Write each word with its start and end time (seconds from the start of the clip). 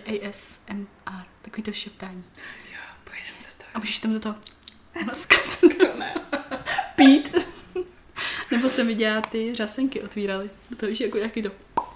ASMR. 0.00 1.24
Takový 1.42 1.62
to 1.62 1.72
šeptání. 1.72 2.24
Jo, 2.72 2.78
pojedeme 3.04 3.38
do 3.40 3.46
toho. 3.58 3.70
A 3.74 3.78
můžeš 3.78 3.98
tam 3.98 4.12
do 4.12 4.20
toho. 4.20 4.34
To 5.78 5.98
ne. 5.98 6.14
Pít. 6.96 7.34
Nebo 8.50 8.68
se 8.68 8.84
mi 8.84 8.94
dělá 8.94 9.20
ty 9.20 9.54
řasenky 9.54 10.00
otvíraly. 10.02 10.50
To 10.76 10.86
víš, 10.86 11.00
jako 11.00 11.18
jaký 11.18 11.42
to. 11.42 11.50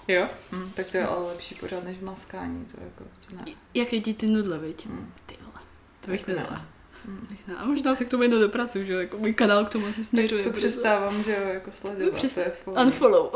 Jo? 0.07 0.29
Hm, 0.51 0.71
tak 0.75 0.91
to 0.91 0.97
je 0.97 1.07
ale 1.07 1.27
lepší 1.27 1.55
pořád 1.55 1.83
než 1.83 1.97
maskání, 1.99 2.65
to 2.65 2.77
jako, 2.83 3.03
to 3.29 3.35
ne. 3.35 3.45
Jak 3.73 3.93
jedí 3.93 4.13
ty 4.13 4.27
nudle, 4.27 4.57
viď? 4.59 4.85
Hm. 4.85 5.13
Ty 5.25 5.35
vole. 5.41 5.59
To 5.99 6.11
bych 6.11 6.21
Tak 6.21 6.35
ne. 6.35 6.41
nedala. 6.41 6.65
Hm. 7.05 7.27
A 7.57 7.65
možná 7.65 7.95
se 7.95 8.05
k 8.05 8.09
tomu 8.09 8.23
jednou 8.23 8.39
dopracuju, 8.39 8.85
že? 8.85 8.93
Jako 8.93 9.17
můj 9.17 9.33
kanál 9.33 9.65
k 9.65 9.69
tomu 9.69 9.87
asi 9.87 10.03
směřuje. 10.03 10.43
To 10.43 10.49
protože- 10.49 10.67
přestávám, 10.67 11.23
že 11.23 11.31
jo, 11.43 11.49
jako 11.53 11.71
sledovat, 11.71 12.15
Přes- 12.15 12.33
to 12.35 12.41
v 12.41 12.63
pohodě. 12.63 12.85
Unfollow. 12.85 13.31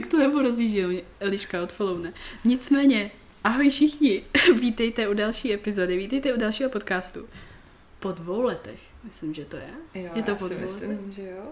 Tak 0.00 0.10
to 0.10 0.18
neporozí, 0.18 0.70
že 0.70 0.78
jo, 0.78 0.88
mě 0.88 1.02
Eliška 1.20 1.62
odfollowne. 1.62 2.12
Nicméně, 2.44 3.10
ahoj 3.44 3.70
všichni, 3.70 4.22
vítejte 4.60 5.08
u 5.08 5.14
další 5.14 5.52
epizody, 5.52 5.96
vítejte 5.96 6.34
u 6.34 6.36
dalšího 6.38 6.70
podcastu. 6.70 7.28
Po 7.98 8.12
dvou 8.12 8.42
letech, 8.42 8.80
myslím, 9.04 9.34
že 9.34 9.44
to 9.44 9.56
je. 9.56 9.70
Jo, 9.94 10.10
Je 10.14 10.22
to 10.22 10.30
já 10.30 10.36
po 10.36 10.48
si 10.48 10.54
dvou 10.54 10.62
myslím, 10.62 11.12
že 11.12 11.22
jo. 11.22 11.42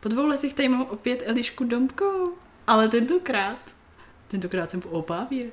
Po 0.00 0.08
dvou 0.08 0.26
letech 0.26 0.54
tady 0.54 0.68
mám 0.68 0.82
opět 0.82 1.22
Elišku 1.26 1.64
Domko, 1.64 2.32
ale 2.66 2.88
tentokrát, 2.88 3.58
tentokrát 4.28 4.70
jsem 4.70 4.80
v 4.80 4.86
Opávě. 4.86 5.50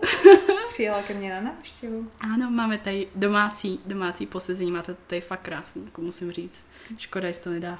Přijela 0.68 1.02
ke 1.02 1.14
mně 1.14 1.30
na 1.30 1.40
návštěvu. 1.40 2.10
Ano, 2.20 2.50
máme 2.50 2.78
tady 2.78 3.08
domácí, 3.14 3.80
domácí 3.86 4.26
posezení, 4.26 4.70
máte 4.70 4.94
to 4.94 5.00
tady 5.06 5.20
fakt 5.20 5.42
krásný, 5.42 5.84
jako 5.84 6.02
musím 6.02 6.32
říct. 6.32 6.64
Škoda, 6.98 7.28
jestli 7.28 7.44
to 7.44 7.50
nedá 7.50 7.78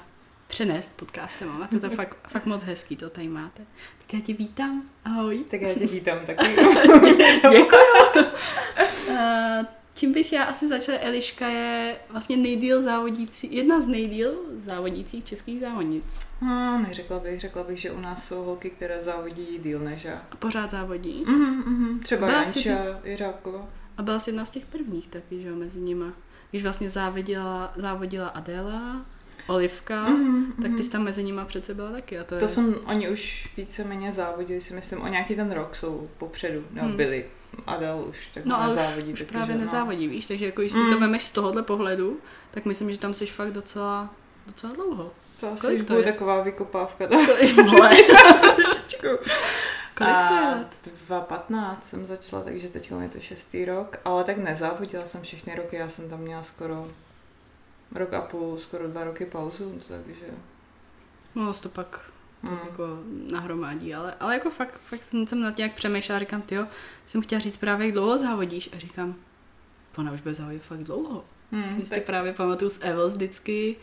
přenést 0.55 0.93
podcastem, 0.97 1.49
ale 1.49 1.59
máte 1.59 1.79
to 1.79 1.89
fakt, 1.89 2.17
fakt 2.27 2.45
moc 2.45 2.63
hezký, 2.63 2.95
to 2.95 3.09
tady 3.09 3.27
máte. 3.27 3.61
Tak 3.97 4.13
já 4.13 4.19
tě 4.19 4.33
vítám, 4.33 4.83
ahoj. 5.05 5.45
Tak 5.51 5.61
já 5.61 5.73
tě 5.73 5.87
vítám 5.87 6.19
taky. 6.25 6.55
Děkuji. 7.51 8.25
Eh, 9.09 9.65
Čím 9.93 10.13
bych 10.13 10.33
já 10.33 10.43
asi 10.43 10.67
začala, 10.67 10.97
Eliška 11.01 11.47
je 11.47 11.95
vlastně 12.09 12.37
nejdíl 12.37 12.81
závodící, 12.81 13.55
jedna 13.55 13.81
z 13.81 13.87
nejdíl 13.87 14.33
závodících 14.65 15.23
českých 15.25 15.59
závodnic. 15.59 16.19
No, 16.41 16.79
neřekla 16.87 17.19
bych, 17.19 17.39
řekla 17.39 17.63
bych, 17.63 17.79
že 17.79 17.91
u 17.91 17.99
nás 17.99 18.27
jsou 18.27 18.43
holky, 18.43 18.69
které 18.69 18.99
závodí 18.99 19.59
díl 19.63 19.79
než 19.79 20.03
já. 20.03 20.21
A 20.31 20.35
pořád 20.35 20.69
závodí. 20.71 21.23
Mhm, 21.27 21.63
mhm. 21.65 21.99
Třeba 21.99 22.43
jsi- 22.43 22.69
Janča 22.69 22.99
Jiřábková. 23.03 23.67
A 23.97 24.01
byla 24.01 24.19
jsi 24.19 24.29
jedna 24.29 24.45
z 24.45 24.49
těch 24.49 24.65
prvních 24.65 25.07
taky, 25.07 25.41
že 25.41 25.47
jo, 25.47 25.55
mezi 25.55 25.79
nima. 25.79 26.13
Když 26.51 26.63
vlastně 26.63 26.89
závodila, 26.89 27.73
závodila 27.75 28.27
Adela, 28.27 29.05
Olivka, 29.47 30.03
Mhm, 30.09 30.45
tak 30.51 30.65
ty 30.65 30.69
mhm. 30.69 30.83
jsi 30.83 30.89
tam 30.89 31.03
mezi 31.03 31.23
nima 31.23 31.45
přece 31.45 31.73
byla 31.73 31.91
taky. 31.91 32.19
A 32.19 32.23
to, 32.23 32.35
To 32.37 32.45
je... 32.45 32.49
jsem, 32.49 32.75
oni 32.85 33.09
už 33.09 33.49
víceméně 33.57 34.11
závodili, 34.11 34.61
si 34.61 34.73
myslím, 34.73 35.01
o 35.01 35.07
nějaký 35.07 35.35
ten 35.35 35.51
rok 35.51 35.75
jsou 35.75 36.09
popředu, 36.17 36.63
nebo 36.71 36.87
Hmm. 36.87 36.97
byli. 36.97 37.25
Adel 37.67 38.05
už 38.09 38.27
tak 38.27 38.45
No 38.45 38.57
už, 38.59 38.65
nezávodí. 38.67 39.13
už 39.13 39.19
taky, 39.19 39.31
právě 39.31 39.47
že, 39.47 39.53
no. 39.53 39.65
nezávodí, 39.65 40.07
víš, 40.07 40.25
takže 40.25 40.45
jako 40.45 40.61
když 40.61 40.73
si 40.73 40.77
Mm. 40.79 40.89
to 40.93 40.99
vemeš 40.99 41.23
z 41.23 41.31
tohohle 41.31 41.63
pohledu, 41.63 42.17
tak 42.51 42.65
myslím, 42.65 42.91
že 42.91 42.97
tam 42.97 43.13
jsi 43.13 43.25
fakt 43.25 43.51
docela, 43.53 44.09
docela 44.47 44.73
dlouho. 44.73 45.11
To 45.39 45.51
asi 45.51 45.61
Kolik 45.61 45.79
už 45.81 45.87
to 45.87 45.93
bude 45.93 46.07
je? 46.07 46.11
taková 46.13 46.41
vykopávka. 46.41 47.07
Kolik, 47.07 47.55
Trošičku. 48.55 49.07
kolik 49.97 50.13
to 50.27 50.33
je 50.33 50.41
A 50.41 50.49
let? 50.55 50.67
2015 50.83 51.89
jsem 51.89 52.05
začala, 52.05 52.43
takže 52.43 52.69
teď 52.69 52.91
je 53.01 53.09
to 53.09 53.19
šestý 53.19 53.65
rok, 53.65 53.97
ale 54.05 54.23
tak 54.23 54.37
nezávodila 54.37 55.05
jsem 55.05 55.21
všechny 55.21 55.55
roky, 55.55 55.75
já 55.75 55.89
jsem 55.89 56.09
tam 56.09 56.19
měla 56.19 56.43
skoro 56.43 56.87
rok 57.95 58.13
a 58.13 58.21
půl, 58.21 58.57
skoro 58.57 58.87
dva 58.87 59.03
roky 59.03 59.25
pauzu, 59.25 59.81
takže... 59.87 60.25
No, 61.35 61.53
to 61.53 61.69
pak 61.69 62.11
Mm. 62.43 62.51
jako 62.51 62.99
nahromadí, 63.31 63.95
ale, 63.95 64.13
ale 64.19 64.33
jako 64.33 64.49
fakt, 64.49 64.77
fakt 64.79 65.03
jsem, 65.03 65.27
jsem 65.27 65.41
nad 65.41 65.57
nějak 65.57 65.73
přemýšlela, 65.73 66.19
říkám, 66.19 66.41
ty 66.41 66.57
jsem 67.07 67.21
chtěla 67.21 67.41
říct 67.41 67.57
právě, 67.57 67.85
jak 67.85 67.93
dlouho 67.95 68.17
závodíš 68.17 68.69
a 68.73 68.79
říkám, 68.79 69.15
ona 69.97 70.11
už 70.11 70.21
bude 70.21 70.33
závodit 70.33 70.61
fakt 70.63 70.83
dlouho. 70.83 71.25
Hmm, 71.51 71.63
Hmm, 71.63 71.77
tak 71.77 71.87
si 71.87 72.01
pprávě 72.01 72.33
pamatuju 72.33 72.71
z 72.71 72.79
Evil 72.81 73.09
vždycky 73.09 73.75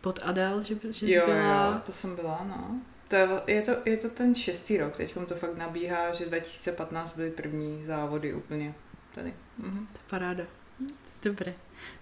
pod 0.00 0.18
Adel, 0.22 0.62
že, 0.62 0.76
že 0.90 1.14
jo, 1.14 1.26
byla... 1.26 1.66
jo, 1.66 1.80
to 1.86 1.92
jsem 1.92 2.16
byla, 2.16 2.46
no. 2.48 2.80
To 3.08 3.16
je, 3.16 3.28
je, 3.46 3.62
to, 3.62 3.70
je 3.84 3.96
to 3.96 4.08
ten 4.08 4.34
šestý 4.34 4.78
rok, 4.78 4.96
teď 4.96 5.14
to 5.28 5.34
fakt 5.34 5.56
nabíhá, 5.56 6.12
že 6.12 6.26
2015 6.26 7.16
byly 7.16 7.30
první 7.30 7.84
závody 7.84 8.34
úplně 8.34 8.74
tady. 9.14 9.34
Mhm. 9.58 9.86
To 9.92 9.98
je 9.98 10.04
paráda. 10.10 10.44
Dobré. 11.22 11.54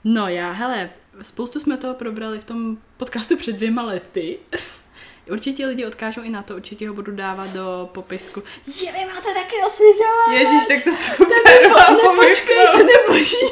No 0.05 0.29
já, 0.29 0.53
hele, 0.53 0.91
spoustu 1.23 1.61
jsme 1.61 1.77
toho 1.77 1.95
probrali 1.95 2.39
v 2.41 2.45
tom 2.45 2.79
podcastu 2.97 3.37
před 3.37 3.53
dvěma 3.57 3.83
lety. 3.83 4.39
Určitě 5.31 5.67
lidi 5.67 5.87
odkážou 5.87 6.23
i 6.23 6.31
na 6.31 6.43
to, 6.43 6.57
určitě 6.57 6.89
ho 6.89 6.95
budu 6.95 7.13
dávat 7.13 7.51
do 7.53 7.91
popisku. 7.93 8.43
Je, 8.67 8.93
vy 8.93 8.99
máte 9.15 9.35
taky 9.35 9.57
osvěžovat! 9.67 10.33
Ježíš, 10.33 10.67
tak 10.69 10.85
to 10.85 10.93
super, 10.93 11.29
Nebo, 11.63 11.75
mám 11.75 11.97
ne, 11.97 12.03
ho 12.03 12.15
počkej, 12.15 12.57
vypnout. 12.59 12.73
to 12.73 12.87
neboží. 13.09 13.37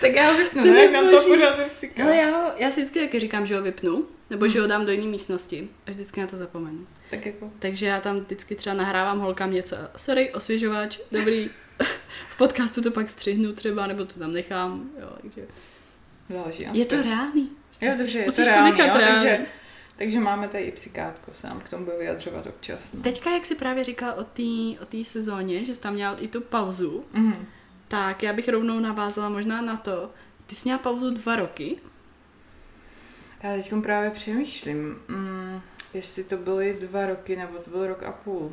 Tak 0.00 0.12
já 0.14 0.30
ho 0.30 0.38
vypnu, 0.38 0.64
ne, 0.64 0.90
nám 0.90 1.10
to 1.10 1.20
pořád. 1.20 1.56
Hele, 1.96 2.16
já, 2.16 2.30
ho, 2.30 2.52
já 2.56 2.70
si 2.70 2.80
vždycky 2.80 3.00
taky 3.00 3.20
říkám, 3.20 3.46
že 3.46 3.56
ho 3.56 3.62
vypnu, 3.62 4.06
nebo 4.30 4.48
že 4.48 4.60
ho 4.60 4.66
dám 4.66 4.86
do 4.86 4.92
jiné 4.92 5.06
místnosti 5.06 5.68
a 5.86 5.90
vždycky 5.90 6.20
na 6.20 6.26
to 6.26 6.36
zapomenu. 6.36 6.86
Tak 7.10 7.26
jako, 7.26 7.50
Takže 7.58 7.86
já 7.86 8.00
tam 8.00 8.20
vždycky 8.20 8.54
třeba 8.54 8.76
nahrávám 8.76 9.20
holkám 9.20 9.52
něco. 9.52 9.76
Sorry, 9.96 10.32
osvěžovač, 10.32 10.98
dobrý. 11.12 11.50
v 12.30 12.36
podcastu 12.38 12.82
to 12.82 12.90
pak 12.90 13.10
střihnu 13.10 13.52
třeba, 13.52 13.86
nebo 13.86 14.04
to 14.04 14.18
tam 14.18 14.32
nechám. 14.32 14.90
Jo, 15.00 15.08
takže... 15.22 15.42
záleží. 16.30 16.66
Je 16.72 16.84
to 16.86 17.02
reálný. 17.02 17.50
Jo, 17.80 17.92
takže 17.96 18.18
je 18.18 18.24
to 18.24 18.28
Musíš 18.28 18.44
to 18.46 18.50
reálný, 18.52 18.70
nechat 18.70 18.86
jo, 18.86 19.00
reálný. 19.00 19.16
takže, 19.28 19.46
takže 19.96 20.20
máme 20.20 20.48
tady 20.48 20.64
i 20.64 20.72
psykátko, 20.72 21.32
se 21.32 21.46
nám 21.46 21.60
k 21.60 21.68
tomu 21.68 21.84
bude 21.84 21.96
vyjadřovat 21.98 22.46
občas. 22.46 22.92
No. 22.92 23.02
Teďka, 23.02 23.30
jak 23.30 23.44
jsi 23.46 23.54
právě 23.54 23.84
říkal 23.84 24.14
o 24.16 24.24
té 24.24 24.80
o 24.82 24.86
té 24.88 25.04
sezóně, 25.04 25.64
že 25.64 25.74
jsi 25.74 25.80
tam 25.80 25.94
měla 25.94 26.16
i 26.16 26.28
tu 26.28 26.40
pauzu, 26.40 27.04
Mhm. 27.12 27.46
tak 27.88 28.22
já 28.22 28.32
bych 28.32 28.48
rovnou 28.48 28.78
navázala 28.80 29.28
možná 29.28 29.60
na 29.62 29.76
to, 29.76 30.10
ty 30.46 30.54
jsi 30.54 30.60
měla 30.64 30.78
pauzu 30.78 31.10
dva 31.10 31.36
roky, 31.36 31.76
Já 33.42 33.52
teď 33.56 33.72
právě 33.82 34.10
přemýšlím, 34.10 34.98
mm, 35.08 35.60
jestli 35.94 36.24
to 36.24 36.36
byly 36.36 36.78
dva 36.80 37.06
roky, 37.06 37.36
nebo 37.36 37.58
to 37.58 37.70
byl 37.70 37.86
rok 37.86 38.02
a 38.02 38.12
půl. 38.12 38.52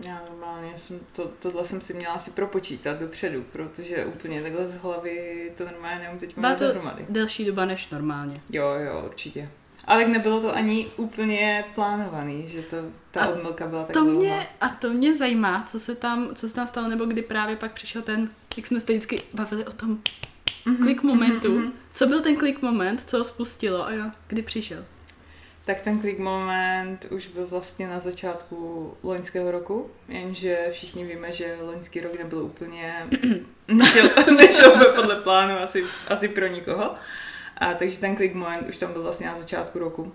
Já 0.00 0.22
normálně 0.30 0.72
jsem, 0.78 1.00
to, 1.12 1.30
tohle 1.38 1.64
jsem 1.64 1.80
si 1.80 1.94
měla 1.94 2.14
asi 2.14 2.30
propočítat 2.30 2.98
dopředu, 2.98 3.44
protože 3.52 4.04
úplně 4.06 4.42
takhle 4.42 4.66
z 4.66 4.74
hlavy 4.74 5.52
to 5.56 5.64
normálně 5.64 5.98
nemůžu 6.04 6.20
teď 6.26 6.38
Byla 6.38 6.54
to- 6.54 6.64
dohromady. 6.64 7.06
delší 7.08 7.44
doba 7.44 7.64
než 7.64 7.88
normálně. 7.90 8.40
Jo, 8.50 8.66
jo, 8.68 9.02
určitě. 9.06 9.48
Ale 9.84 10.02
tak 10.04 10.12
nebylo 10.12 10.40
to 10.40 10.54
ani 10.54 10.86
úplně 10.96 11.64
plánovaný, 11.74 12.48
že 12.48 12.62
to, 12.62 12.76
ta 13.10 13.20
A 13.20 13.28
odmlka 13.28 13.66
byla 13.66 13.82
tak 13.84 13.92
To 13.94 14.00
dlouhá. 14.00 14.18
mě, 14.18 14.46
a 14.60 14.68
to 14.68 14.90
mě 14.90 15.14
zajímá, 15.16 15.64
co 15.66 15.80
se 15.80 15.94
tam, 15.94 16.28
co 16.34 16.48
se 16.48 16.54
tam 16.54 16.66
stalo, 16.66 16.88
nebo 16.88 17.04
kdy 17.04 17.22
právě 17.22 17.56
pak 17.56 17.72
přišel 17.72 18.02
ten, 18.02 18.30
jak 18.56 18.66
jsme 18.66 18.80
se 18.80 18.86
vždycky 18.86 19.22
bavili 19.34 19.64
o 19.66 19.72
tom 19.72 19.98
Mhm, 20.66 20.76
klik 20.76 21.02
momentu. 21.02 21.50
mhm, 21.52 21.62
mhm. 21.62 21.72
Co 21.94 22.06
byl 22.06 22.20
ten 22.22 22.36
klik 22.36 22.62
moment, 22.62 23.02
co 23.06 23.18
ho 23.18 23.24
spustilo 23.24 23.86
a 23.86 23.92
jo, 23.92 24.04
kdy 24.28 24.42
přišel? 24.42 24.84
Tak 25.68 25.80
ten 25.80 25.98
klik 26.00 26.18
moment 26.18 27.06
už 27.10 27.26
byl 27.28 27.46
vlastně 27.46 27.88
na 27.88 27.98
začátku 27.98 28.94
loňského 29.02 29.50
roku, 29.50 29.90
jenže 30.08 30.68
všichni 30.70 31.04
víme, 31.04 31.32
že 31.32 31.56
loňský 31.60 32.00
rok 32.00 32.18
nebyl 32.18 32.42
úplně, 32.42 33.06
nešel, 33.68 34.08
nešel 34.36 34.70
úplně 34.72 34.88
podle 34.94 35.16
plánu 35.16 35.58
asi, 35.58 35.84
asi 36.08 36.28
pro 36.28 36.46
nikoho. 36.46 36.94
A 37.56 37.74
takže 37.74 38.00
ten 38.00 38.16
klik 38.16 38.34
moment 38.34 38.68
už 38.68 38.76
tam 38.76 38.92
byl 38.92 39.02
vlastně 39.02 39.26
na 39.26 39.38
začátku 39.38 39.78
roku. 39.78 40.12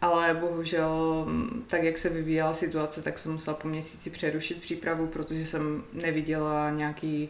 Ale 0.00 0.34
bohužel, 0.34 1.24
mm, 1.28 1.64
tak 1.68 1.82
jak 1.82 1.98
se 1.98 2.08
vyvíjela 2.08 2.54
situace, 2.54 3.02
tak 3.02 3.18
jsem 3.18 3.32
musela 3.32 3.56
po 3.56 3.68
měsíci 3.68 4.10
přerušit 4.10 4.60
přípravu, 4.60 5.06
protože 5.06 5.46
jsem 5.46 5.84
neviděla 5.92 6.70
nějaký 6.70 7.28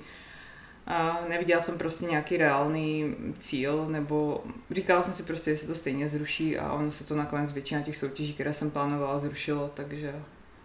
a 0.90 1.24
neviděla 1.28 1.62
jsem 1.62 1.78
prostě 1.78 2.06
nějaký 2.06 2.36
reálný 2.36 3.14
cíl, 3.38 3.86
nebo 3.88 4.44
říkala 4.70 5.02
jsem 5.02 5.12
si 5.12 5.22
prostě, 5.22 5.50
jestli 5.50 5.68
to 5.68 5.74
stejně 5.74 6.08
zruší 6.08 6.58
a 6.58 6.72
ono 6.72 6.90
se 6.90 7.04
to 7.04 7.16
nakonec 7.16 7.52
většina 7.52 7.82
těch 7.82 7.96
soutěží, 7.96 8.34
které 8.34 8.52
jsem 8.52 8.70
plánovala, 8.70 9.18
zrušilo, 9.18 9.70
takže... 9.74 10.14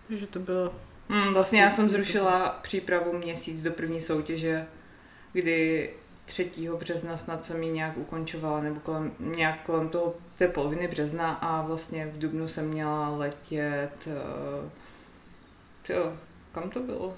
Takže 0.08 0.28
to 0.28 0.40
bylo... 0.40 0.74
Hmm, 1.10 1.34
vlastně 1.34 1.62
já 1.62 1.72
jsem 1.72 1.90
zrušila 1.90 2.60
přípravu 2.62 3.18
měsíc 3.18 3.64
do 3.64 3.72
první 3.72 4.02
soutěže, 4.02 4.68
kdy 5.34 5.90
3. 6.26 6.52
března 6.80 7.18
snad 7.18 7.46
jsem 7.46 7.64
ji 7.64 7.72
nějak 7.72 7.98
ukončovala, 7.98 8.62
nebo 8.62 8.80
kolem, 8.80 9.12
nějak 9.20 9.62
kolem 9.64 9.90
toho 9.90 10.16
té 10.38 10.48
poloviny 10.48 10.88
března 10.88 11.32
a 11.32 11.62
vlastně 11.62 12.06
v 12.06 12.20
dubnu 12.20 12.48
jsem 12.48 12.68
měla 12.68 13.10
letět... 13.10 14.08
Uh, 14.08 14.70
jo, 15.90 16.14
kam 16.52 16.70
to 16.70 16.80
bylo? 16.80 17.14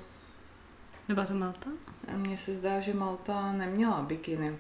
Nebyla 1.08 1.26
to 1.26 1.34
Malta? 1.34 1.70
Mně 2.16 2.38
se 2.38 2.54
zdá, 2.54 2.80
že 2.80 2.94
Malta 2.94 3.52
neměla 3.52 4.02
bikiny, 4.02 4.58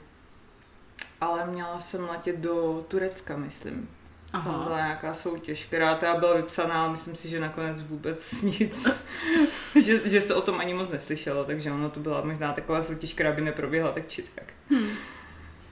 ale 1.22 1.48
měla 1.48 1.80
jsem 1.80 2.10
letět 2.10 2.36
do 2.36 2.86
Turecka, 2.88 3.38
myslím. 3.38 3.90
Tam 4.32 4.64
byla 4.64 4.78
nějaká 4.78 5.14
soutěž, 5.14 5.66
která 5.66 5.96
teda 5.96 6.16
byla 6.16 6.36
vypsaná, 6.36 6.82
ale 6.82 6.92
myslím 6.92 7.16
si, 7.16 7.30
že 7.30 7.40
nakonec 7.40 7.82
vůbec 7.82 8.42
nic, 8.42 9.08
že, 9.84 10.10
že 10.10 10.22
se 10.22 10.36
o 10.36 10.42
tom 10.42 10.60
ani 10.60 10.74
moc 10.74 10.90
neslyšelo, 10.90 11.46
takže 11.46 11.72
ono 11.72 11.90
to 11.90 12.00
byla 12.00 12.22
možná 12.22 12.54
taková 12.54 12.84
soutěž, 12.84 13.14
která 13.14 13.32
by 13.32 13.42
neproběhla 13.42 13.92
tak 13.92 14.08
či 14.08 14.24
tak. 14.36 14.54
Hmm. 14.70 14.90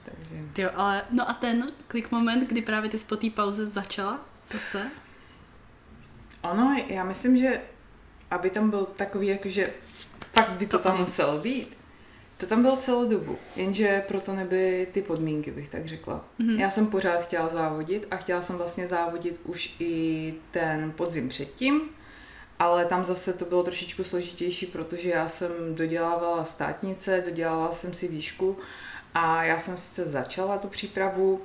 Takže 0.04 0.62
Jo, 0.62 0.70
ale 0.74 1.02
no 1.10 1.30
a 1.30 1.34
ten 1.34 1.72
klik 1.88 2.10
moment, 2.10 2.48
kdy 2.48 2.62
právě 2.62 2.90
ty 2.90 2.98
po 2.98 3.16
té 3.16 3.30
pauze 3.30 3.66
začala 3.66 4.20
zase? 4.52 4.90
Ono, 6.42 6.84
já 6.88 7.04
myslím, 7.04 7.36
že 7.36 7.60
aby 8.30 8.50
tam 8.50 8.70
byl 8.70 8.84
takový, 8.84 9.26
jakože 9.26 9.72
fakt 10.36 10.52
by 10.52 10.66
to 10.66 10.78
tam 10.78 10.98
muselo 11.00 11.38
být, 11.38 11.76
to 12.38 12.46
tam 12.46 12.62
bylo 12.62 12.76
celou 12.76 13.08
dobu, 13.08 13.38
jenže 13.56 14.04
proto 14.08 14.34
nebyly 14.34 14.86
ty 14.92 15.02
podmínky, 15.02 15.50
bych 15.50 15.68
tak 15.68 15.86
řekla. 15.86 16.24
Mm-hmm. 16.40 16.60
Já 16.60 16.70
jsem 16.70 16.86
pořád 16.86 17.22
chtěla 17.22 17.48
závodit 17.48 18.06
a 18.10 18.16
chtěla 18.16 18.42
jsem 18.42 18.56
vlastně 18.56 18.86
závodit 18.86 19.40
už 19.44 19.74
i 19.78 20.34
ten 20.50 20.92
podzim 20.96 21.28
předtím, 21.28 21.80
ale 22.58 22.84
tam 22.84 23.04
zase 23.04 23.32
to 23.32 23.44
bylo 23.44 23.62
trošičku 23.62 24.04
složitější, 24.04 24.66
protože 24.66 25.08
já 25.08 25.28
jsem 25.28 25.50
dodělávala 25.74 26.44
státnice, 26.44 27.22
dodělávala 27.24 27.72
jsem 27.72 27.94
si 27.94 28.08
výšku 28.08 28.56
a 29.14 29.44
já 29.44 29.58
jsem 29.58 29.76
sice 29.76 30.04
začala 30.04 30.58
tu 30.58 30.68
přípravu, 30.68 31.40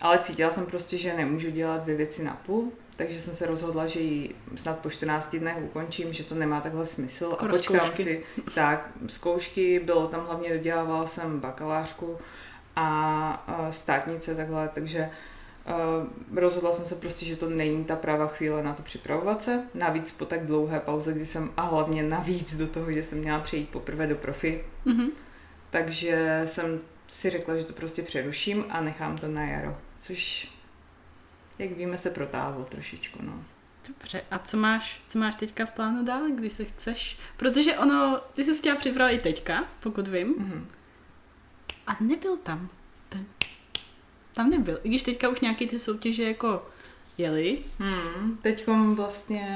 ale 0.00 0.18
cítila 0.18 0.50
jsem 0.50 0.66
prostě, 0.66 0.98
že 0.98 1.16
nemůžu 1.16 1.50
dělat 1.50 1.82
dvě 1.82 1.96
věci 1.96 2.24
na 2.24 2.40
půl, 2.46 2.72
takže 2.96 3.20
jsem 3.20 3.34
se 3.34 3.46
rozhodla, 3.46 3.86
že 3.86 4.00
ji 4.00 4.34
snad 4.56 4.78
po 4.78 4.90
14 4.90 5.36
dnech 5.36 5.56
ukončím, 5.62 6.12
že 6.12 6.24
to 6.24 6.34
nemá 6.34 6.60
takhle 6.60 6.86
smysl 6.86 7.32
Skoro 7.32 7.50
a 7.50 7.56
počkám 7.56 7.80
zkoušky. 7.80 8.02
si, 8.02 8.22
tak, 8.54 8.90
zkoušky, 9.06 9.80
bylo 9.84 10.08
tam 10.08 10.26
hlavně, 10.26 10.50
dodělávala 10.50 11.06
jsem 11.06 11.40
bakalářku 11.40 12.18
a, 12.76 13.68
státnice 13.70 14.34
takhle, 14.34 14.68
takže 14.74 15.10
rozhodla 16.34 16.72
jsem 16.72 16.86
se 16.86 16.94
prostě, 16.94 17.26
že 17.26 17.36
to 17.36 17.50
není 17.50 17.84
ta 17.84 17.96
pravá 17.96 18.26
chvíle 18.26 18.62
na 18.62 18.74
to 18.74 18.82
připravovat 18.82 19.42
se. 19.42 19.62
Navíc 19.74 20.10
po 20.10 20.24
tak 20.24 20.46
dlouhé 20.46 20.80
pauze, 20.80 21.12
kdy 21.12 21.26
jsem, 21.26 21.50
a 21.56 21.62
hlavně 21.62 22.02
navíc 22.02 22.56
do 22.56 22.66
toho, 22.66 22.92
že 22.92 23.02
jsem 23.02 23.18
měla 23.18 23.40
přejít 23.40 23.68
poprvé 23.68 24.06
do 24.06 24.14
profi. 24.14 24.64
Mm-hmm. 24.86 25.10
Takže 25.70 26.42
jsem 26.44 26.80
si 27.06 27.30
řekla, 27.30 27.56
že 27.56 27.64
to 27.64 27.72
prostě 27.72 28.02
přeruším 28.02 28.64
a 28.68 28.80
nechám 28.80 29.18
to 29.18 29.28
na 29.28 29.44
jaro. 29.44 29.76
Což, 29.98 30.52
jak 31.58 31.70
víme, 31.70 31.98
se 31.98 32.10
protáhlo 32.10 32.64
trošičku, 32.64 33.18
no. 33.22 33.44
Dobře, 33.88 34.22
a 34.30 34.38
co 34.38 34.56
máš, 34.56 35.00
co 35.06 35.18
máš 35.18 35.34
teďka 35.34 35.66
v 35.66 35.70
plánu 35.70 36.04
dál, 36.04 36.22
kdy 36.34 36.50
se 36.50 36.64
chceš? 36.64 37.18
Protože 37.36 37.78
ono, 37.78 38.20
ty 38.34 38.44
se 38.44 38.54
chtěla 38.54 38.76
připravit 38.76 39.14
i 39.14 39.18
teďka, 39.18 39.64
pokud 39.80 40.08
vím, 40.08 40.34
Mhm. 40.38 40.66
a 41.86 41.96
nebyl 42.00 42.36
tam. 42.36 42.68
Ten, 43.08 43.26
tam 44.34 44.50
nebyl. 44.50 44.80
I 44.84 44.88
když 44.88 45.02
teďka 45.02 45.28
už 45.28 45.40
nějaký 45.40 45.66
ty 45.66 45.78
soutěže 45.78 46.22
jako 46.22 46.66
jeli. 47.18 47.62
Hmm, 47.78 48.38
teďkom 48.42 48.94
vlastně 48.94 49.46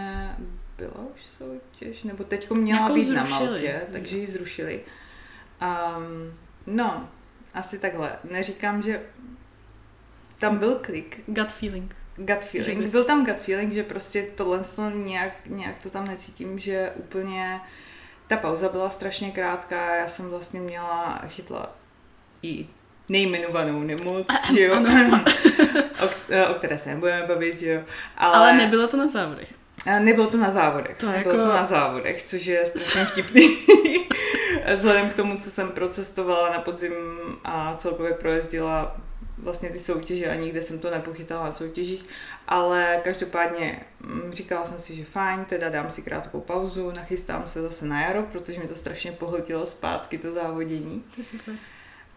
byla 0.76 0.94
už 1.14 1.24
soutěž, 1.26 2.02
nebo 2.02 2.24
teďkom 2.24 2.58
měla 2.58 2.78
Nějakou 2.80 2.94
být 2.94 3.10
na 3.10 3.24
zrušili. 3.24 3.48
Maltě, 3.50 3.82
takže 3.92 4.16
ji 4.16 4.26
zrušili. 4.26 4.80
Um, 5.96 6.34
no, 6.76 7.08
asi 7.54 7.78
takhle. 7.78 8.18
Neříkám, 8.30 8.82
že 8.82 9.02
tam 10.38 10.56
byl 10.58 10.74
klik, 10.82 11.20
Gut 11.26 11.52
feeling. 11.52 11.94
gut 12.16 12.44
feeling. 12.44 12.80
bys- 12.84 12.90
Byl 12.90 13.04
tam 13.04 13.24
gut 13.26 13.36
feeling, 13.36 13.72
že 13.72 13.82
prostě 13.82 14.22
tohle 14.34 14.60
to 14.76 14.90
nějak, 14.90 15.32
nějak 15.46 15.80
to 15.80 15.90
tam 15.90 16.06
necítím, 16.08 16.58
že 16.58 16.90
úplně 16.96 17.60
ta 18.26 18.36
pauza 18.36 18.68
byla 18.68 18.90
strašně 18.90 19.30
krátká, 19.30 19.94
já 19.96 20.08
jsem 20.08 20.28
vlastně 20.30 20.60
měla, 20.60 21.22
chytla 21.28 21.76
i 22.42 22.66
nejmenovanou 23.08 23.80
nemoc, 23.80 24.26
že 24.54 24.60
jo, 24.62 24.74
Ano. 24.74 25.24
o, 26.02 26.50
o 26.50 26.54
které 26.54 26.78
se 26.78 26.88
nebudeme 26.88 27.26
bavit, 27.26 27.58
že 27.58 27.72
jo, 27.72 27.80
ale, 28.16 28.36
Ale 28.36 28.52
nebylo 28.56 28.86
to 28.88 28.96
na 28.96 29.08
závodech. 29.08 29.54
a 29.86 29.98
Nebylo 29.98 30.26
to 30.30 30.36
na 30.36 30.50
závodech. 30.50 30.96
To 30.96 31.06
Bylo 31.06 31.18
jako- 31.18 31.30
to 31.32 31.48
na 31.48 31.64
závodech, 31.64 32.22
což 32.22 32.46
je 32.46 32.66
strašně 32.66 33.04
vtipný. 33.12 33.58
Vzhledem 34.74 35.10
k 35.10 35.14
tomu, 35.14 35.36
co 35.36 35.50
jsem 35.50 35.68
procestovala 35.68 36.50
na 36.50 36.58
podzim 36.60 36.92
a 37.44 37.74
celkově 37.76 38.12
projezdila 38.14 38.96
vlastně 39.42 39.70
ty 39.70 39.78
soutěže 39.78 40.30
a 40.30 40.34
nikde 40.34 40.62
jsem 40.62 40.78
to 40.78 40.90
nepochytala 40.90 41.44
na 41.44 41.52
soutěžích, 41.52 42.04
ale 42.48 43.00
každopádně 43.04 43.80
mm, 44.00 44.32
říkala 44.32 44.64
jsem 44.64 44.78
si, 44.78 44.96
že 44.96 45.04
fajn, 45.04 45.44
teda 45.44 45.68
dám 45.68 45.90
si 45.90 46.02
krátkou 46.02 46.40
pauzu, 46.40 46.90
nachystám 46.90 47.48
se 47.48 47.62
zase 47.62 47.86
na 47.86 48.00
jaro, 48.02 48.22
protože 48.22 48.60
mi 48.60 48.68
to 48.68 48.74
strašně 48.74 49.12
pohltilo 49.12 49.66
zpátky 49.66 50.18
to 50.18 50.32
závodění. 50.32 51.04
To 51.16 51.24
super. 51.24 51.54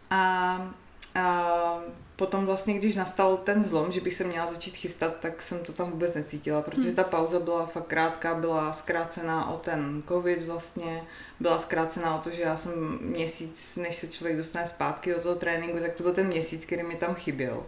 A, 0.09 0.73
a 1.15 1.81
potom 2.21 2.45
vlastně, 2.45 2.73
když 2.73 2.95
nastal 2.95 3.37
ten 3.37 3.63
zlom, 3.63 3.91
že 3.91 4.01
bych 4.01 4.13
se 4.13 4.23
měla 4.23 4.53
začít 4.53 4.75
chystat, 4.75 5.15
tak 5.19 5.41
jsem 5.41 5.59
to 5.59 5.73
tam 5.73 5.91
vůbec 5.91 6.13
necítila, 6.13 6.61
protože 6.61 6.87
Hmm. 6.87 6.95
ta 6.95 7.03
pauza 7.03 7.39
byla 7.39 7.65
fakt 7.65 7.87
krátká, 7.87 8.35
byla 8.35 8.73
zkrácená 8.73 9.49
o 9.49 9.57
ten 9.57 10.03
covid 10.07 10.45
vlastně, 10.45 11.03
byla 11.39 11.59
zkrácená 11.59 12.15
o 12.15 12.19
to, 12.21 12.29
že 12.31 12.41
já 12.41 12.57
jsem 12.57 12.97
měsíc, 13.01 13.77
než 13.77 13.95
se 13.95 14.07
člověk 14.07 14.37
dostane 14.37 14.67
zpátky 14.67 15.13
do 15.13 15.21
toho 15.21 15.35
tréninku, 15.35 15.79
tak 15.79 15.93
to 15.93 16.03
byl 16.03 16.13
ten 16.13 16.27
měsíc, 16.27 16.65
který 16.65 16.83
mi 16.83 16.95
tam 16.95 17.15
chyběl, 17.15 17.63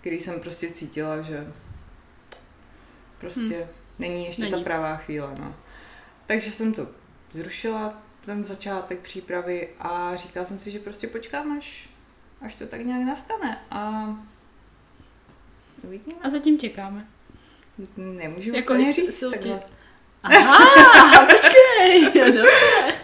který 0.00 0.20
jsem 0.20 0.40
prostě 0.40 0.70
cítila, 0.70 1.22
že 1.22 1.52
prostě 3.18 3.56
Hmm. 3.56 3.68
není 3.98 4.26
ještě 4.26 4.42
Není. 4.42 4.52
ta 4.54 4.60
pravá 4.60 4.96
chvíle, 4.96 5.34
no. 5.40 5.54
Takže 6.26 6.50
jsem 6.50 6.74
to 6.74 6.86
zrušila, 7.32 8.02
ten 8.24 8.44
začátek 8.44 8.98
přípravy 8.98 9.68
a 9.78 10.16
říkala 10.16 10.46
jsem 10.46 10.58
si, 10.58 10.70
že 10.70 10.78
prostě 10.78 11.06
počkám, 11.06 11.58
až, 11.58 11.88
až 12.40 12.54
to 12.54 12.66
tak 12.66 12.84
nějak 12.84 13.02
nastane 13.02 13.58
a 13.70 14.06
uvidíme. 15.82 16.16
A 16.22 16.28
zatím 16.30 16.58
čekáme. 16.58 17.06
Nemůžu 17.96 18.54
Jako 18.54 18.72
úplně 18.72 18.92
říct 18.92 19.22
soutěž- 19.22 19.30
takhle. 19.30 19.60
Aha, 20.22 21.26
počkej. 21.26 22.02
Dobře. 22.32 22.94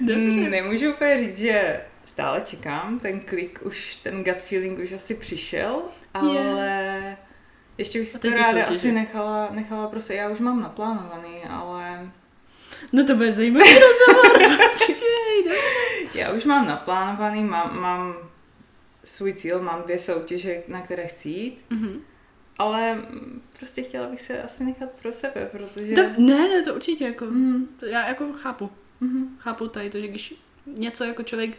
Dobře. 0.00 0.14
Mm, 0.40 0.50
Nemůžu 0.50 0.90
úplně 0.92 1.18
říct, 1.18 1.38
že 1.38 1.80
stále 2.04 2.40
čekám, 2.40 2.98
ten 3.00 3.20
klik 3.20 3.58
už, 3.62 3.96
ten 3.96 4.24
gut 4.24 4.40
feeling 4.42 4.78
už 4.78 4.92
asi 4.92 5.14
přišel, 5.14 5.82
ale 6.14 7.16
ještě 7.78 7.98
bych 7.98 8.08
si 8.08 8.18
to 8.18 8.30
ráda 8.30 8.44
soutěže. 8.44 8.64
asi 8.64 8.92
nechala, 8.92 9.48
nechala 9.50 9.88
prostě, 9.88 10.14
já 10.14 10.28
už 10.28 10.40
mám 10.40 10.60
naplánovaný, 10.62 11.42
ale 11.50 12.10
No 12.92 13.04
to 13.04 13.14
bude 13.16 13.32
zajímavý 13.32 13.70
rozhovor. 13.74 14.38
Počkej, 14.72 15.44
dobře. 15.44 16.18
já 16.20 16.30
už 16.30 16.44
mám 16.44 16.66
naplánovaný, 16.66 17.44
mám, 17.44 17.80
mám 17.80 18.14
svůj 19.04 19.32
cíl, 19.34 19.62
mám 19.62 19.82
dvě 19.82 19.98
soutěže, 19.98 20.62
na 20.68 20.80
které 20.80 21.06
chci 21.06 21.28
jít, 21.28 21.58
Mhm. 21.70 22.00
ale 22.58 23.02
prostě 23.58 23.82
chtěla 23.82 24.06
bych 24.08 24.20
se 24.20 24.42
asi 24.42 24.64
nechat 24.64 24.92
pro 24.92 25.12
sebe, 25.12 25.48
protože... 25.52 25.94
To, 25.94 26.02
ne, 26.18 26.48
ne, 26.48 26.62
to 26.62 26.74
určitě 26.74 27.04
jako, 27.04 27.24
Mm, 27.24 27.66
to 27.80 27.86
já 27.86 28.08
jako 28.08 28.32
chápu. 28.32 28.70
mhm. 29.00 29.36
Chápu 29.38 29.68
tady 29.68 29.90
to, 29.90 29.98
že 30.00 30.08
když 30.08 30.34
něco 30.66 31.04
jako 31.04 31.22
člověk 31.22 31.56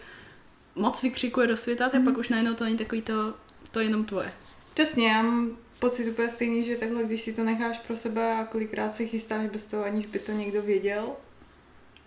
moc 0.76 1.02
vykřikuje 1.02 1.48
do 1.48 1.58
světa, 1.58 1.84
tak 1.90 2.02
Mhm. 2.02 2.06
pak 2.06 2.18
už 2.18 2.30
najednou 2.30 2.54
to 2.54 2.64
není 2.64 2.78
takový 2.78 3.02
to, 3.02 3.34
to 3.72 3.80
je 3.80 3.86
jenom 3.86 4.06
tvoje. 4.06 4.32
Přesně, 4.74 5.08
já 5.08 5.22
mám 5.22 5.58
pocit 5.80 6.10
úplně 6.10 6.30
stejný, 6.30 6.64
že 6.66 6.76
takhle, 6.78 7.04
když 7.04 7.22
si 7.22 7.34
to 7.34 7.44
necháš 7.44 7.80
pro 7.80 7.96
sebe 7.96 8.34
a 8.34 8.46
kolikrát 8.46 8.96
se 8.96 9.06
chystáš 9.06 9.50
bez 9.50 9.66
toho, 9.66 9.84
aniž 9.86 10.06
by 10.06 10.20
to 10.20 10.32
někdo 10.32 10.62
věděl, 10.62 11.10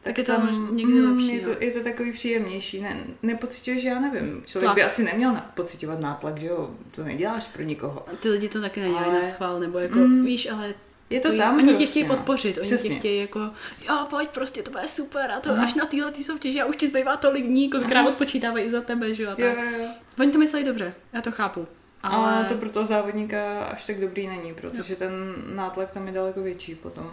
Tak 0.08 0.18
je 0.18 0.24
to 0.24 0.32
mož- 0.32 0.72
někdy 0.74 0.92
mm, 0.92 1.12
lepší, 1.12 1.34
Je 1.34 1.40
to, 1.40 1.50
no. 1.50 1.56
je 1.60 1.70
to 1.70 1.82
takový 1.84 2.12
příjemnější. 2.12 2.80
Ne, 2.80 2.96
nepocituješ, 3.22 3.84
já 3.84 4.00
nevím. 4.00 4.42
Člověk 4.46 4.66
Tlak. 4.66 4.74
by 4.74 4.82
asi 4.82 5.04
neměl 5.04 5.32
na, 5.32 5.50
pocitovat 5.54 6.00
nátlak, 6.00 6.38
že 6.38 6.46
jo? 6.46 6.70
To 6.94 7.04
neděláš 7.04 7.48
pro 7.48 7.62
nikoho. 7.62 8.04
A 8.12 8.16
ty 8.16 8.28
lidi 8.28 8.48
to 8.48 8.60
taky 8.60 8.80
nedělají 8.80 9.06
Ale- 9.06 9.18
na 9.18 9.24
schvál, 9.24 9.60
nebo 9.60 9.78
jako, 9.78 9.98
Mm. 9.98 10.24
víš, 10.24 10.48
ale 10.52 10.74
Je 11.10 11.20
to 11.20 11.36
tam 11.36 11.54
oni 11.56 11.64
prostě, 11.64 11.84
tě 11.84 11.90
chtějí 11.90 12.06
no. 12.08 12.16
podpořit, 12.16 12.58
oni 12.58 12.66
Přesně. 12.66 12.90
tě 12.90 12.96
chtějí 12.98 13.20
jako, 13.20 13.40
jo, 13.88 14.06
pojď 14.10 14.28
prostě, 14.28 14.62
to 14.62 14.70
bude 14.70 14.86
super 14.86 15.30
a 15.30 15.40
to 15.40 15.50
Aha. 15.50 15.64
až 15.64 15.74
na 15.74 15.86
téhle 15.86 16.12
tý 16.12 16.24
soutěži 16.24 16.60
a 16.60 16.64
už 16.66 16.76
ti 16.76 16.86
zbývá 16.86 17.16
tolik 17.16 17.46
dní, 17.46 17.70
kolikrát 17.70 18.08
odpočítávají 18.08 18.64
i 18.64 18.70
za 18.70 18.80
tebe, 18.80 19.14
že 19.14 19.22
jo, 19.22 19.28
a 19.30 19.42
Jo, 19.42 19.48
tak. 19.56 19.64
jo, 19.72 19.78
jo. 19.78 19.88
Oni 20.20 20.30
to 20.32 20.38
myslí 20.38 20.64
dobře, 20.64 20.94
já 21.12 21.20
to 21.20 21.32
chápu. 21.32 21.66
Ale, 22.02 22.32
Ale 22.32 22.44
to 22.44 22.54
pro 22.54 22.70
toho 22.70 22.86
závodníka 22.86 23.64
až 23.64 23.86
tak 23.86 24.00
dobrý 24.00 24.26
není, 24.26 24.54
protože 24.54 24.96
ten 24.96 25.34
nátlak 25.54 25.92
tam 25.92 26.06
je 26.06 26.12
daleko 26.12 26.42
větší 26.42 26.74
potom. 26.74 27.10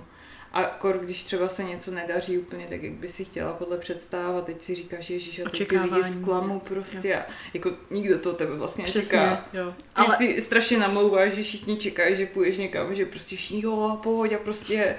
A 0.55 0.63
kor, 0.63 0.97
když 0.97 1.24
třeba 1.24 1.50
se 1.50 1.63
něco 1.63 1.91
nedaří 1.91 2.38
úplně 2.38 2.65
tak, 2.69 2.83
jak 2.83 2.93
by 2.93 3.09
si 3.09 3.25
chtěla 3.25 3.53
podle 3.53 3.77
představ 3.77 4.35
a 4.35 4.41
teď 4.41 4.62
si 4.62 4.75
říkáš, 4.75 5.09
ježiš, 5.09 5.39
a 5.39 5.50
ty 5.50 5.79
lidi 5.79 6.03
zklamu 6.03 6.59
prostě. 6.59 7.15
A 7.15 7.25
jako 7.53 7.71
nikdo 7.91 8.19
to 8.19 8.33
tebe 8.33 8.55
vlastně 8.55 8.83
přesně, 8.83 9.17
nečeká. 9.17 9.45
jo. 9.53 9.74
Ty 9.77 10.01
Ale, 10.01 10.17
si 10.17 10.41
strašně 10.41 10.77
namlouváš, 10.77 11.33
že 11.33 11.43
všichni 11.43 11.77
čekají, 11.77 12.15
že 12.15 12.25
půjdeš 12.25 12.57
někam, 12.57 12.95
že 12.95 13.05
prostě 13.05 13.35
všichni 13.35 13.62
jo, 13.62 14.00
pohoď 14.03 14.33
a 14.33 14.38
prostě 14.38 14.95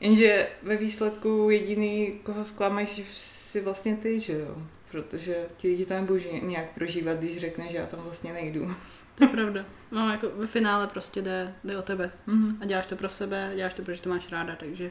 jenže 0.00 0.48
ve 0.62 0.76
výsledku 0.76 1.50
jediný, 1.50 2.20
koho 2.22 2.44
zklameš, 2.44 3.02
si 3.14 3.60
vlastně 3.60 3.96
ty, 3.96 4.20
že 4.20 4.32
jo. 4.32 4.56
Protože 4.90 5.36
ti 5.56 5.68
lidi 5.68 5.86
to 5.86 5.94
nebudou 5.94 6.20
nějak 6.42 6.74
prožívat, 6.74 7.18
když 7.18 7.38
řekneš, 7.38 7.70
že 7.70 7.76
já 7.76 7.86
tam 7.86 8.00
vlastně 8.00 8.32
nejdu. 8.32 8.74
To 9.14 9.24
je 9.24 9.28
pravda. 9.28 9.64
No, 9.90 10.10
jako 10.10 10.28
ve 10.36 10.46
finále 10.46 10.86
prostě 10.86 11.22
jde, 11.22 11.54
jde 11.64 11.78
o 11.78 11.82
tebe. 11.82 12.10
Mhm. 12.26 12.58
A 12.62 12.64
děláš 12.64 12.86
to 12.86 12.96
pro 12.96 13.08
sebe, 13.08 13.52
děláš 13.56 13.74
to, 13.74 13.82
protože 13.82 14.02
to 14.02 14.10
máš 14.10 14.32
ráda, 14.32 14.56
takže 14.56 14.90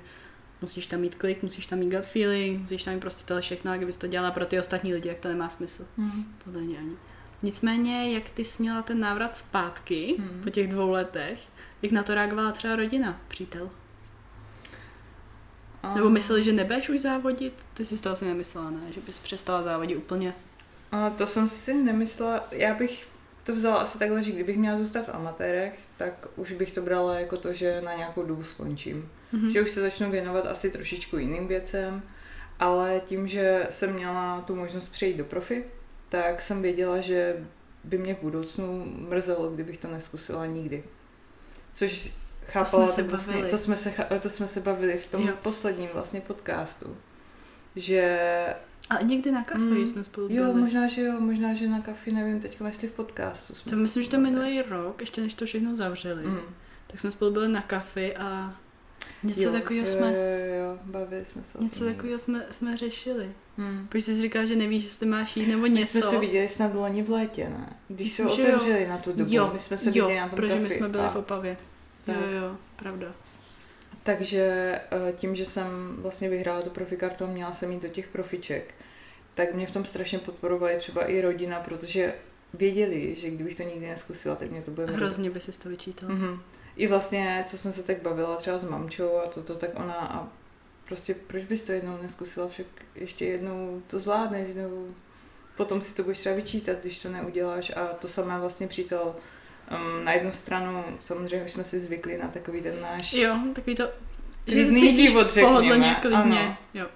musíš 0.61 0.87
tam 0.87 0.99
mít 0.99 1.15
klik, 1.15 1.43
musíš 1.43 1.65
tam 1.67 1.79
mít 1.79 1.89
gut 1.95 2.05
feeling, 2.05 2.61
musíš 2.61 2.83
tam 2.83 2.93
mít 2.93 2.99
prostě 2.99 3.23
tohle 3.25 3.41
všechno, 3.41 3.71
a 3.71 3.77
kdybys 3.77 3.97
to 3.97 4.07
dělala 4.07 4.31
pro 4.31 4.45
ty 4.45 4.59
ostatní 4.59 4.93
lidi, 4.93 5.09
jak 5.09 5.17
to 5.19 5.27
nemá 5.27 5.49
smysl. 5.49 5.85
Mhm. 5.97 6.25
Podle 6.43 6.61
mě 6.61 6.77
ani. 6.77 6.95
Nicméně, 7.43 8.13
jak 8.13 8.29
ty 8.29 8.45
jsi 8.45 8.63
měla 8.63 8.81
ten 8.81 8.99
návrat 8.99 9.37
zpátky 9.37 10.15
Hmm. 10.19 10.41
po 10.43 10.49
těch 10.49 10.67
dvou 10.67 10.89
letech, 10.91 11.39
jak 11.81 11.91
na 11.91 12.03
to 12.03 12.15
reagovala 12.15 12.51
třeba 12.51 12.75
rodina, 12.75 13.19
přítel? 13.27 13.69
A- 15.83 15.95
Nebo 15.95 16.09
mysleli, 16.09 16.43
že 16.43 16.53
nebudeš 16.53 16.89
už 16.89 16.99
závodit? 16.99 17.53
Ty 17.73 17.85
jsi 17.85 18.01
to 18.01 18.09
asi 18.09 18.25
nemyslela, 18.25 18.69
ne? 18.69 18.79
Že 18.95 19.01
bys 19.01 19.19
přestala 19.19 19.63
závodit 19.63 19.97
úplně. 19.97 20.33
A 20.91 21.09
to 21.09 21.27
jsem 21.27 21.49
si 21.49 21.73
nemyslela, 21.73 22.47
já 22.51 22.73
bych, 22.75 23.07
to 23.43 23.55
vzala 23.55 23.77
asi 23.77 23.99
takhle, 23.99 24.23
že 24.23 24.31
kdybych 24.31 24.57
měla 24.57 24.77
zůstat 24.77 25.05
v 25.05 25.15
amatérech, 25.15 25.73
tak 25.97 26.27
už 26.35 26.51
bych 26.53 26.71
to 26.71 26.81
brala 26.81 27.19
jako 27.19 27.37
to, 27.37 27.53
že 27.53 27.81
na 27.81 27.93
nějakou 27.93 28.23
dobu 28.23 28.43
skončím. 28.43 29.11
Mhm. 29.31 29.51
Že 29.51 29.61
už 29.61 29.69
se 29.69 29.81
začnu 29.81 30.11
věnovat 30.11 30.45
asi 30.45 30.69
trošičku 30.69 31.17
jiným 31.17 31.47
věcem, 31.47 32.03
ale 32.59 33.01
tím, 33.05 33.27
že 33.27 33.67
jsem 33.69 33.93
měla 33.93 34.41
tu 34.41 34.55
možnost 34.55 34.87
přejít 34.87 35.17
do 35.17 35.25
profi, 35.25 35.65
tak 36.09 36.41
jsem 36.41 36.61
věděla, 36.61 37.01
že 37.01 37.45
by 37.83 37.97
mě 37.97 38.15
v 38.15 38.21
budoucnu 38.21 38.85
mrzelo, 38.85 39.49
kdybych 39.49 39.77
to 39.77 39.87
neskusila 39.87 40.45
nikdy. 40.45 40.83
Což 41.71 42.13
chápala, 42.45 42.87
jsme 42.87 42.95
se 42.95 43.09
vlastně, 43.09 43.33
bavili. 43.33 43.51
to, 43.51 43.57
jsme 43.57 43.75
se, 43.75 43.93
to 44.21 44.29
jsme 44.29 44.47
se 44.47 44.59
bavili 44.59 44.97
v 44.97 45.07
tom 45.07 45.27
jo. 45.27 45.33
posledním 45.41 45.89
vlastně 45.93 46.21
podcastu. 46.21 46.97
Že 47.75 48.19
A 48.99 49.01
někdy 49.01 49.31
na 49.31 49.43
kafe 49.43 49.59
Mm, 49.63 49.87
jsme 49.87 50.03
spolu 50.03 50.27
byli. 50.27 50.39
jo, 50.39 50.53
možná, 50.53 50.87
že 50.87 51.01
jo, 51.01 51.19
možná, 51.19 51.53
že 51.53 51.67
na 51.67 51.81
kafi, 51.81 52.11
nevím 52.11 52.39
teď, 52.41 52.57
jestli 52.65 52.87
v 52.87 52.91
podcastu 52.91 53.55
jsme 53.55 53.69
To 53.71 53.75
myslím, 53.77 54.03
že 54.03 54.09
to 54.09 54.19
minulý 54.19 54.61
rok, 54.61 55.01
ještě 55.01 55.21
než 55.21 55.33
to 55.33 55.45
všechno 55.45 55.75
zavřeli, 55.75 56.23
Mm. 56.25 56.39
tak 56.87 56.99
jsme 56.99 57.11
spolu 57.11 57.31
byli 57.31 57.47
na 57.47 57.61
kafi 57.61 58.15
a 58.15 58.53
něco 59.23 59.41
Jo, 59.41 59.51
takového 59.51 59.87
jo, 59.87 59.93
jsme, 59.93 60.07
Jo, 60.07 60.13
jo, 60.13 60.55
jo, 60.71 60.79
bavili 60.83 61.25
jsme 61.25 61.43
se 61.43 61.57
něco 61.61 61.85
takového 61.85 62.19
jsme, 62.19 62.45
jsme 62.51 62.77
řešili. 62.77 63.31
Hmm. 63.57 63.87
Protože 63.89 64.05
jsi 64.05 64.21
říkal, 64.21 64.45
že 64.45 64.55
nevíš, 64.55 64.83
jestli 64.83 65.05
máš 65.05 65.37
jít 65.37 65.47
nebo 65.47 65.61
My 65.61 65.69
něco. 65.69 65.87
jsme 65.91 66.01
se 66.01 66.19
viděli 66.19 66.47
snad 66.47 66.73
loni 66.73 67.03
v 67.03 67.09
létě, 67.09 67.43
ne? 67.49 67.69
Když 67.87 68.13
se 68.13 68.23
že 68.23 68.41
jo. 68.41 68.47
otevřeli 68.47 68.87
na 68.87 68.97
tu 68.97 69.13
dobu, 69.13 69.31
jo, 69.33 69.49
my 69.53 69.59
jsme 69.59 69.77
se 69.77 69.85
jo, 69.93 70.05
viděli 70.07 70.19
na 70.19 70.27
tom 70.29 70.35
protože 70.35 70.55
my 70.55 70.61
kafi 70.61 70.73
jsme 70.75 70.89
byli 70.89 71.03
a- 71.03 71.09
v 71.09 71.15
Opavě. 71.15 71.57
Jo, 72.07 72.13
Tak. 72.13 72.15
jo, 72.41 72.57
pravda. 72.75 73.07
Takže 74.03 74.41
eh, 74.91 75.11
tím, 75.15 75.35
že 75.35 75.45
jsem 75.45 75.95
vlastně 75.97 76.29
vyhrála 76.29 76.61
tu 76.61 76.69
profikartu 76.69 77.23
a 77.23 77.27
měla 77.27 77.51
jsem 77.51 77.71
jít 77.71 77.81
do 77.83 77.87
těch 77.89 78.07
profiček, 78.07 78.73
tak 79.35 79.53
mě 79.53 79.67
v 79.67 79.71
tom 79.71 79.85
strašně 79.85 80.19
podporovali 80.19 80.77
třeba 80.77 81.05
i 81.05 81.21
rodina, 81.21 81.59
protože 81.59 82.13
věděli, 82.53 83.15
že 83.15 83.29
kdybych 83.29 83.55
to 83.55 83.63
nikdy 83.63 83.87
neskusila, 83.87 84.35
tak 84.35 84.51
mě 84.51 84.61
to 84.61 84.71
bude 84.71 84.85
mrzet. 84.87 84.99
Hrozně 85.01 85.29
by 85.29 85.39
si 85.39 85.59
to 85.59 85.69
vyčítal. 85.69 86.09
Mhm. 86.09 86.41
I 86.75 86.87
vlastně, 86.87 87.43
co 87.47 87.57
jsem 87.57 87.73
se 87.73 87.83
tak 87.83 88.01
bavila 88.01 88.35
třeba 88.35 88.59
s 88.59 88.63
mamčou 88.63 89.17
a 89.17 89.27
toto, 89.27 89.55
tak 89.55 89.69
ona 89.75 89.93
a 89.93 90.27
prostě 90.87 91.15
proč 91.27 91.43
bys 91.45 91.63
to 91.63 91.71
jednou 91.71 91.97
neskusila, 92.01 92.47
však 92.47 92.65
ještě 92.95 93.25
jednou 93.25 93.81
to 93.87 93.99
zvládneš, 93.99 94.55
nebo 94.55 94.85
potom 95.57 95.81
si 95.81 95.95
to 95.95 96.03
budeš 96.03 96.19
třeba 96.19 96.35
vyčítat, 96.35 96.77
když 96.81 97.01
to 97.01 97.09
neuděláš 97.09 97.71
a 97.75 97.87
to 97.87 98.07
samé 98.07 98.39
vlastně 98.39 98.67
přítel 98.67 99.15
um, 99.71 100.03
na 100.03 100.13
jednu 100.13 100.31
stranu, 100.31 100.83
samozřejmě 100.99 101.45
už 101.45 101.51
jsme 101.51 101.63
si 101.63 101.79
zvykli 101.79 102.17
na 102.17 102.27
takový 102.27 102.61
ten 102.61 102.81
náš 102.81 103.13
Jo, 103.13 103.37
takový 103.55 103.75
to, 103.75 103.89
že 104.47 104.65
život, 104.93 105.27
řekněme, 105.27 105.47
pohodlně, 105.47 105.95
klidně. 106.01 106.17
ano. 106.17 106.57
Jo. 106.73 106.87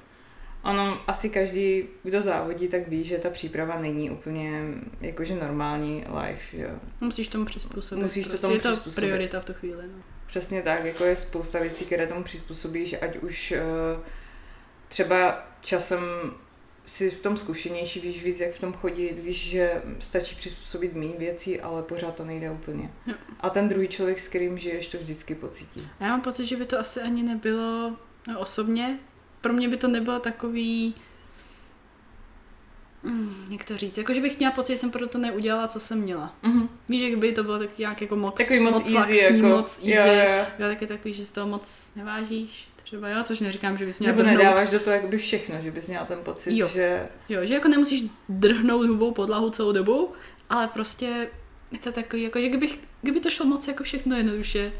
Ono, 0.64 1.02
asi 1.08 1.30
každý, 1.30 1.84
kdo 2.04 2.22
závodí, 2.22 2.68
tak 2.68 2.88
ví, 2.88 3.04
že 3.04 3.18
ta 3.18 3.30
příprava 3.30 3.80
není 3.80 4.10
úplně 4.10 4.62
jakože 5.02 5.36
normální 5.36 6.06
life, 6.24 6.58
jo. 6.58 6.70
Musíš 7.02 7.28
tomu 7.28 7.46
přizpůsobit. 7.46 8.02
Musíš 8.02 8.24
to 8.26 8.30
prostě. 8.30 8.42
tomu 8.42 8.54
je 8.54 8.62
to 8.62 8.70
přizpůsobit. 8.70 9.10
priorita 9.10 9.40
v 9.40 9.46
tu 9.46 9.54
chvíli. 9.54 9.88
No. 9.88 10.04
Přesně 10.28 10.62
tak, 10.62 10.86
jako 10.86 11.04
je 11.04 11.16
spousta 11.16 11.60
věcí, 11.60 11.86
které 11.86 12.08
tomu 12.08 12.24
přizpůsobíš, 12.24 12.96
ať 13.02 13.18
už 13.18 13.52
eh, 13.52 13.62
třeba 14.88 15.48
časem 15.62 16.00
si 16.88 17.12
v 17.12 17.20
tom 17.20 17.38
zkušenější, 17.38 18.00
víš 18.00 18.24
víc, 18.24 18.40
jak 18.40 18.52
v 18.52 18.60
tom 18.60 18.74
chodit, 18.74 19.20
víš, 19.20 19.50
že 19.50 19.82
stačí 20.00 20.36
přizpůsobit 20.36 20.94
méně 20.94 21.14
věcí, 21.18 21.62
ale 21.62 21.84
pořád 21.84 22.16
to 22.16 22.26
nejde 22.26 22.52
úplně. 22.52 22.92
Jo. 23.08 23.14
A 23.40 23.50
ten 23.50 23.70
druhý 23.70 23.88
člověk, 23.88 24.20
s 24.20 24.28
kterým 24.28 24.58
žiješ, 24.58 24.88
to 24.88 24.98
vždycky 24.98 25.36
pocítí. 25.36 25.88
Já 26.00 26.08
mám 26.08 26.22
pocit, 26.22 26.46
že 26.46 26.56
by 26.56 26.66
to 26.66 26.80
asi 26.80 27.02
ani 27.02 27.24
nebylo 27.24 27.96
no, 28.28 28.40
osobně. 28.40 29.00
Pro 29.42 29.54
mě 29.54 29.70
by 29.70 29.78
to 29.78 29.88
nebylo 29.88 30.20
takový... 30.20 30.96
Mm, 33.04 33.46
jak 33.52 33.64
to 33.64 33.78
říct? 33.78 33.98
Jako, 33.98 34.14
že 34.14 34.22
bych 34.22 34.38
měla 34.38 34.52
pocit, 34.52 34.74
že 34.74 34.78
jsem 34.78 34.92
pro 34.92 35.08
to 35.08 35.18
neudělala, 35.18 35.68
co 35.68 35.80
jsem 35.80 36.00
měla. 36.00 36.36
Mm-hmm. 36.44 36.68
Víš, 36.90 37.02
jak 37.02 37.20
by 37.20 37.32
to 37.32 37.44
bylo 37.44 37.60
tak 37.60 37.78
nějak 37.78 38.02
jako 38.02 38.16
moc, 38.16 38.38
Takový 38.38 38.60
moc, 38.60 38.76
easy, 38.82 38.94
laxní, 38.94 39.18
jako. 39.18 39.48
moc 39.48 39.78
easy. 39.78 39.90
Jo, 39.92 40.06
jo. 40.06 40.46
Jo, 40.60 40.68
tak 40.68 40.82
je 40.82 40.88
takový, 40.88 41.14
že 41.14 41.26
z 41.26 41.32
toho 41.32 41.48
moc 41.48 41.92
nevážíš. 41.96 42.68
Třeba 42.84 43.10
jo, 43.10 43.24
což 43.24 43.40
neříkám, 43.40 43.78
že 43.78 43.86
bys 43.86 44.00
měla 44.00 44.12
Nebo 44.12 44.24
drhnout. 44.24 44.44
nedáváš 44.44 44.70
do 44.70 44.80
toho 44.80 44.96
jakoby 44.96 45.18
všechno, 45.18 45.56
že 45.62 45.72
bys 45.72 45.88
měla 45.88 46.06
ten 46.06 46.20
pocit, 46.24 46.58
Jo. 46.58 46.68
že 46.68 47.08
Jo, 47.30 47.40
že 47.46 47.54
jako 47.54 47.68
nemusíš 47.68 48.04
drhnout 48.30 48.88
hubou 48.88 49.12
podlahu 49.12 49.50
celou 49.50 49.72
dobu, 49.72 50.14
ale 50.50 50.68
prostě 50.68 51.30
je 51.72 51.80
to 51.80 51.92
takový, 51.92 52.22
jako, 52.24 52.40
že 52.40 52.50
kdybych, 52.50 52.80
kdyby 53.02 53.20
to 53.20 53.30
šlo 53.30 53.46
moc 53.46 53.68
jako 53.68 53.84
všechno 53.84 54.16
jednoduše, 54.16 54.72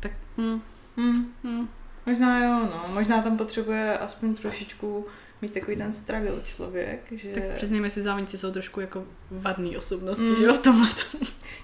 tak 0.00 0.12
hm, 0.38 0.60
hm, 0.96 1.32
hm. 1.44 1.68
Možná 2.06 2.44
jo, 2.44 2.68
no. 2.72 2.82
Možná 2.94 3.22
tam 3.22 3.36
potřebuje 3.36 3.98
aspoň 3.98 4.34
trošičku 4.34 5.06
mít 5.42 5.52
takový 5.52 5.76
ten 5.76 5.92
struggle 5.92 6.42
člověk, 6.44 7.00
že... 7.10 7.28
tak 7.28 7.42
přiznejme 7.56 7.90
si, 7.90 8.02
závodníci 8.02 8.38
jsou 8.38 8.50
trošku 8.50 8.80
jako 8.80 9.04
vadný 9.30 9.76
osobnosti, 9.76 10.24
Mm. 10.24 10.36
že 10.36 10.44
jo, 10.44 10.52
v 10.54 10.58
tomhle. 10.58 10.88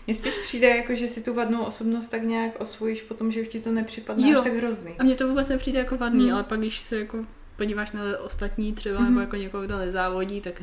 Mně 0.06 0.14
spíš 0.14 0.34
přijde, 0.38 0.68
jako, 0.68 0.94
že 0.94 1.08
si 1.08 1.22
tu 1.22 1.34
vadnou 1.34 1.62
osobnost 1.64 2.08
tak 2.08 2.22
nějak 2.22 2.52
osvojíš 2.60 3.02
potom, 3.02 3.32
že 3.32 3.40
už 3.40 3.48
ti 3.48 3.60
to 3.60 3.72
nepřipadne 3.72 4.30
Jo. 4.30 4.38
až 4.38 4.44
tak 4.44 4.52
hrozný. 4.54 4.94
A 4.98 5.04
mně 5.04 5.14
to 5.14 5.28
vůbec 5.28 5.48
nepřijde 5.48 5.78
jako 5.78 5.96
vadný, 5.96 6.24
Mm. 6.26 6.32
ale 6.34 6.42
pak 6.42 6.58
když 6.58 6.80
se 6.80 6.98
jako 6.98 7.18
podíváš 7.56 7.92
na 7.92 8.02
ostatní 8.24 8.72
třeba, 8.72 9.00
Mhm. 9.00 9.08
nebo 9.08 9.20
jako 9.20 9.36
někoho, 9.36 9.62
kdo 9.64 9.78
nezávodí, 9.78 10.40
tak 10.40 10.62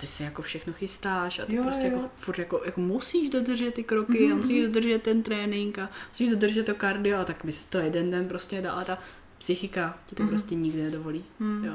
ty 0.00 0.06
si 0.06 0.22
jako 0.22 0.42
všechno 0.42 0.72
chystáš 0.72 1.38
a 1.38 1.46
ty 1.46 1.56
Jo, 1.56 1.62
prostě 1.64 1.86
jo. 1.86 1.92
jako 1.96 2.08
furt 2.12 2.38
jako, 2.38 2.62
jako 2.64 2.80
musíš 2.80 3.30
dodržet 3.30 3.74
ty 3.74 3.84
kroky 3.84 4.24
Mhm, 4.26 4.32
a 4.32 4.36
musíš 4.36 4.62
mhm. 4.64 4.72
dodržet 4.72 5.02
ten 5.02 5.22
trénink 5.22 5.78
a 5.78 5.90
musíš 6.08 6.28
dodržet 6.30 6.66
to 6.66 6.74
kardio 6.74 7.18
a 7.18 7.24
tak 7.24 7.40
bys 7.44 7.64
to 7.64 7.78
jeden 7.78 8.10
den 8.10 8.28
prostě 8.28 8.62
dal 8.62 8.78
a 8.78 8.84
ta 8.84 8.98
psychika 9.38 9.98
ti 10.06 10.14
to 10.14 10.22
Mhm. 10.22 10.30
prostě 10.30 10.54
nikdy 10.54 10.82
nedovolí. 10.82 11.24
Hmm. 11.40 11.64
Jo. 11.64 11.72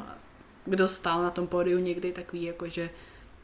Kdo 0.66 0.88
stál 0.88 1.24
na 1.24 1.30
tom 1.30 1.48
pódiu 1.48 1.80
někdy 1.80 2.12
takový 2.12 2.44
jako, 2.44 2.70
že 2.70 2.90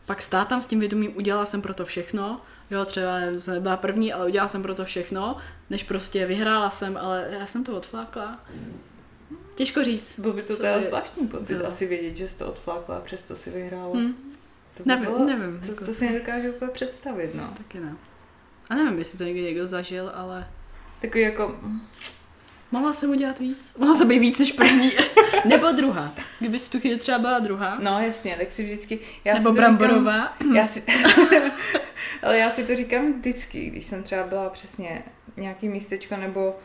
pak 0.06 0.22
stát 0.22 0.48
tam 0.48 0.62
s 0.62 0.68
tím 0.68 0.80
vědomím, 0.80 1.18
udělala 1.18 1.46
jsem 1.46 1.62
pro 1.62 1.74
to 1.74 1.86
všechno, 1.86 2.42
jo, 2.72 2.86
třeba 2.86 3.16
jsem 3.40 3.54
nebyla 3.54 3.78
první, 3.78 4.14
ale 4.14 4.26
udělala 4.28 4.50
jsem 4.50 4.62
pro 4.62 4.76
to 4.76 4.86
všechno, 4.86 5.38
než 5.70 5.84
prostě 5.84 6.26
vyhrála 6.26 6.70
jsem, 6.70 6.98
ale 6.98 7.28
já 7.40 7.46
jsem 7.46 7.64
to 7.64 7.78
odflákla. 7.78 8.40
Těžko 9.56 9.84
říct. 9.84 10.20
Byl 10.20 10.34
by 10.34 10.42
to 10.42 10.58
teda 10.58 10.70
je- 10.76 10.82
zvláštní 10.84 11.28
pocit 11.28 11.54
bylo. 11.54 11.68
asi 11.68 11.86
vědět, 11.88 12.18
že 12.18 12.28
jsi 12.28 12.38
to 12.38 12.48
odflákla 12.48 12.96
a 12.98 13.02
přesto 13.02 13.36
si 13.36 13.50
vyhrála. 13.50 13.94
Hm, 13.98 14.16
To 14.84 14.90
nevím, 14.90 15.06
bylo, 15.06 15.26
nevím. 15.26 15.60
To, 15.60 15.72
jako- 15.72 15.86
to 15.86 15.94
si 15.94 16.10
nedokážu 16.10 16.50
úplně 16.50 16.72
představit, 16.72 17.36
no. 17.36 17.54
Taky 17.58 17.80
ne. 17.80 17.96
A 18.70 18.76
nevím, 18.76 19.00
jestli 19.00 19.18
to 19.18 19.24
někdy 19.24 19.42
někdo 19.42 19.68
zažil, 19.68 20.12
ale 20.16 20.48
Takový 21.02 21.24
jako, 21.24 21.60
mohla 22.72 22.94
jsem 22.94 23.10
udělat 23.10 23.40
víc. 23.40 23.74
Mohla 23.78 23.96
jsem 23.96 24.08
být 24.08 24.20
víc 24.20 24.40
než 24.40 24.52
první. 24.52 24.92
Nebo 25.46 25.72
druhá. 25.72 26.14
Kdybys 26.40 26.68
v 26.68 26.72
tu 26.72 26.80
chvíli 26.80 27.00
třeba 27.00 27.20
byla 27.20 27.40
druhá. 27.40 27.78
no 27.82 28.00
jasně, 28.02 28.36
tak 28.40 28.52
si 28.52 28.64
vždycky, 28.64 29.00
já 29.24 29.34
Nebo 29.34 29.50
si 29.50 29.56
bramborová. 29.56 30.34
Říkám, 30.42 30.56
já 30.56 30.68
si, 30.68 30.84
ale 32.24 32.38
já 32.38 32.50
si 32.50 32.64
to 32.64 32.76
říkám 32.76 33.14
vždycky, 33.14 33.66
když 33.66 33.86
jsem 33.86 34.04
třeba 34.04 34.24
byla 34.24 34.50
přesně 34.50 35.04
nějaký 35.38 35.70
místečko 35.70 36.16
nebo 36.18 36.60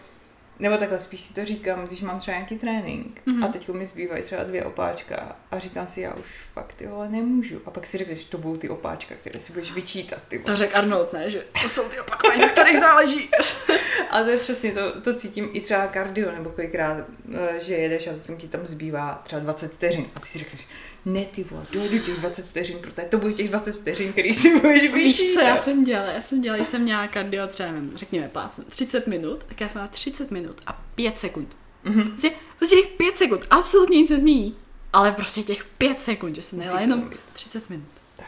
nebo 0.58 0.76
takhle 0.76 1.00
spíš 1.00 1.20
si 1.20 1.34
to 1.34 1.44
říkám, 1.44 1.86
když 1.86 2.00
mám 2.00 2.18
třeba 2.20 2.36
nějaký 2.36 2.58
trénink 2.58 3.20
Mhm. 3.26 3.44
a 3.44 3.48
teď 3.48 3.68
mi 3.68 3.86
zbývají 3.86 4.22
třeba 4.22 4.44
dvě 4.44 4.64
opáčka 4.64 5.36
a 5.50 5.58
říkám 5.58 5.86
si, 5.86 6.00
já 6.00 6.14
už 6.14 6.26
fakt 6.52 6.74
ty 6.74 6.86
vole 6.86 7.08
nemůžu. 7.08 7.60
A 7.66 7.70
pak 7.70 7.86
si 7.86 7.98
řekneš, 7.98 8.24
to 8.24 8.38
budou 8.38 8.56
ty 8.56 8.68
opáčka, 8.68 9.14
které 9.14 9.40
si 9.40 9.52
budeš 9.52 9.72
vyčítat. 9.72 10.18
Ty 10.28 10.38
vole. 10.38 10.46
To 10.46 10.56
řekl 10.56 10.76
Arnold, 10.78 11.12
ne? 11.12 11.30
Že 11.30 11.44
to 11.62 11.68
jsou 11.68 11.88
ty 11.88 12.00
opakování, 12.00 12.40
na 12.40 12.48
kterých 12.48 12.78
záleží. 12.80 13.30
A 14.10 14.22
to 14.22 14.30
je 14.30 14.36
přesně 14.36 14.72
to, 14.72 15.00
to 15.00 15.14
cítím 15.14 15.50
i 15.52 15.60
třeba 15.60 15.86
kardio, 15.86 16.32
nebo 16.32 16.50
kolikrát, 16.50 17.04
eh, 17.34 17.60
že 17.60 17.74
jedeš 17.74 18.06
a 18.06 18.10
teď 18.26 18.38
ti 18.38 18.48
tam 18.48 18.66
zbývá 18.66 19.20
třeba 19.24 19.40
20 19.40 19.72
vteřin 19.72 20.06
a 20.16 20.20
ty 20.20 20.26
si 20.26 20.38
řekneš, 20.38 20.66
ne 21.04 21.24
ty 21.24 21.44
vole, 21.44 21.66
dojdu 21.72 21.98
těch 21.98 22.16
20 22.18 22.46
vteřin, 22.46 22.78
protože 22.78 23.06
to 23.08 23.18
bude 23.18 23.32
těch 23.32 23.48
20 23.48 23.72
vteřin, 23.72 24.12
který 24.12 24.34
si 24.34 24.60
budeš 24.60 24.82
vyčítat. 24.82 24.94
Víš 25.04 25.34
co, 25.34 25.40
já 25.40 25.56
jsem 25.56 25.84
dělala? 25.84 26.10
Já 26.10 26.20
jsem 26.20 26.40
dělala, 26.40 26.64
jsem 26.64 26.82
měla 26.82 27.08
kardio 27.08 27.46
třeba, 27.46 27.72
nevím, 27.72 27.92
řekněme, 27.94 28.28
plácnu, 28.28 28.64
30 28.64 29.06
minut, 29.06 29.44
tak 29.44 29.60
já 29.60 29.68
jsem 29.68 29.78
měla 29.78 29.88
30 29.88 30.30
minut 30.30 30.60
a 30.66 30.72
5 30.94 31.18
sekund. 31.18 31.56
Mhm. 31.84 32.08
Prostě, 32.08 32.30
prostě 32.58 32.76
těch 32.76 32.86
5 32.86 33.18
sekund, 33.18 33.46
absolutně 33.50 33.96
nic 33.96 34.08
se 34.08 34.18
změní. 34.18 34.56
Ale 34.92 35.12
prostě 35.12 35.42
těch 35.42 35.64
5 35.64 36.00
sekund, 36.00 36.34
že 36.34 36.42
jsem 36.42 36.60
to 36.60 36.78
jenom 36.78 37.00
být. 37.00 37.20
30 37.32 37.70
minut. 37.70 37.88
Tak. 38.16 38.26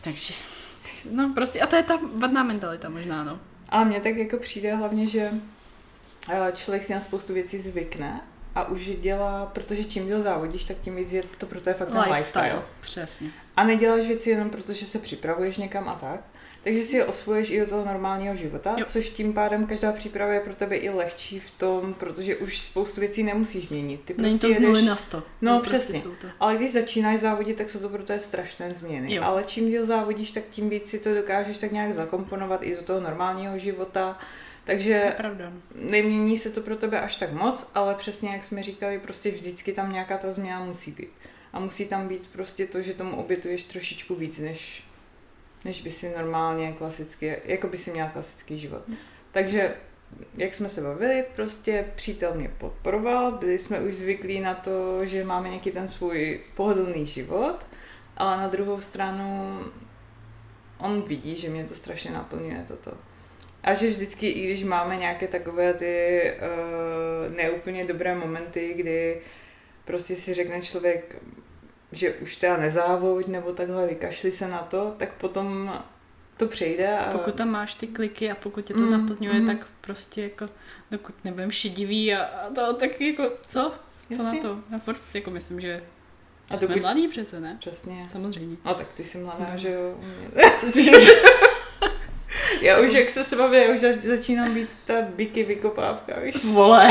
Takže, 0.00 0.34
no 1.10 1.32
prostě, 1.34 1.60
a 1.60 1.66
to 1.66 1.76
je 1.76 1.82
ta 1.82 2.00
vadná 2.14 2.42
mentalita 2.42 2.88
možná, 2.88 3.24
no. 3.24 3.40
A 3.68 3.84
mně 3.84 4.00
tak 4.00 4.16
jako 4.16 4.36
přijde 4.36 4.74
hlavně, 4.74 5.08
že 5.08 5.30
eh, 6.30 6.52
člověk 6.54 6.84
si 6.84 6.92
na 6.92 7.00
spoustu 7.00 7.34
věcí 7.34 7.58
zvykne 7.58 8.20
a 8.54 8.68
už 8.68 8.86
je 8.86 8.96
dělá, 8.96 9.50
protože 9.54 9.84
čím 9.84 10.06
díl 10.06 10.22
závodíš, 10.22 10.64
tak 10.64 10.76
tím 10.80 10.96
víc 10.96 11.12
je 11.12 11.22
to 11.38 11.46
pro 11.46 11.60
to 11.60 11.70
je 11.70 11.74
fakt 11.74 11.88
ten 11.88 11.98
lifestyle. 11.98 12.44
Lifestyle, 12.44 12.62
přesně. 12.80 13.30
A 13.56 13.64
neděláš 13.64 14.06
věci 14.06 14.30
jenom 14.30 14.50
proto, 14.50 14.72
že 14.72 14.86
se 14.86 14.98
připravuješ 14.98 15.56
někam 15.56 15.88
a 15.88 15.94
tak. 15.94 16.20
Takže 16.64 16.82
si 16.82 16.96
je 16.96 17.04
osvoješ 17.04 17.50
i 17.50 17.60
do 17.60 17.66
toho 17.66 17.84
normálního 17.84 18.36
života, 18.36 18.74
Jo. 18.78 18.84
což 18.88 19.08
tím 19.08 19.32
pádem 19.32 19.66
každá 19.66 19.92
příprava 19.92 20.32
je 20.32 20.40
pro 20.40 20.54
tebe 20.54 20.76
i 20.76 20.90
lehčí 20.90 21.40
v 21.40 21.50
tom, 21.50 21.94
protože 21.94 22.36
už 22.36 22.60
spoustu 22.60 23.00
věcí 23.00 23.22
nemusíš 23.22 23.68
měnit. 23.68 24.00
Ty 24.04 24.14
Není 24.18 24.38
prostě 24.38 24.54
to 24.54 24.60
z 24.60 24.62
nuly 24.62 24.78
jedeš, 24.78 24.88
na 24.88 24.96
100. 24.96 25.22
No, 25.40 25.58
prostě 25.60 25.78
přesně. 25.78 26.00
jsou 26.00 26.10
to. 26.10 26.26
ale 26.40 26.56
když 26.56 26.72
začínáš 26.72 27.20
závodit, 27.20 27.56
tak 27.56 27.70
jsou 27.70 27.78
to 27.78 27.88
pro 27.88 28.02
tebe 28.02 28.20
strašné 28.20 28.74
změny. 28.74 29.14
Jo. 29.14 29.22
Ale 29.24 29.44
čím 29.44 29.68
díl 29.68 29.86
závodíš, 29.86 30.32
tak 30.32 30.44
tím 30.50 30.68
víc 30.70 30.88
si 30.90 30.98
to 30.98 31.14
dokážeš 31.14 31.58
tak 31.58 31.72
nějak 31.72 31.92
zakomponovat 31.92 32.62
i 32.62 32.76
do 32.76 32.82
toho 32.82 33.00
normálního 33.00 33.58
života. 33.58 34.18
Takže 34.64 35.16
nemění 35.74 36.38
se 36.38 36.50
to 36.50 36.60
pro 36.60 36.76
tebe 36.76 37.00
až 37.00 37.16
tak 37.16 37.32
moc, 37.32 37.70
ale 37.74 37.94
přesně 37.94 38.30
jak 38.30 38.44
jsme 38.44 38.62
říkali, 38.62 38.98
prostě 38.98 39.30
vždycky 39.30 39.72
tam 39.72 39.92
nějaká 39.92 40.18
ta 40.18 40.32
změna 40.32 40.64
musí 40.64 40.90
být. 40.90 41.10
A 41.52 41.60
musí 41.60 41.88
tam 41.88 42.08
být 42.08 42.26
prostě 42.32 42.66
to, 42.66 42.82
že 42.82 42.94
tomu 42.94 43.16
obětuješ 43.16 43.64
trošičku 43.64 44.14
víc, 44.14 44.38
než 44.38 44.84
než 45.64 45.80
by 45.80 45.90
si 45.90 46.14
normálně 46.16 46.72
klasicky, 46.72 47.36
jako 47.44 47.68
by 47.68 47.78
si 47.78 47.90
měla 47.90 48.08
klasický 48.08 48.58
život. 48.58 48.82
Takže 49.32 49.74
jak 50.36 50.54
jsme 50.54 50.68
se 50.68 50.80
bavili, 50.80 51.24
prostě 51.36 51.84
přítel 51.94 52.34
mě 52.34 52.48
podporoval, 52.48 53.32
byli 53.32 53.58
jsme 53.58 53.80
už 53.80 53.94
zvyklí 53.94 54.40
na 54.40 54.54
to, 54.54 55.06
že 55.06 55.24
máme 55.24 55.48
nějaký 55.48 55.70
ten 55.70 55.88
svůj 55.88 56.40
pohodlný 56.54 57.06
život, 57.06 57.66
ale 58.16 58.36
na 58.36 58.48
druhou 58.48 58.80
stranu 58.80 59.60
on 60.78 61.02
vidí, 61.02 61.36
že 61.36 61.48
mě 61.48 61.64
to 61.64 61.74
strašně 61.74 62.10
naplňuje 62.10 62.64
toto. 62.68 62.92
A 63.62 63.74
že 63.74 63.88
vždycky, 63.88 64.28
i 64.28 64.46
když 64.46 64.64
máme 64.64 64.96
nějaké 64.96 65.28
takové 65.28 65.74
ty 65.74 66.22
uh, 67.28 67.36
neúplně 67.36 67.84
dobré 67.84 68.14
momenty, 68.14 68.74
kdy 68.76 69.20
prostě 69.84 70.16
si 70.16 70.34
řekne 70.34 70.62
člověk, 70.62 71.16
že 71.92 72.12
už 72.12 72.36
teda 72.36 72.56
nezávoď 72.56 73.26
nebo 73.26 73.52
takhle 73.52 73.86
vykašli 73.86 74.32
se 74.32 74.48
na 74.48 74.58
to, 74.58 74.94
tak 74.98 75.12
potom 75.12 75.74
to 76.36 76.46
přejde. 76.46 76.98
A... 76.98 77.12
Pokud 77.12 77.34
tam 77.34 77.48
máš 77.48 77.74
ty 77.74 77.86
kliky 77.86 78.30
a 78.30 78.34
pokud 78.34 78.64
tě 78.64 78.74
to 78.74 78.80
mm, 78.80 78.90
naplňuje, 78.90 79.40
mm. 79.40 79.46
tak 79.46 79.66
prostě 79.80 80.22
jako, 80.22 80.48
dokud 80.90 81.24
nebudem 81.24 81.50
šedivý 81.50 82.14
a, 82.14 82.22
a 82.22 82.50
to, 82.50 82.74
tak 82.74 83.00
jako, 83.00 83.32
co? 83.46 83.72
Co 84.16 84.22
na 84.22 84.36
to? 84.42 84.58
Já 84.72 84.78
furt 84.78 84.98
jako 85.14 85.30
myslím, 85.30 85.60
že 85.60 85.82
a 86.50 86.58
jsme 86.58 86.68
dokud... 86.68 86.80
mladý 86.80 87.08
přece, 87.08 87.40
ne? 87.40 87.56
Přesně. 87.60 88.04
Samozřejmě. 88.06 88.56
No 88.64 88.74
tak 88.74 88.92
ty 88.92 89.04
jsi 89.04 89.18
mladá, 89.18 89.48
no. 89.52 89.58
že 89.58 89.70
jo? 89.70 90.00
já 92.62 92.78
už, 92.78 92.92
jak 92.92 93.10
se 93.10 93.24
se 93.24 93.36
baví, 93.36 93.56
já 93.56 93.74
už 93.74 93.80
začínám 94.02 94.54
být 94.54 94.68
ta 94.84 95.02
biky 95.02 95.44
vykopávka, 95.44 96.20
víš? 96.20 96.44
Vole. 96.44 96.90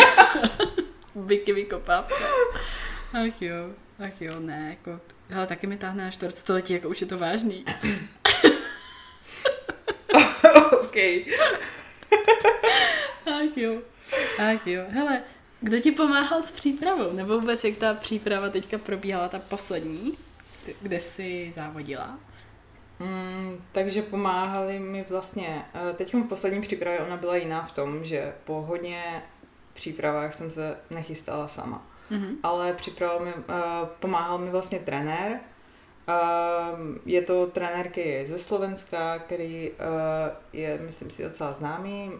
biky 1.16 1.54
vykopávka. 1.54 2.26
Ach 3.14 3.42
jo, 3.42 3.56
ach 4.06 4.22
jo, 4.22 4.40
ne, 4.40 4.68
jako, 4.70 5.00
hele, 5.30 5.48
taky 5.48 5.68
mi 5.68 5.78
táhne 5.78 6.04
na 6.04 6.12
čtvrt 6.12 6.38
století, 6.38 6.74
jako 6.74 6.90
už 6.90 7.02
je 7.02 7.08
to 7.08 7.18
vážný. 7.18 7.66
OK. 10.72 10.96
Ach 13.26 13.58
jo. 13.58 13.82
Ach 14.40 14.68
jo. 14.68 14.84
Hele, 14.90 15.24
kdo 15.62 15.80
ti 15.80 15.92
pomáhal 15.92 16.44
s 16.44 16.52
přípravou? 16.52 17.14
Nebo 17.14 17.40
vůbec 17.40 17.64
jak 17.64 17.76
ta 17.76 17.94
příprava 17.94 18.50
teďka 18.50 18.78
probíhala, 18.78 19.30
ta 19.30 19.40
poslední, 19.40 20.18
kde 20.82 21.00
jsi 21.00 21.52
závodila? 21.56 22.20
Mm, 23.06 23.64
takže 23.72 24.02
pomáhali 24.02 24.80
mi 24.80 25.06
vlastně, 25.10 25.66
eh, 25.74 25.94
teď 25.94 26.14
v 26.14 26.24
poslední 26.24 26.62
přípravě 26.62 27.00
ona 27.00 27.18
byla 27.18 27.36
jiná 27.36 27.64
v 27.64 27.72
tom, 27.72 28.06
že 28.06 28.34
po 28.44 28.62
hodně 28.62 29.24
přípravách 29.74 30.34
jsem 30.34 30.52
se 30.52 30.78
nechystala 30.90 31.48
sama. 31.48 31.88
Mm-hmm. 32.12 32.36
Ale 32.44 32.74
připravil 32.74 33.26
mi, 33.26 33.34
uh, 33.34 33.44
pomáhal 34.00 34.38
mi 34.38 34.50
vlastně 34.50 34.80
trenér, 34.80 35.40
Ehm, 36.08 37.00
je 37.06 37.22
to 37.22 37.46
trenér, 37.46 37.90
který 37.90 38.10
je 38.10 38.26
ze 38.28 38.40
Slovenska, 38.40 39.20
který 39.20 39.72
eh, 39.72 40.32
je, 40.54 40.80
myslím 40.86 41.10
si, 41.10 41.24
docela 41.24 41.52
známý. 41.52 42.12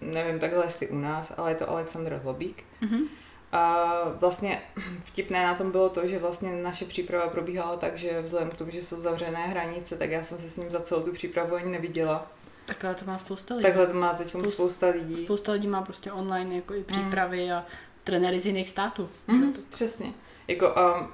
Nevím 0.00 0.38
takhle 0.38 0.64
jestli 0.64 0.88
u 0.88 0.98
nás, 0.98 1.32
ale 1.36 1.50
je 1.50 1.54
to 1.54 1.70
Aleksandr 1.70 2.20
Hlobík. 2.22 2.64
Mm-hmm. 2.82 3.08
A 3.52 3.94
vlastně 4.20 4.62
vtipné 5.04 5.46
na 5.46 5.54
tom 5.54 5.70
bylo 5.70 5.88
to, 5.88 6.06
že 6.06 6.18
vlastně 6.18 6.52
naše 6.52 6.84
příprava 6.84 7.28
probíhala 7.28 7.76
tak, 7.76 7.98
že 7.98 8.22
vzhledem 8.22 8.50
k 8.50 8.56
tomu, 8.56 8.70
že 8.70 8.82
jsou 8.82 9.00
zavřené 9.00 9.46
hranice, 9.46 9.96
tak 9.96 10.10
já 10.10 10.22
jsem 10.22 10.38
se 10.38 10.50
s 10.50 10.56
ním 10.56 10.70
za 10.70 10.80
celou 10.80 11.02
tu 11.02 11.12
přípravu 11.12 11.54
ani 11.54 11.70
neviděla. 11.70 12.26
Takhle 12.64 12.94
to 12.94 13.04
má 13.04 13.18
spousta 13.18 13.54
lidí. 13.54 13.62
Takhle 13.62 13.86
to 13.86 13.94
má 13.94 14.14
teď 14.14 14.28
Spousta, 14.28 14.50
spousta 14.50 14.88
lidí. 14.88 15.16
Spousta 15.16 15.52
lidí 15.52 15.68
má 15.68 15.82
prostě 15.82 16.12
online 16.12 16.56
jako 16.56 16.74
i 16.74 16.84
přípravy 16.84 17.46
mm. 17.46 17.52
a 17.52 17.66
trenéry 18.04 18.40
z 18.40 18.46
jiných 18.46 18.68
států. 18.68 19.08
Mm, 19.26 19.54
přesně. 19.70 20.12
Jako, 20.48 20.74
um, 20.74 21.08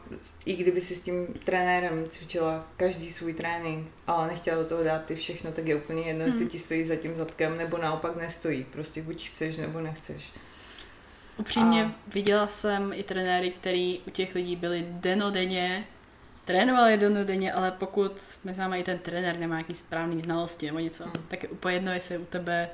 I 0.44 0.56
kdyby 0.56 0.80
si 0.80 0.96
s 0.96 1.00
tím 1.00 1.26
trenérem 1.44 2.06
cvičila 2.08 2.66
každý 2.76 3.12
svůj 3.12 3.34
trénink, 3.34 3.88
ale 4.06 4.26
nechtěla 4.26 4.62
do 4.62 4.68
toho 4.68 4.82
dát 4.82 5.04
ty 5.04 5.14
všechno, 5.14 5.52
tak 5.52 5.66
je 5.66 5.76
úplně 5.76 6.02
jedno, 6.02 6.24
hmm. 6.24 6.32
jestli 6.32 6.46
ti 6.46 6.58
stojí 6.58 6.84
za 6.84 6.96
tím 6.96 7.14
zadkem, 7.14 7.56
nebo 7.56 7.78
naopak 7.78 8.16
nestojí. 8.16 8.66
Prostě 8.72 9.02
buď 9.02 9.28
chceš, 9.28 9.56
nebo 9.56 9.80
nechceš. 9.80 10.32
Upřímně 11.36 11.84
a... 11.84 11.92
viděla 12.08 12.46
jsem 12.46 12.92
i 12.92 13.02
trenéry, 13.02 13.50
který 13.50 14.00
u 14.06 14.10
těch 14.10 14.34
lidí 14.34 14.56
byli 14.56 14.86
denodenně, 14.90 15.84
trénovali 16.44 16.96
denodenně, 16.96 17.52
ale 17.52 17.70
pokud 17.70 18.12
mezi 18.44 18.60
námi 18.60 18.80
i 18.80 18.84
ten 18.84 18.98
trenér 18.98 19.38
nemá 19.38 19.54
nějaký 19.54 19.74
správný 19.74 20.20
znalosti 20.20 20.66
nebo 20.66 20.78
něco, 20.78 21.04
hmm. 21.04 21.12
tak 21.28 21.42
je 21.42 21.48
úplně 21.48 21.74
jedno, 21.74 21.92
jestli 21.92 22.18
u 22.18 22.24
tebe 22.24 22.68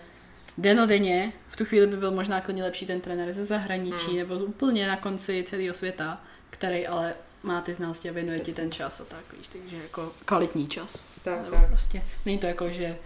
denodenně, 0.59 1.33
v 1.48 1.57
tu 1.57 1.64
chvíli 1.64 1.87
by 1.87 1.96
byl 1.96 2.11
možná 2.11 2.40
klidně 2.40 2.62
lepší 2.62 2.87
ten 2.87 3.01
trenér 3.01 3.33
ze 3.33 3.44
zahraničí, 3.44 4.07
hmm. 4.07 4.16
nebo 4.16 4.35
úplně 4.35 4.88
na 4.88 4.96
konci 4.96 5.44
celého 5.48 5.75
světa 5.75 6.20
který 6.53 6.87
ale 6.87 7.14
má 7.42 7.61
ty 7.61 7.75
znalosti 7.75 8.11
a 8.11 8.12
věnuje 8.12 8.40
ti 8.40 8.55
ten 8.55 8.72
čas 8.72 9.01
a 9.01 9.05
tak, 9.05 9.33
víš, 9.38 9.48
takže 9.48 9.77
jako 9.77 10.12
kvalitní 10.25 10.68
čas. 10.68 11.05
Tak, 11.25 11.42
Nebo 11.44 11.57
tak. 11.57 11.68
Prostě 11.68 12.03
není 12.25 12.38
to 12.38 12.46
jako, 12.46 12.70
že 12.70 12.98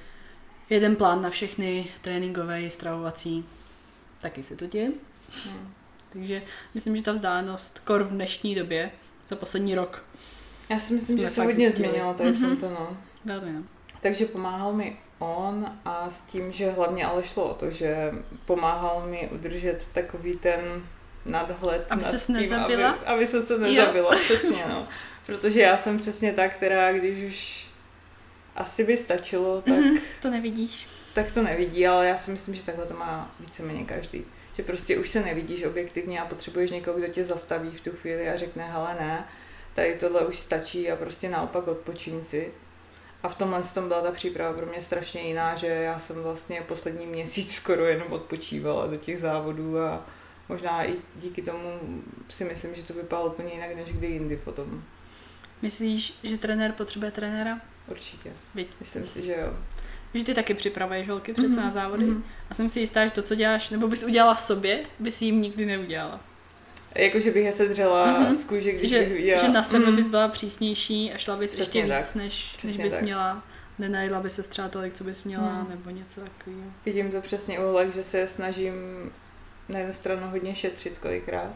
jeden 0.71 0.97
plán 0.97 1.23
na 1.23 1.31
všechny 1.31 1.87
tréninkové, 2.01 2.71
stravovací, 2.71 3.45
taky 4.21 4.43
se 4.43 4.57
to 4.57 4.67
děje. 4.67 4.91
Hmm. 5.45 5.75
Takže 6.13 6.43
myslím, 6.75 6.97
že 6.97 7.03
ta 7.03 7.13
vzdálenost 7.13 7.79
kor 7.79 8.05
v 8.05 8.11
dnešní 8.11 8.55
době 8.55 8.91
za 9.29 9.37
poslední 9.37 9.75
rok. 9.75 10.05
Já 10.69 10.79
si 10.79 10.95
myslím, 10.95 11.19
že 11.19 11.29
se 11.29 11.45
hodně 11.45 11.73
změnilo 11.73 12.15
tady 12.15 12.31
mm-hmm. 12.31 12.57
v 12.57 12.61
tomto, 12.61 12.71
no. 12.71 12.97
Velmi, 13.25 13.53
no. 13.53 13.63
Takže 14.01 14.27
pomáhal 14.27 14.73
mi 14.73 14.97
on 15.19 15.79
a 15.85 16.11
s 16.11 16.23
tím, 16.23 16.53
že 16.53 16.71
hlavně 16.71 17.07
ale 17.07 17.23
šlo 17.23 17.45
o 17.45 17.55
to, 17.55 17.71
že 17.71 18.13
pomáhal 18.45 19.07
mi 19.07 19.29
udržet 19.33 19.89
takový 19.93 20.37
ten 20.37 20.61
nadhled 21.25 21.87
aby 21.91 22.03
nad 22.03 22.11
ses 22.11 22.27
tím, 22.27 22.37
nezabila? 22.37 22.91
Aby, 22.91 23.07
aby 23.07 23.27
se 23.27 23.43
se 23.43 23.59
nezabila, 23.59 24.15
jo. 24.15 24.21
přesně, 24.21 24.65
no. 24.69 24.89
Protože 25.27 25.61
já 25.61 25.77
jsem 25.77 25.99
přesně 25.99 26.33
ta, 26.33 26.49
která 26.49 26.93
když 26.93 27.25
už 27.25 27.69
asi 28.57 28.85
by 28.85 28.97
stačilo, 28.97 29.61
tak... 29.61 29.75
Mm-hmm, 29.75 30.01
to 30.23 30.31
nevidíš. 30.31 30.87
Tak 31.15 31.33
to 31.33 31.43
nevidí, 31.43 31.87
ale 31.87 32.09
já 32.09 32.17
si 32.17 32.31
myslím, 32.31 32.55
že 32.55 32.63
takhle 32.63 32.87
to 32.87 32.95
má 32.95 33.35
víceméně 33.41 33.85
každý. 33.85 34.25
Že 34.57 34.63
prostě 34.63 34.99
už 34.99 35.11
se 35.11 35.25
nevidíš 35.25 35.65
objektivně 35.65 36.21
a 36.21 36.27
potřebuješ 36.27 36.71
někoho, 36.71 36.99
kdo 36.99 37.09
tě 37.09 37.25
zastaví 37.25 37.71
v 37.71 37.81
tu 37.81 37.91
chvíli 37.91 38.29
a 38.29 38.37
řekne, 38.37 38.65
hele 38.65 38.97
ne, 39.01 39.25
tady 39.75 39.95
tohle 39.95 40.27
už 40.27 40.39
stačí 40.39 40.91
a 40.91 40.97
prostě 40.97 41.29
naopak 41.29 41.69
odpočíň 41.69 42.25
si. 42.25 42.53
A 43.23 43.29
v 43.29 43.35
tomhle 43.35 43.63
tom 43.63 43.89
byla 43.89 44.01
ta 44.01 44.13
příprava 44.13 44.53
pro 44.53 44.67
mě 44.67 44.83
strašně 44.83 45.21
jiná, 45.21 45.55
že 45.55 45.67
já 45.67 45.99
jsem 45.99 46.23
vlastně 46.23 46.61
poslední 46.61 47.07
měsíc 47.07 47.55
skoro 47.57 47.87
jenom 47.87 48.13
odpočívala 48.13 48.87
do 48.87 48.97
těch 48.97 49.21
závodů 49.21 49.79
a 49.79 50.07
možná 50.49 50.85
i 50.85 50.95
díky 51.17 51.43
tomu 51.43 51.81
si 52.29 52.45
myslím, 52.45 52.75
že 52.75 52.85
to 52.85 52.95
vypadalo 52.95 53.29
úplně 53.29 53.53
jinak 53.53 53.77
než 53.77 53.93
kdy 53.93 54.07
jindy 54.07 54.37
potom. 54.37 54.85
Myslíš, 55.63 56.19
že 56.23 56.39
trenér 56.39 56.73
potřebuje 56.73 57.11
trenéra? 57.11 57.61
Určitě. 57.89 58.33
Byť. 58.55 58.69
Myslím 58.81 59.07
si, 59.07 59.23
že 59.23 59.33
jo. 59.33 59.57
Že 60.17 60.25
ty 60.25 60.35
taky 60.35 60.55
připravuješ 60.55 61.09
holky 61.09 61.33
přece 61.33 61.49
mm-hmm. 61.49 61.65
na 61.65 61.71
závody. 61.71 62.05
Mm-hmm. 62.05 62.23
A 62.51 62.55
jsem 62.55 62.69
si 62.69 62.81
jistá, 62.81 63.05
že 63.05 63.11
to, 63.11 63.23
co 63.23 63.35
děláš, 63.35 63.71
nebo 63.71 63.89
bys 63.89 64.03
udělala 64.03 64.35
sobě, 64.35 64.81
bys 64.99 65.23
jim 65.23 65.41
nikdy 65.41 65.67
neudělala. 65.67 66.21
Jako, 66.95 67.21
že 67.21 67.31
bych 67.31 67.45
je 67.45 67.53
sedřela 67.53 68.07
mm-hmm. 68.07 68.35
z 68.35 68.45
kůže, 68.45 68.73
když 68.73 68.91
že, 68.91 68.99
bych 68.99 69.25
já... 69.25 69.41
Že 69.41 69.49
na 69.49 69.63
sebe 69.63 69.87
mm. 69.91 69.97
bys 69.97 70.09
byla 70.09 70.29
přísnější 70.29 71.13
a 71.13 71.19
šla 71.19 71.37
bys 71.37 71.53
Přesně 71.53 71.81
ještě 71.81 71.95
tak. 71.95 72.05
víc, 72.05 72.15
než, 72.15 72.57
než 72.65 72.77
bys 72.77 72.93
tak. 72.93 73.03
měla. 73.03 73.45
Nenajedla 73.79 74.21
by 74.21 74.31
se 74.31 74.43
třeba 74.43 74.69
tolik, 74.69 74.95
co 74.95 75.05
bys 75.05 75.25
měla, 75.25 75.63
mm. 75.63 75.71
nebo 75.71 75.91
něco 75.91 76.21
takového. 76.21 76.71
Vidím 76.87 77.11
to 77.11 77.21
přesně 77.21 77.59
u 77.59 77.91
že 77.93 78.03
se 78.03 78.27
snažím 78.27 78.75
na 79.69 79.79
jednu 79.79 79.93
stranu 79.93 80.31
hodně 80.31 80.55
šetřit 80.55 80.99
kolikrát. 80.99 81.55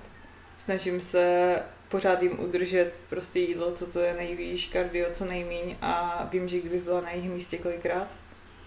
Snažím 0.57 1.01
se 1.01 1.57
pořád 1.88 2.23
jim 2.23 2.40
udržet 2.40 3.01
prostě 3.09 3.38
jídlo, 3.38 3.73
co 3.73 3.87
to 3.92 4.01
je 4.01 4.14
nejvýš, 4.14 4.66
kardio 4.66 5.11
co 5.12 5.25
nejmíň 5.25 5.77
a 5.83 6.25
vím, 6.33 6.49
že 6.49 6.61
kdybych 6.61 6.83
byla 6.83 7.01
na 7.01 7.11
jejich 7.11 7.31
místě 7.31 7.59
kolikrát, 7.59 8.14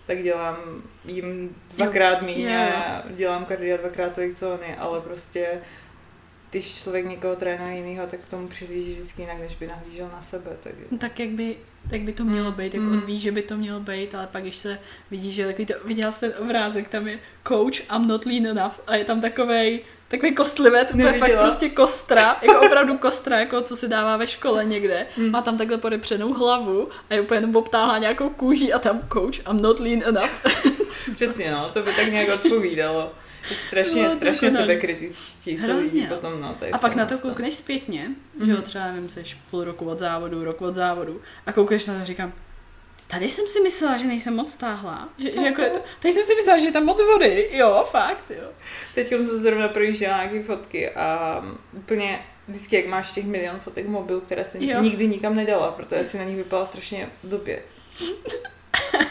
tak 0.08 0.24
dělám 0.24 0.58
jim 1.06 1.56
dvakrát 1.76 2.22
míň 2.22 2.54
a 2.54 3.04
dělám 3.10 3.46
kardio 3.46 3.78
dvakrát 3.78 4.14
tolik, 4.14 4.36
co 4.36 4.54
oni, 4.54 4.76
ale 4.76 5.02
prostě 5.02 5.62
když 6.54 6.82
člověk 6.82 7.06
někoho 7.06 7.36
trénuje 7.36 7.76
jiného, 7.76 8.08
tak 8.08 8.20
k 8.20 8.30
tomu 8.30 8.48
přihlíží 8.48 8.92
vždycky 8.92 9.22
jinak, 9.22 9.40
než 9.40 9.56
by 9.56 9.68
nahlížel 9.68 10.10
na 10.14 10.22
sebe. 10.22 10.52
Tak, 10.60 10.74
no, 10.92 10.98
tak 10.98 11.20
jak 11.20 11.30
by, 11.30 11.56
jak 11.92 12.02
by 12.02 12.14
to 12.14 12.24
mělo 12.24 12.52
být, 12.52 12.74
jak 12.74 12.84
mm. 12.84 12.92
on 12.92 13.02
ví, 13.02 13.20
že 13.20 13.32
by 13.32 13.42
to 13.42 13.58
mělo 13.58 13.80
být, 13.80 14.16
ale 14.16 14.28
pak 14.28 14.42
když 14.42 14.56
se 14.56 14.80
vidí, 15.12 15.32
že 15.32 15.46
takový 15.46 15.66
to, 15.66 15.74
viděl 15.86 16.12
jsi 16.12 16.20
ten 16.20 16.34
obrázek, 16.40 16.90
tam 16.90 17.08
je 17.08 17.20
coach, 17.48 17.92
I'm 17.96 18.08
not 18.08 18.26
lean 18.26 18.46
enough 18.46 18.80
a 18.88 18.96
je 18.96 19.06
tam 19.06 19.22
takovej, 19.22 19.82
takový 20.14 20.36
kostlivec, 20.36 20.94
úplně 20.94 21.14
fakt 21.14 21.40
prostě 21.40 21.70
kostra, 21.70 22.38
jako 22.42 22.66
opravdu 22.66 22.98
kostra, 22.98 23.40
jako 23.40 23.62
co 23.62 23.76
si 23.76 23.88
dává 23.88 24.18
ve 24.18 24.28
škole 24.28 24.66
někde. 24.66 25.06
Mm. 25.18 25.32
Má 25.32 25.42
tam 25.42 25.58
takhle 25.58 25.78
podepřenou 25.78 26.34
hlavu 26.34 26.90
a 27.10 27.14
je 27.14 27.22
úplně 27.22 27.38
jenom 27.38 27.56
obtáhá 27.56 27.98
nějakou 27.98 28.30
kůži 28.30 28.74
a 28.74 28.80
tam 28.80 29.02
coach, 29.14 29.40
I'm 29.50 29.62
not 29.62 29.80
lean 29.80 30.04
enough. 30.06 30.46
Přesně 31.16 31.52
no, 31.52 31.70
to 31.74 31.82
by 31.82 31.94
tak 31.94 32.12
nějak 32.12 32.30
odpovídalo. 32.30 33.12
Strašně, 33.68 34.04
no, 34.04 34.16
strašně 34.16 34.52
sebekritičtí 34.52 35.56
Hrozně, 35.56 36.08
no. 36.10 36.16
potom, 36.16 36.42
no. 36.42 36.56
A 36.72 36.78
pak 36.78 36.96
na 36.96 37.06
to 37.06 37.18
koukneš 37.18 37.56
zpětně, 37.56 38.10
mm-hmm. 38.10 38.46
že 38.46 38.52
jo, 38.52 38.58
mhm. 38.58 38.66
třeba 38.66 38.86
nevím, 38.88 39.10
seš 39.10 39.38
půl 39.52 39.64
roku 39.64 39.86
od 39.86 40.00
závodu, 40.00 40.44
rok 40.44 40.62
od 40.62 40.76
závodu 40.76 41.22
a 41.46 41.52
koukneš 41.52 41.86
na 41.86 41.94
to 41.94 42.02
a 42.02 42.06
říkám, 42.06 42.34
tady 43.08 43.30
jsem 43.30 43.48
si 43.48 43.60
myslela, 43.60 43.98
že 43.98 44.06
nejsem 44.06 44.36
moc 44.36 44.52
stáhla, 44.52 45.10
že, 45.18 45.32
že 45.32 45.46
jako 45.46 45.62
je 45.62 45.70
to, 45.70 45.80
tady 46.00 46.14
jsem 46.14 46.24
si 46.24 46.36
myslela, 46.36 46.60
že 46.60 46.66
je 46.66 46.72
tam 46.72 46.86
moc 46.86 47.02
vody, 47.02 47.50
jo, 47.52 47.86
fakt, 47.92 48.24
jo. 48.30 48.50
Teď 48.96 49.10
jsem 49.10 49.26
se 49.26 49.40
zrovna 49.40 49.68
projížděla 49.68 50.18
nějaké 50.18 50.44
fotky 50.44 50.90
a 50.90 51.42
úplně 51.74 52.26
vždycky, 52.48 52.76
jak 52.76 52.86
máš 52.86 53.12
těch 53.12 53.26
milion 53.26 53.60
fotek 53.60 53.86
v 53.86 53.90
mobilu, 53.90 54.22
které 54.22 54.46
se 54.46 54.58
jo. 54.62 54.82
nikdy 54.82 55.08
nikam 55.08 55.36
nedala, 55.36 55.72
protože 55.72 56.04
si 56.04 56.18
na 56.18 56.24
nich 56.24 56.38
vypadala 56.38 56.66
strašně 56.66 57.10
blbě. 57.24 57.64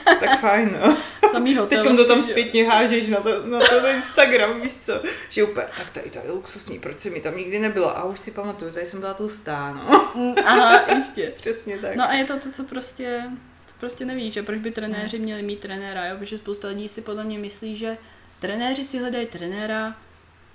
tak 0.21 0.41
fajn, 0.41 0.79
no. 0.81 0.97
Samý 1.31 1.57
hotel. 1.57 1.85
Teď 1.85 1.97
to 1.97 2.05
tam 2.05 2.23
zpětně 2.23 2.69
hážeš 2.69 3.09
na 3.09 3.21
to, 3.21 3.47
na 3.47 3.61
to 3.61 3.89
Instagram, 3.89 4.61
víš 4.61 4.77
co? 4.77 5.03
Že 5.29 5.45
úplně, 5.45 5.67
tak 5.77 5.91
tady 5.91 6.11
to 6.11 6.19
je 6.19 6.31
luxusní, 6.33 6.79
proč 6.79 6.99
se 6.99 7.11
mi 7.11 7.21
tam 7.21 7.37
nikdy 7.37 7.59
nebyla? 7.59 7.91
A 7.91 8.05
už 8.05 8.21
si 8.21 8.31
pamatuju, 8.31 8.73
tady 8.73 8.87
jsem 8.87 9.01
byla 9.01 9.15
tlustá, 9.15 9.73
no. 9.73 10.13
Mm, 10.15 10.35
Aha, 10.45 10.95
jistě. 10.97 11.33
Přesně 11.41 11.79
tak. 11.79 11.97
No 11.97 12.05
a 12.05 12.13
je 12.13 12.25
to 12.25 12.39
to, 12.39 12.51
co 12.51 12.65
prostě, 12.65 13.25
prostě 13.83 14.05
nevíš, 14.05 14.35
že 14.35 14.43
proč 14.43 14.59
by 14.59 14.71
trenéři 14.71 15.19
měli 15.19 15.43
mít 15.43 15.61
trenéra, 15.61 16.07
jo? 16.07 16.17
Protože 16.19 16.39
spousta 16.39 16.69
lidí 16.69 16.89
si 16.89 17.03
podle 17.03 17.25
mě 17.25 17.39
myslí, 17.39 17.77
že 17.77 17.99
trenéři 18.41 18.85
si 18.85 18.99
hledají 18.99 19.27
trenéra, 19.27 19.97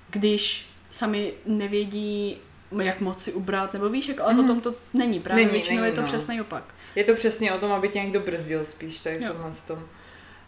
když 0.10 0.70
sami 0.92 1.34
nevědí, 1.46 2.38
jak 2.82 3.02
moc 3.02 3.24
si 3.24 3.34
ubrat, 3.34 3.74
nebo 3.74 3.90
víš, 3.90 4.08
jako, 4.08 4.24
ale 4.24 4.34
Mhm. 4.34 4.42
potom 4.44 4.62
to 4.62 4.76
není 4.94 5.20
právě, 5.20 5.46
Není, 5.46 5.54
většinou 5.58 5.76
není, 5.82 5.88
je 5.88 5.96
to 5.96 6.02
no. 6.02 6.08
přesný 6.08 6.42
opak. 6.42 6.76
Je 6.96 7.04
to 7.04 7.13
přesně 7.16 7.54
o 7.54 7.60
tom, 7.60 7.72
aby 7.72 7.90
tě 7.90 8.00
někdo 8.00 8.20
brzdil 8.20 8.66
spíš 8.66 9.00
tady 9.00 9.18
v 9.18 9.22
Jo. 9.22 9.28
tomhle 9.34 9.52
tom. 9.68 9.86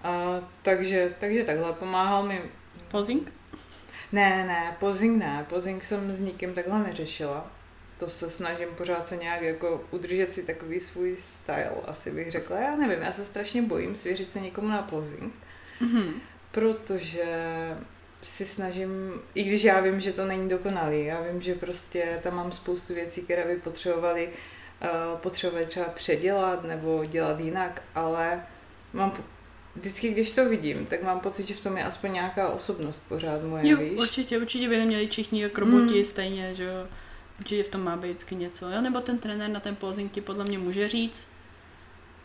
A, 0.03 0.39
takže, 0.61 1.13
takže 1.19 1.43
takhle, 1.43 1.73
pomáhal 1.73 2.23
mi 2.27 2.41
Posing? 2.91 3.33
Ne, 4.11 4.45
ne, 4.47 4.75
pozing 4.79 5.19
ne, 5.19 5.45
pozing 5.49 5.83
jsem 5.83 6.13
s 6.13 6.19
nikým 6.19 6.53
takhle 6.53 6.79
neřešila. 6.83 7.51
To 7.99 8.07
se 8.09 8.29
snažím 8.29 8.67
pořád 8.77 9.07
se 9.07 9.17
nějak 9.17 9.41
jako 9.41 9.83
udržet 9.91 10.33
si 10.33 10.43
takový 10.43 10.79
svůj 10.79 11.15
style, 11.17 11.71
asi 11.85 12.11
bych 12.11 12.31
řekla. 12.31 12.59
Já 12.59 12.75
nevím, 12.75 13.01
já 13.01 13.11
se 13.11 13.25
strašně 13.25 13.61
bojím 13.61 13.95
svěřit 13.95 14.31
se 14.31 14.39
někomu 14.39 14.67
na 14.67 14.81
pozing, 14.81 15.33
Mhm. 15.81 16.13
protože 16.51 17.25
si 18.23 18.45
snažím, 18.45 18.89
i 19.35 19.43
když 19.43 19.63
já 19.63 19.81
vím, 19.81 19.99
že 19.99 20.13
to 20.13 20.25
není 20.25 20.49
dokonalý, 20.49 21.05
já 21.05 21.21
vím, 21.21 21.41
že 21.41 21.55
prostě 21.55 22.19
tam 22.23 22.35
mám 22.35 22.51
spoustu 22.51 22.93
věcí, 22.93 23.21
které 23.21 23.43
by 23.47 23.55
potřebovaly 23.55 24.29
uh, 24.29 25.17
potřebovali 25.19 25.65
třeba 25.65 25.85
předělat 25.85 26.63
nebo 26.63 27.05
dělat 27.05 27.39
jinak, 27.39 27.81
ale 27.95 28.43
mám 28.93 29.13
vždycky, 29.75 30.09
když 30.09 30.31
to 30.31 30.49
vidím, 30.49 30.85
tak 30.85 31.03
mám 31.03 31.19
pocit, 31.19 31.43
že 31.47 31.53
v 31.53 31.63
tom 31.63 31.77
je 31.77 31.83
aspoň 31.83 32.13
nějaká 32.13 32.49
osobnost 32.49 33.03
pořád 33.09 33.43
moje, 33.43 33.69
Jo, 33.69 33.77
víš? 33.77 33.99
určitě, 33.99 34.37
určitě 34.37 34.69
by 34.69 34.77
neměli 34.77 35.07
všichni 35.07 35.41
jak 35.41 35.57
roboti 35.57 35.97
Mm. 35.97 36.03
stejně, 36.03 36.53
že 36.53 36.63
jo. 36.63 36.87
Určitě 37.39 37.63
v 37.63 37.67
tom 37.69 37.83
má 37.83 37.95
být 37.97 38.07
vždycky 38.09 38.35
něco. 38.35 38.69
Jo, 38.69 38.81
nebo 38.81 39.01
ten 39.01 39.17
trenér 39.17 39.49
na 39.49 39.59
ten 39.59 39.75
posing 39.75 40.11
ti 40.11 40.21
podle 40.21 40.43
mě 40.45 40.57
může 40.59 40.87
říct, 40.87 41.27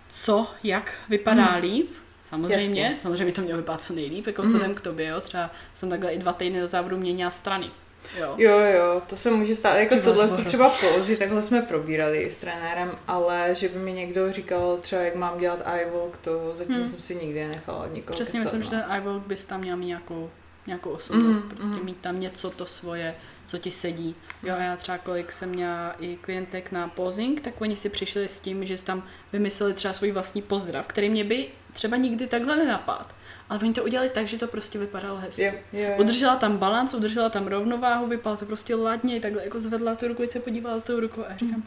co, 0.09 0.47
jak 0.63 0.93
vypadá 1.09 1.55
Mm. 1.57 1.63
líp. 1.63 1.91
Samozřejmě, 2.29 2.83
Jasně. 2.83 2.99
samozřejmě 2.99 3.25
by 3.25 3.33
to 3.33 3.41
mělo 3.43 3.57
vypadat 3.59 3.83
co 3.85 3.93
nejlíp, 3.95 4.27
jako 4.27 4.43
Mhm. 4.43 4.47
vzhledem 4.47 4.75
k 4.75 4.81
tobě, 4.81 5.07
jo. 5.09 5.21
Třeba 5.21 5.51
jsem 5.75 5.91
takhle 5.91 6.13
i 6.13 6.19
dva 6.19 6.33
týdny 6.33 6.61
do 6.61 6.69
závodu 6.69 6.97
měnila 6.97 7.31
strany. 7.31 7.71
Jo. 8.19 8.35
Jo, 8.39 8.59
jo, 8.59 9.03
to 9.07 9.17
se 9.17 9.31
může 9.31 9.57
stát. 9.57 9.77
Jako 9.77 9.95
Ty 9.95 10.01
vole, 10.01 10.15
tohle 10.17 10.29
to 10.29 10.35
bylo 10.37 10.45
třeba 10.49 10.69
pózy, 10.71 11.17
takhle 11.17 11.43
jsme 11.43 11.63
probírali 11.63 12.31
s 12.31 12.37
trenérem, 12.37 12.99
ale 13.07 13.51
že 13.53 13.69
by 13.69 13.79
mi 13.79 13.93
někdo 13.93 14.33
říkal 14.33 14.79
třeba, 14.81 15.03
jak 15.03 15.15
mám 15.15 15.39
dělat 15.39 15.61
iWalk, 15.83 16.17
to 16.17 16.53
zatím 16.55 16.75
Hmm. 16.75 16.87
jsem 16.87 17.01
si 17.01 17.15
nikdy 17.15 17.49
nechala 17.49 17.79
od 17.85 17.95
nikoho 17.95 18.15
Přesně 18.15 18.41
kecat, 18.41 18.53
myslím, 18.55 18.73
no. 18.73 18.79
že 18.79 18.85
ten 18.87 18.97
iWalk 19.03 19.27
bys 19.27 19.45
tam 19.45 19.61
měl 19.61 19.77
mít 19.77 19.87
nějakou, 19.87 20.31
nějakou 20.67 20.91
osobnost, 20.91 21.37
Mhm, 21.39 21.49
prostě 21.49 21.67
mhm. 21.73 21.85
mít 21.85 21.97
tam 22.01 22.21
něco 22.21 22.51
to 22.51 22.67
svoje, 22.67 23.15
co 23.47 23.59
ti 23.59 23.71
sedí. 23.71 24.15
Jo, 24.43 24.55
já 24.59 24.77
třeba 24.77 24.99
kolik 24.99 25.33
jsem 25.33 25.49
měla 25.49 25.95
i 26.01 26.17
klientek 26.17 26.73
na 26.73 26.89
posing, 26.89 27.41
tak 27.41 27.61
oni 27.61 27.77
si 27.77 27.89
přišli 27.89 28.29
s 28.29 28.41
tím, 28.41 28.67
že 28.67 28.83
tam 28.83 29.07
vymysleli 29.33 29.75
třeba 29.75 29.95
svůj 29.95 30.13
vlastní 30.13 30.43
pozdrav, 30.43 30.87
který 30.87 31.11
mě 31.11 31.25
by 31.25 31.49
třeba 31.73 31.97
nikdy 31.97 32.27
takhle 32.27 32.57
nenapad. 32.57 33.15
Ale 33.49 33.61
oni 33.63 33.73
to 33.73 33.85
udělali 33.85 34.09
tak, 34.09 34.29
že 34.29 34.39
to 34.39 34.47
prostě 34.47 34.79
vypadalo 34.79 35.19
hezky. 35.19 35.45
Jo, 35.45 35.53
jo, 35.73 35.81
jo. 35.91 35.97
Udržela 35.99 36.37
tam 36.37 36.57
balans, 36.57 36.95
udržela 36.95 37.29
tam 37.29 37.47
rovnováhu, 37.47 38.07
vypadalo 38.07 38.37
to 38.37 38.47
prostě 38.47 38.75
ladně, 38.75 39.21
takhle 39.21 39.45
jako 39.45 39.61
zvedla 39.61 39.95
tu 39.95 40.09
ruku, 40.09 40.23
se 40.29 40.41
podívala 40.41 40.79
s 40.79 40.83
tou 40.83 41.01
rukou 41.01 41.25
a 41.29 41.37
říkám, 41.37 41.63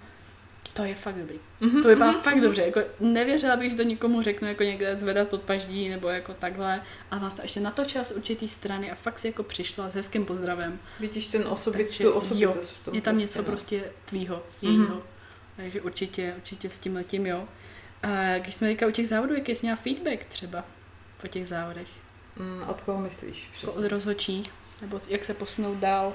to 0.77 0.83
je 0.83 0.95
fakt 0.95 1.15
dobrý. 1.15 1.39
Mhm, 1.59 1.81
To 1.81 1.87
vypadá 1.87 2.11
mhm, 2.11 2.21
fakt 2.21 2.35
mhm. 2.35 2.43
dobře, 2.43 2.61
jako 2.61 2.79
nevěřila 2.99 3.55
bych, 3.55 3.71
že 3.71 3.77
to 3.77 3.83
nikomu 3.83 4.21
řeknu, 4.21 4.47
jako 4.47 4.63
někde 4.63 4.97
zvedat 4.97 5.27
pod 5.27 5.41
paždí, 5.41 5.89
nebo 5.89 6.07
jako 6.09 6.33
takhle. 6.33 6.81
A 7.11 7.17
vás 7.17 7.33
to 7.33 7.41
ještě 7.41 7.59
natočila 7.59 8.03
z 8.03 8.11
určitý 8.11 8.47
strany 8.47 8.91
a 8.91 8.95
fakt 8.95 9.19
si 9.19 9.27
jako 9.27 9.43
přišla 9.43 9.89
s 9.89 9.93
hezkým 9.93 10.25
pozdravem. 10.25 10.79
Vidíš 10.99 11.27
ten 11.27 11.47
osobi, 11.47 11.83
Takže 11.83 11.97
tu 11.97 12.03
jo, 12.03 12.13
osobitost 12.13 12.71
v 12.75 12.85
tom 12.85 12.95
Je 12.95 13.01
tam 13.01 13.13
prostě, 13.13 13.25
něco 13.27 13.39
no. 13.39 13.45
prostě 13.45 13.83
tvýho, 14.05 14.35
Mhm. 14.35 14.71
jejího. 14.73 15.03
Takže 15.57 15.81
určitě, 15.81 16.33
určitě 16.37 16.69
s 16.69 16.79
tím 16.79 16.95
letím, 16.95 17.25
jo. 17.25 17.47
A 18.03 18.37
když 18.37 18.55
jsme 18.55 18.67
teďka 18.67 18.87
u 18.87 18.91
těch 18.91 19.07
závodů, 19.07 19.33
jaký 19.33 19.55
jsi 19.55 19.61
měla 19.65 19.75
feedback 19.77 20.23
třeba 20.29 20.65
po 21.21 21.27
těch 21.27 21.47
závodech? 21.47 21.87
Mm, 22.35 22.63
od 22.67 22.81
koho 22.81 23.01
myslíš? 23.01 23.43
Jako 23.43 23.53
Přesně. 23.57 23.85
od 23.85 23.89
rozhodčí? 23.91 24.43
Nebo 24.81 25.01
jak 25.07 25.23
se 25.23 25.33
posunout 25.33 25.77
dál? 25.77 26.13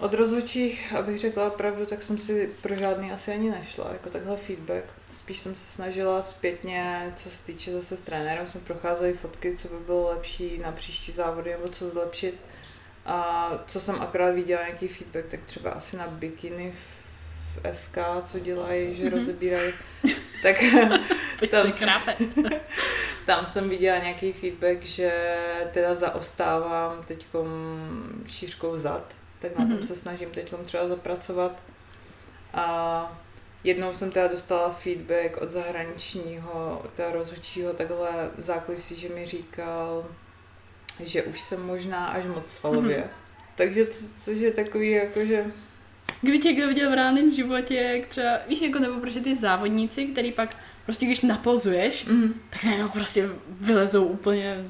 Od 0.00 0.14
rozhodčích, 0.14 0.94
abych 0.98 1.18
řekla 1.20 1.50
pravdu, 1.50 1.86
tak 1.86 2.02
jsem 2.02 2.18
si 2.18 2.50
pro 2.62 2.74
žádný 2.76 3.12
asi 3.12 3.32
ani 3.32 3.50
nešla, 3.50 3.88
jako 3.92 4.10
takhle 4.10 4.36
feedback. 4.36 4.84
Spíš 5.12 5.38
jsem 5.38 5.54
se 5.54 5.66
snažila 5.66 6.22
zpětně, 6.22 7.12
co 7.16 7.30
se 7.30 7.42
týče 7.44 7.72
zase 7.72 7.96
s 7.96 8.00
trenérem, 8.00 8.46
jsme 8.48 8.60
procházeli 8.60 9.12
fotky, 9.12 9.56
co 9.56 9.68
by 9.68 9.74
bylo 9.86 10.08
lepší 10.10 10.58
na 10.58 10.72
příští 10.72 11.12
závody 11.12 11.50
nebo 11.50 11.68
co 11.68 11.90
zlepšit. 11.90 12.34
A 13.06 13.50
co 13.66 13.80
jsem 13.80 14.02
akorát 14.02 14.30
viděla 14.34 14.62
nějaký 14.62 14.88
feedback, 14.88 15.26
tak 15.30 15.40
třeba 15.44 15.70
asi 15.70 15.96
na 15.96 16.06
bikiny 16.06 16.72
v 17.62 17.74
SK, 17.74 17.98
co 18.26 18.38
dělají, 18.38 18.96
že 18.96 19.04
Mhm. 19.04 19.12
rozebírají, 19.12 19.72
tak 20.42 20.56
Tam 21.50 21.72
krápe. 21.72 22.16
tam 23.26 23.46
jsem 23.46 23.68
viděla 23.68 23.98
nějaký 23.98 24.32
feedback, 24.32 24.82
že 24.82 25.36
teda 25.72 25.94
zaostávám 25.94 27.04
teď 27.06 27.26
šířkou 28.26 28.76
zad, 28.76 29.14
tak 29.40 29.58
na 29.58 29.64
tom 29.64 29.74
Mhm. 29.74 29.82
se 29.82 29.96
snažím 29.96 30.30
teď 30.30 30.54
třeba 30.64 30.88
zapracovat. 30.88 31.62
A 32.54 33.18
jednou 33.64 33.92
jsem 33.92 34.10
teda 34.10 34.26
dostala 34.28 34.70
feedback 34.70 35.36
od 35.40 35.50
zahraničního, 35.50 36.82
teda 36.96 37.10
rozhodčího 37.10 37.72
takhle 37.72 38.30
v 38.38 38.40
zákulisí, 38.40 38.96
že 38.96 39.08
mi 39.08 39.26
říkal, 39.26 40.06
že 41.04 41.22
už 41.22 41.40
jsem 41.40 41.66
možná 41.66 42.06
až 42.06 42.24
moc 42.24 42.48
svalově. 42.50 42.98
Mhm. 42.98 43.06
Takže 43.56 43.86
co, 43.86 44.04
což 44.18 44.38
je 44.38 44.50
takový 44.52 44.90
jako, 44.90 45.24
že 45.26 45.44
Kdyby 46.20 46.38
tě 46.38 46.52
kdo 46.52 46.68
viděl 46.68 46.90
v 46.90 46.94
reálném 46.94 47.32
životě, 47.32 47.74
jak 47.74 48.06
třeba, 48.08 48.38
víš, 48.48 48.60
jako 48.62 48.78
nebo 48.78 49.00
prostě 49.00 49.20
ty 49.20 49.34
závodníci, 49.34 50.04
který 50.06 50.32
pak 50.32 50.56
prostě 50.84 51.06
když 51.06 51.20
napozuješ, 51.20 52.04
mm, 52.04 52.40
tak 52.50 52.64
najednou 52.64 52.88
prostě 52.88 53.28
vylezou 53.48 54.04
úplně 54.04 54.64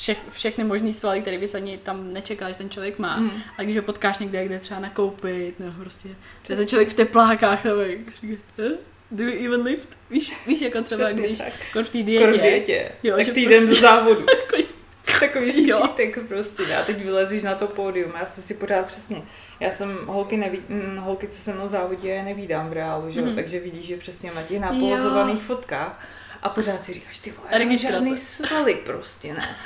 všech, 0.00 0.18
všechny 0.30 0.64
možný 0.64 0.94
svaly, 0.94 1.20
které 1.20 1.38
bys 1.38 1.54
ani 1.54 1.78
tam 1.78 2.12
nečekal, 2.12 2.48
že 2.48 2.54
ten 2.58 2.70
člověk 2.70 2.98
má. 2.98 3.16
mm, 3.16 3.30
A 3.58 3.62
když 3.62 3.76
ho 3.76 3.82
potkáš 3.82 4.18
někde, 4.18 4.44
kde 4.44 4.58
třeba 4.58 4.80
nakoupit, 4.80 5.60
nebo 5.60 5.72
prostě, 5.80 6.08
že 6.48 6.56
ten 6.56 6.66
člověk 6.68 6.88
v 6.88 6.94
teplákách, 6.94 7.64
nebo 7.64 7.80
"Eh? 7.80 8.70
do 9.10 9.24
you 9.24 9.44
even 9.46 9.62
lift? 9.62 9.88
Víš, 10.10 10.32
víš 10.46 10.60
jako 10.60 10.82
třeba, 10.82 11.04
přesně 11.04 11.22
když 11.26 11.38
tak. 11.38 11.46
jako 11.66 11.82
v 11.82 11.90
té 11.90 11.98
Skoro 12.16 12.32
v 12.32 12.40
dietě, 12.40 12.40
dietě. 12.50 12.92
Jo, 13.02 13.16
tak 13.16 13.34
týden 13.34 13.58
prostě- 13.58 13.74
do 13.74 13.80
závodu. 13.88 14.26
Takový- 15.20 15.66
Jo. 15.68 15.78
skřítek 15.78 16.18
prostě. 16.28 16.76
A 16.76 16.82
teď 16.84 17.02
vylezíš 17.04 17.42
na 17.42 17.54
to 17.54 17.66
pódium. 17.66 18.12
Já 18.20 18.26
jsem 18.26 18.42
si 18.44 18.54
pořád 18.54 18.86
přesně. 18.86 19.22
Já 19.60 19.70
jsem 19.70 19.98
holky, 20.06 20.36
neví, 20.36 20.58
mm, 20.68 20.96
holky 20.96 21.28
co 21.28 21.42
se 21.42 21.52
mnou 21.52 21.68
závodí, 21.68 22.08
já 22.08 22.14
je 22.14 22.22
nevídám 22.22 22.70
v 22.70 22.72
reálu, 22.72 23.10
že? 23.10 23.22
Mm. 23.22 23.34
takže 23.34 23.60
vidíš, 23.60 23.84
že 23.84 23.96
přesně 23.96 24.30
na 24.32 24.42
těch 24.42 24.60
napozovaných 24.60 25.42
fotkách 25.42 26.06
a 26.42 26.48
pořád 26.48 26.84
si 26.84 26.94
říkáš, 26.94 27.18
ty 27.18 27.30
vole, 27.30 27.76
žádný 27.76 28.16
svaly 28.16 28.74
prostě, 28.74 29.34
ne. 29.34 29.56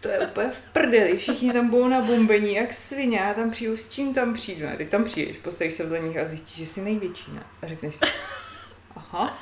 To 0.00 0.08
je 0.08 0.18
úplně 0.20 0.48
v 0.48 0.60
prdeli, 0.72 1.16
všichni 1.16 1.52
tam 1.52 1.70
budou 1.70 1.88
na 1.88 2.00
bombení, 2.00 2.54
jak 2.54 2.72
svině, 2.72 3.18
já 3.18 3.34
tam 3.34 3.50
přijdu, 3.50 3.76
s 3.76 3.88
čím 3.88 4.14
tam 4.14 4.34
přijdu, 4.34 4.66
ne? 4.66 4.76
Teď 4.76 4.88
tam 4.88 5.04
přijdeš, 5.04 5.36
postavíš 5.36 5.74
se 5.74 5.82
vedle 5.82 6.08
nich 6.08 6.18
a 6.18 6.24
zjistíš, 6.24 6.56
že 6.56 6.66
jsi 6.66 6.80
největší, 6.80 7.32
ne? 7.32 7.42
A 7.62 7.66
řekneš 7.66 7.94
si, 7.94 8.04
aha, 8.96 9.38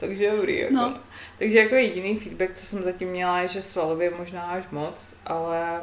takže 0.00 0.30
dobrý, 0.30 0.58
jako. 0.58 0.74
No. 0.74 1.00
Takže 1.38 1.58
jako 1.58 1.74
jediný 1.74 2.18
feedback, 2.18 2.54
co 2.54 2.66
jsem 2.66 2.82
zatím 2.82 3.08
měla, 3.08 3.40
je, 3.40 3.48
že 3.48 3.62
svalově 3.62 4.10
možná 4.10 4.42
až 4.42 4.64
moc, 4.70 5.16
ale 5.26 5.80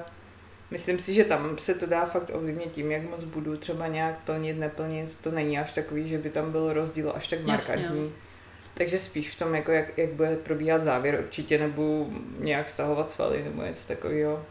myslím 0.72 1.00
si, 1.00 1.14
že 1.14 1.24
tam 1.24 1.58
se 1.58 1.74
to 1.74 1.86
dá 1.86 2.06
fakt 2.06 2.32
ovlivnit 2.34 2.72
tím, 2.72 2.92
jak 2.92 3.10
moc 3.10 3.24
budu 3.24 3.58
třeba 3.58 3.88
nějak 3.88 4.20
plnit, 4.24 4.58
neplnit. 4.58 5.18
To 5.22 5.32
není 5.32 5.60
až 5.60 5.74
takový, 5.74 6.10
že 6.10 6.18
by 6.18 6.30
tam 6.30 6.52
byl 6.52 6.74
rozdíl 6.74 7.14
až 7.16 7.28
tak 7.28 7.40
Jasně, 7.40 7.76
markantní. 7.76 8.14
Takže 8.74 9.00
spíš 9.00 9.30
v 9.32 9.40
tom, 9.40 9.56
jako 9.56 9.72
jak, 9.72 9.98
jak 9.98 10.10
bude 10.10 10.36
probíhat 10.36 10.84
závěr, 10.84 11.20
určitě 11.24 11.58
nebudu 11.60 12.24
nějak 12.40 12.70
stahovat 12.70 13.12
svaly 13.12 13.44
nebo 13.44 13.62
něco 13.62 13.88
takového. 13.88 14.46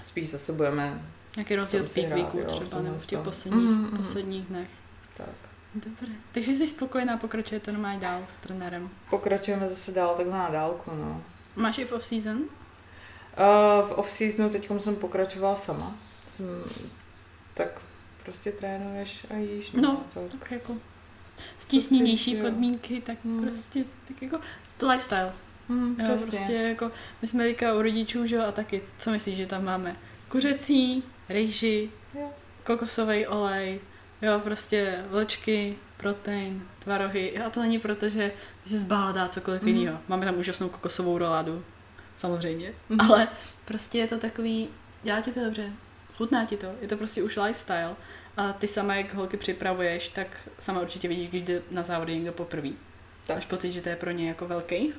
Spíš 0.00 0.30
zase 0.30 0.52
budeme 0.52 1.02
Nějaký 1.36 1.56
rozdíl 1.56 1.84
v 1.84 1.94
peak 1.94 2.08
weeku 2.14 2.44
třeba, 2.44 2.80
nebo 2.82 2.98
v 2.98 3.06
těch 3.06 3.18
posledních, 3.18 3.64
Mhm, 3.70 3.82
mhm. 3.86 3.96
posledních 3.96 4.46
dnech. 4.46 4.68
tak. 5.16 5.28
Dobré. 5.74 6.12
Takže 6.32 6.52
jsi 6.54 6.68
spokojená, 6.68 7.16
pokračujete 7.16 7.72
normálně 7.72 8.00
dál 8.00 8.22
s 8.28 8.36
trenérem. 8.36 8.90
Pokračujeme 9.10 9.68
zase 9.68 9.92
dál 9.92 10.14
takhle 10.16 10.38
na 10.38 10.50
dálku, 10.50 10.90
no. 10.94 11.22
Máš 11.56 11.78
i 11.78 11.84
v 11.84 11.92
off-season? 11.92 12.36
Uh, 12.36 13.88
v 13.88 13.92
off-seasonu 13.98 14.50
teď 14.50 14.70
jsem 14.78 14.96
pokračovala 14.96 15.56
sama. 15.56 15.96
Jsem, 16.28 16.46
tak 17.54 17.80
prostě 18.24 18.52
trénuješ 18.52 19.26
a 19.30 19.34
jíš. 19.34 19.72
No, 19.72 20.04
to, 20.14 20.20
Tak 20.38 20.50
jako 20.50 20.72
stísněnější 21.58 22.36
podmínky, 22.36 23.02
tak 23.06 23.18
Hmm. 23.24 23.42
prostě 23.42 23.84
tak 24.08 24.22
jako 24.22 24.40
to 24.78 24.88
lifestyle. 24.88 25.32
mm, 25.68 25.96
Jo, 26.00 26.04
přesně. 26.04 26.26
prostě 26.26 26.52
jako, 26.52 26.90
my 27.22 27.28
jsme 27.28 27.44
teďka 27.44 27.74
u 27.74 27.82
rodičů, 27.82 28.26
že 28.26 28.36
jo, 28.36 28.42
a 28.48 28.52
taky, 28.52 28.82
co 28.98 29.10
myslíš, 29.10 29.36
že 29.36 29.46
tam 29.46 29.64
máme? 29.64 29.96
Kuřecí, 30.28 31.02
rejži, 31.28 31.90
Jo. 32.14 32.30
kokosový 32.64 33.26
olej, 33.26 33.80
Jo, 34.22 34.40
prostě 34.44 35.04
vločky, 35.08 35.76
protein, 35.96 36.62
tvarohy. 36.78 37.32
Jo, 37.36 37.42
a 37.46 37.50
to 37.50 37.60
není 37.60 37.78
proto, 37.78 38.08
že 38.08 38.32
by 38.64 38.70
se 38.70 38.78
zbála 38.78 39.12
dát 39.12 39.32
cokoliv 39.32 39.62
mm. 39.62 39.68
jiného. 39.68 39.98
Máme 40.08 40.24
tam 40.26 40.38
úžasnou 40.38 40.68
kokosovou 40.68 41.18
roládu, 41.18 41.64
samozřejmě. 42.16 42.72
Mm. 42.88 43.00
Ale 43.00 43.28
prostě 43.64 43.98
je 43.98 44.06
to 44.06 44.18
takový, 44.18 44.68
dělá 45.02 45.20
ti 45.20 45.32
to 45.32 45.44
dobře, 45.44 45.70
chutná 46.16 46.44
ti 46.44 46.56
to, 46.56 46.66
je 46.80 46.88
to 46.88 46.96
prostě 46.96 47.22
už 47.22 47.36
lifestyle. 47.36 47.96
A 48.36 48.52
ty 48.52 48.68
sama, 48.68 48.94
jak 48.94 49.14
holky 49.14 49.36
připravuješ, 49.36 50.08
tak 50.08 50.48
sama 50.58 50.80
určitě 50.80 51.08
vidíš, 51.08 51.28
když 51.28 51.42
jde 51.42 51.62
na 51.70 51.82
závody 51.82 52.14
někdo 52.14 52.32
poprvé. 52.32 52.68
Tak. 53.26 53.36
Máš 53.36 53.46
pocit, 53.46 53.72
že 53.72 53.80
to 53.80 53.88
je 53.88 53.96
pro 53.96 54.10
ně 54.10 54.28
jako 54.28 54.46
velký 54.46 54.92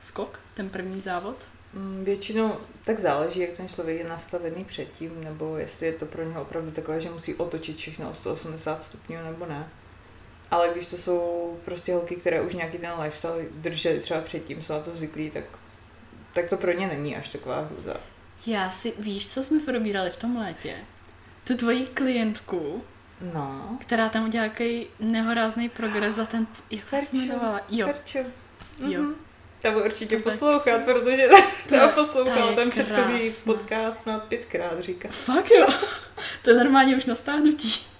skok, 0.00 0.40
ten 0.54 0.68
první 0.70 1.00
závod? 1.00 1.48
Mm, 1.72 2.04
Většinou 2.04 2.56
tak 2.84 2.98
záleží, 2.98 3.40
jak 3.40 3.50
ten 3.50 3.68
člověk 3.68 3.98
je 3.98 4.08
nastavený 4.08 4.64
předtím, 4.64 5.24
nebo 5.24 5.56
jestli 5.56 5.86
je 5.86 5.92
to 5.92 6.06
pro 6.06 6.24
něho 6.24 6.42
opravdu 6.42 6.70
takové, 6.70 7.00
že 7.00 7.10
musí 7.10 7.34
otočit 7.34 7.76
všechno 7.76 8.10
o 8.10 8.14
180 8.14 8.82
stupňů, 8.82 9.16
nebo 9.24 9.46
ne. 9.46 9.68
Ale 10.50 10.68
když 10.72 10.86
to 10.86 10.96
jsou 10.96 11.56
prostě 11.64 11.94
holky, 11.94 12.16
které 12.16 12.40
už 12.40 12.54
nějaký 12.54 12.78
ten 12.78 12.92
lifestyle 13.00 13.44
držely 13.50 14.00
třeba 14.00 14.20
předtím, 14.20 14.62
jsou 14.62 14.72
na 14.72 14.80
to 14.80 14.90
zvyklí, 14.90 15.30
tak, 15.30 15.44
tak 16.34 16.48
to 16.48 16.56
pro 16.56 16.72
ně 16.72 16.86
není 16.86 17.16
až 17.16 17.28
taková 17.28 17.60
hruza. 17.60 17.96
Já 18.46 18.70
si, 18.70 18.92
víš, 18.98 19.28
co 19.28 19.44
jsme 19.44 19.60
probírali 19.60 20.10
v 20.10 20.16
tom 20.16 20.36
létě? 20.36 20.76
Tu 21.46 21.56
tvoji 21.56 21.84
klientku, 21.84 22.82
No, 23.34 23.78
která 23.80 24.08
tam 24.08 24.24
udělala 24.24 24.52
jaký 24.52 24.86
nehorázný 25.00 25.68
progres 25.68 26.14
za 26.14 26.26
ten, 26.26 26.46
jak 26.70 26.84
Ferčo. 26.84 27.16
jmenovala? 27.16 27.60
Jo, 27.68 27.86
Karčo. 27.86 28.18
Jo. 28.78 29.02
Mhm. 29.02 29.14
Ta 29.62 29.70
bude 29.70 29.84
určitě 29.84 30.18
poslouchat, 30.18 30.84
protože 30.84 31.28
ta 31.70 31.88
poslouchala 31.88 32.52
ten 32.52 32.70
předchozí 32.70 33.32
podcast 33.44 34.06
na 34.06 34.18
pětkrát, 34.18 34.80
říká. 34.80 35.08
fakt 35.12 35.50
jo. 35.50 35.66
To 36.42 36.50
je 36.50 36.56
normálně 36.56 36.96
už 36.96 37.04
na 37.04 37.14
stáhnutí. 37.14 37.72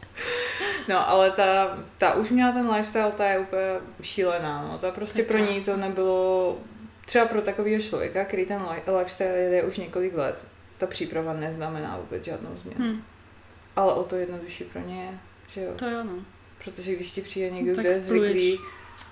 No, 0.89 1.09
ale 1.09 1.31
ta, 1.31 1.79
ta 1.99 2.15
už 2.15 2.31
měla 2.31 2.53
ten 2.53 2.71
lifestyle, 2.71 3.13
ta 3.17 3.27
je 3.29 3.39
úplně 3.39 3.63
šílená, 4.03 4.69
no. 4.73 4.79
Ta 4.79 4.91
prostě 4.91 5.23
pro 5.23 5.39
ní 5.39 5.65
to 5.65 5.77
nebylo, 5.77 6.59
třeba 7.07 7.27
pro 7.27 7.43
takového 7.43 7.83
člověka, 7.83 8.25
který 8.25 8.47
ten 8.47 8.63
li- 8.63 8.95
lifestyle 8.99 9.39
jede 9.39 9.63
už 9.63 9.77
několik 9.79 10.15
let, 10.15 10.45
ta 10.79 10.87
příprava 10.87 11.33
neznamená 11.33 11.97
vůbec 12.01 12.25
žádnou 12.25 12.51
změnu. 12.57 12.85
Hm, 12.85 13.03
Ale 13.77 13.93
o 13.95 14.05
to 14.05 14.17
jednodušší 14.17 14.65
pro 14.65 14.81
ně 14.81 15.03
je, 15.05 15.19
že 15.49 15.61
jo. 15.65 15.73
to 15.77 15.89
jo, 15.89 16.05
no. 16.05 16.13
Protože 16.65 16.95
když 16.95 17.11
ti 17.11 17.23
přijde 17.23 17.51
někdo, 17.51 17.75
tak 17.77 17.85
kdo 17.85 17.91
je 17.95 18.01
zvyklý, 18.01 18.59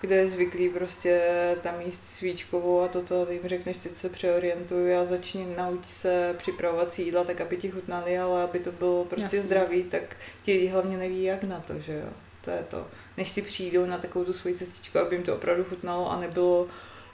kdo 0.00 0.14
je 0.14 0.28
zvyklý 0.28 0.68
prostě 0.68 1.20
tam 1.62 1.80
jíst 1.80 2.02
svíčkovou 2.04 2.80
a 2.80 2.88
toto, 2.88 3.22
a 3.22 3.26
ty 3.26 3.32
jim 3.34 3.42
řekneš, 3.48 3.76
teď 3.76 3.92
se 3.92 4.08
přeorientuj 4.08 4.96
a 4.96 5.04
začni 5.04 5.46
nauč 5.56 5.86
se 5.86 6.34
připravovat 6.38 6.92
si 6.92 7.02
jídla 7.02 7.24
tak, 7.24 7.40
aby 7.40 7.56
ti 7.56 7.70
chutnali, 7.70 8.18
ale 8.18 8.42
aby 8.42 8.58
to 8.58 8.72
bylo 8.72 9.04
prostě 9.04 9.24
Jasně. 9.36 9.40
zdravý, 9.40 9.82
tak 9.84 10.16
ti 10.42 10.52
lidi 10.52 10.66
hlavně 10.66 10.96
neví, 10.96 11.22
jak 11.22 11.44
na 11.44 11.60
to, 11.60 11.78
že 11.78 11.92
jo. 11.92 12.08
To 12.44 12.50
je 12.50 12.64
to. 12.70 12.86
Než 13.16 13.28
si 13.28 13.42
přijdou 13.42 13.86
na 13.86 13.98
takovou 13.98 14.24
tu 14.24 14.32
svoji 14.32 14.54
cestičku, 14.54 14.98
aby 14.98 15.16
jim 15.16 15.24
to 15.24 15.34
opravdu 15.34 15.64
chutnalo 15.64 16.10
a 16.12 16.20
nebylo 16.20 16.66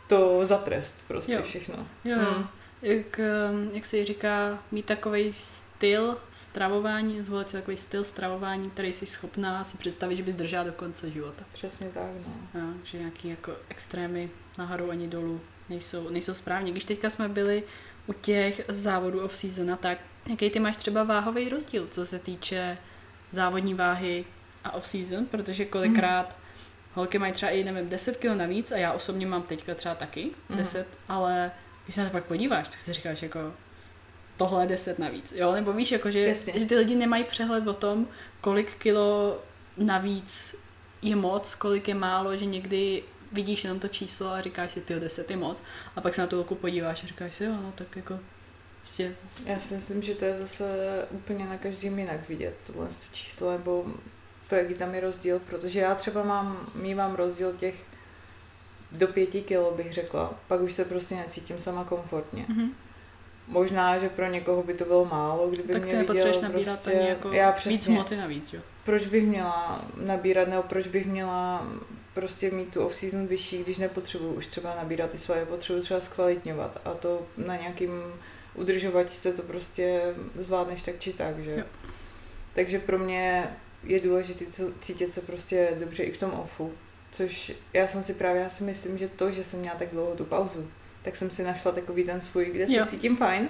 to 0.08 0.44
za 0.44 0.58
trest 0.58 0.98
prostě 1.08 1.32
Jo. 1.32 1.42
všechno. 1.42 1.86
Jo, 2.04 2.16
Hmm. 2.18 2.46
jak, 2.82 3.18
ehm, 3.18 3.70
jak 3.72 3.86
se 3.86 4.04
říká, 4.04 4.62
mít 4.72 4.86
takový 4.86 5.32
styl 5.80 6.16
stravování, 6.32 7.22
zvolit 7.22 7.50
si 7.50 7.56
takový 7.56 7.76
styl 7.76 8.04
stravování, 8.04 8.70
který 8.70 8.92
jsi 8.92 9.06
schopná 9.06 9.64
si 9.64 9.76
představit, 9.76 10.16
že 10.16 10.22
bys 10.22 10.34
držela 10.34 10.64
do 10.64 10.72
konce 10.72 11.10
života. 11.10 11.44
Přesně 11.52 11.88
tak, 11.88 12.04
no. 12.54 12.60
Jo, 12.60 12.66
že 12.84 12.98
nějaký 12.98 13.28
jako 13.28 13.52
extrémy 13.68 14.30
nahoru 14.58 14.90
ani 14.90 15.08
dolů 15.08 15.40
nejsou, 15.68 16.08
nejsou 16.10 16.34
správně. 16.34 16.70
Když 16.72 16.84
teďka 16.84 17.10
jsme 17.10 17.28
byli 17.28 17.62
u 18.06 18.12
těch 18.12 18.60
závodů 18.68 19.20
off 19.24 19.36
season, 19.36 19.78
tak 19.80 19.98
jaký 20.30 20.50
ty 20.50 20.60
máš 20.60 20.76
třeba 20.76 21.02
váhový 21.04 21.48
rozdíl, 21.48 21.88
co 21.90 22.06
se 22.06 22.18
týče 22.18 22.78
závodní 23.32 23.74
váhy 23.74 24.24
a 24.64 24.70
off 24.72 24.86
season, 24.88 25.26
protože 25.26 25.64
kolikrát 25.64 26.36
holky 26.94 27.18
mají 27.18 27.32
třeba 27.32 27.52
i, 27.52 27.64
nevím, 27.64 27.88
10 27.88 28.16
kg 28.16 28.24
navíc 28.24 28.72
a 28.72 28.76
já 28.76 28.92
osobně 28.92 29.26
mám 29.26 29.42
teďka 29.42 29.74
třeba 29.74 29.94
taky 29.94 30.30
Mhm. 30.48 30.58
10, 30.58 30.86
ale 31.08 31.50
když 31.84 31.94
se 31.94 32.00
na 32.02 32.08
to 32.08 32.12
pak 32.12 32.24
podíváš, 32.24 32.68
tak 32.68 32.80
si 32.80 32.92
říkáš 32.92 33.22
jako 33.22 33.52
tohle 34.40 34.62
je 34.62 34.68
10 34.68 34.98
navíc, 34.98 35.32
jo, 35.36 35.52
nebo 35.52 35.72
víš, 35.72 35.92
jako, 35.92 36.10
že, 36.10 36.20
Jasně. 36.20 36.52
že 36.58 36.66
ty 36.66 36.76
lidi 36.76 36.94
nemají 36.94 37.24
přehled 37.24 37.68
o 37.68 37.74
tom, 37.74 38.08
kolik 38.40 38.74
kilo 38.74 39.38
navíc 39.76 40.56
je 41.02 41.16
moc, 41.16 41.54
kolik 41.54 41.88
je 41.88 41.94
málo, 41.94 42.36
že 42.36 42.46
někdy 42.46 43.02
vidíš 43.32 43.64
jenom 43.64 43.80
to 43.80 43.88
číslo 43.88 44.28
a 44.28 44.40
říkáš 44.40 44.72
si, 44.72 44.80
ty 44.80 45.00
10 45.00 45.30
je 45.30 45.36
moc 45.36 45.62
a 45.96 46.00
pak 46.00 46.14
se 46.14 46.20
na 46.20 46.26
tu 46.26 46.36
holku 46.36 46.54
podíváš 46.54 47.04
a 47.04 47.06
říkáš 47.06 47.34
si, 47.34 47.44
jo, 47.44 47.52
no 47.52 47.72
tak 47.74 47.96
jako 47.96 48.18
prostě, 48.80 49.14
Já 49.44 49.58
si 49.58 49.74
myslím, 49.74 50.02
že 50.02 50.14
to 50.14 50.24
je 50.24 50.36
zase 50.36 50.64
úplně 51.10 51.44
na 51.44 51.58
každým 51.58 51.98
jinak 51.98 52.28
vidět, 52.28 52.54
tohle 52.66 52.88
číslo, 53.12 53.52
nebo 53.52 53.86
to, 54.48 54.54
jaký 54.54 54.74
tam 54.74 54.94
je 54.94 55.00
rozdíl, 55.00 55.38
protože 55.38 55.80
já 55.80 55.94
třeba 55.94 56.22
mám, 56.22 56.66
mývám 56.74 57.14
rozdíl 57.14 57.52
těch 57.52 57.74
do 58.92 59.06
pěti 59.06 59.42
kilo, 59.42 59.70
bych 59.70 59.92
řekla, 59.92 60.34
pak 60.48 60.60
už 60.60 60.72
se 60.72 60.84
prostě 60.84 61.14
necítím 61.14 61.60
sama 61.60 61.84
komfortně. 61.84 62.46
mhm. 62.48 62.74
Možná, 63.50 63.98
že 63.98 64.08
pro 64.08 64.26
někoho 64.26 64.62
by 64.62 64.74
to 64.74 64.84
bylo 64.84 65.04
málo, 65.04 65.48
kdyby 65.48 65.72
tak 65.72 65.82
mě 65.82 65.90
viděl 65.90 66.00
nepotřebuješ 66.00 66.38
nabírat 66.38 66.80
prostě, 66.82 66.98
ani 67.00 67.08
jako 67.08 67.32
já 67.32 67.50
víc 67.50 67.58
přesně, 67.58 67.94
hmoty 67.94 68.16
navíc, 68.16 68.52
jo. 68.52 68.60
proč 68.84 69.06
bych 69.06 69.26
měla 69.26 69.84
nabírat, 69.96 70.48
nebo 70.48 70.62
proč 70.62 70.88
bych 70.88 71.06
měla 71.06 71.66
prostě 72.14 72.50
mít 72.50 72.72
tu 72.72 72.86
off-season 72.86 73.26
vyšší, 73.26 73.62
když 73.62 73.78
nepotřebuju 73.78 74.32
už 74.32 74.46
třeba 74.46 74.74
nabírat 74.74 75.10
ty 75.10 75.18
svoje, 75.18 75.46
potřebuju 75.46 75.82
třeba 75.82 76.00
zkvalitňovat 76.00 76.80
a 76.84 76.94
to 76.94 77.26
na 77.36 77.56
nějakým 77.56 78.02
udržovačce 78.54 79.32
to 79.32 79.42
prostě 79.42 80.02
zvládneš 80.34 80.82
tak 80.82 80.98
či 80.98 81.12
tak, 81.12 81.38
že? 81.38 81.50
Jo. 81.56 81.64
Takže 82.54 82.78
pro 82.78 82.98
mě 82.98 83.56
je 83.84 84.00
důležité 84.00 84.44
cítit 84.80 85.12
se 85.12 85.20
prostě 85.20 85.68
dobře 85.78 86.02
i 86.02 86.12
v 86.12 86.16
tom 86.16 86.32
offu, 86.32 86.72
což 87.10 87.52
já 87.72 87.86
jsem 87.86 88.02
si 88.02 88.14
právě, 88.14 88.42
já 88.42 88.50
si 88.50 88.64
myslím, 88.64 88.98
že 88.98 89.08
to, 89.08 89.30
že 89.30 89.44
jsem 89.44 89.60
měla 89.60 89.76
tak 89.76 89.88
dlouho 89.88 90.16
tu 90.16 90.24
pauzu, 90.24 90.70
tak 91.02 91.16
jsem 91.16 91.30
si 91.30 91.42
našla 91.42 91.72
takový 91.72 92.04
ten 92.04 92.20
svůj, 92.20 92.44
kde 92.44 92.66
se 92.66 92.74
Jo. 92.74 92.86
cítím 92.86 93.16
fajn. 93.16 93.48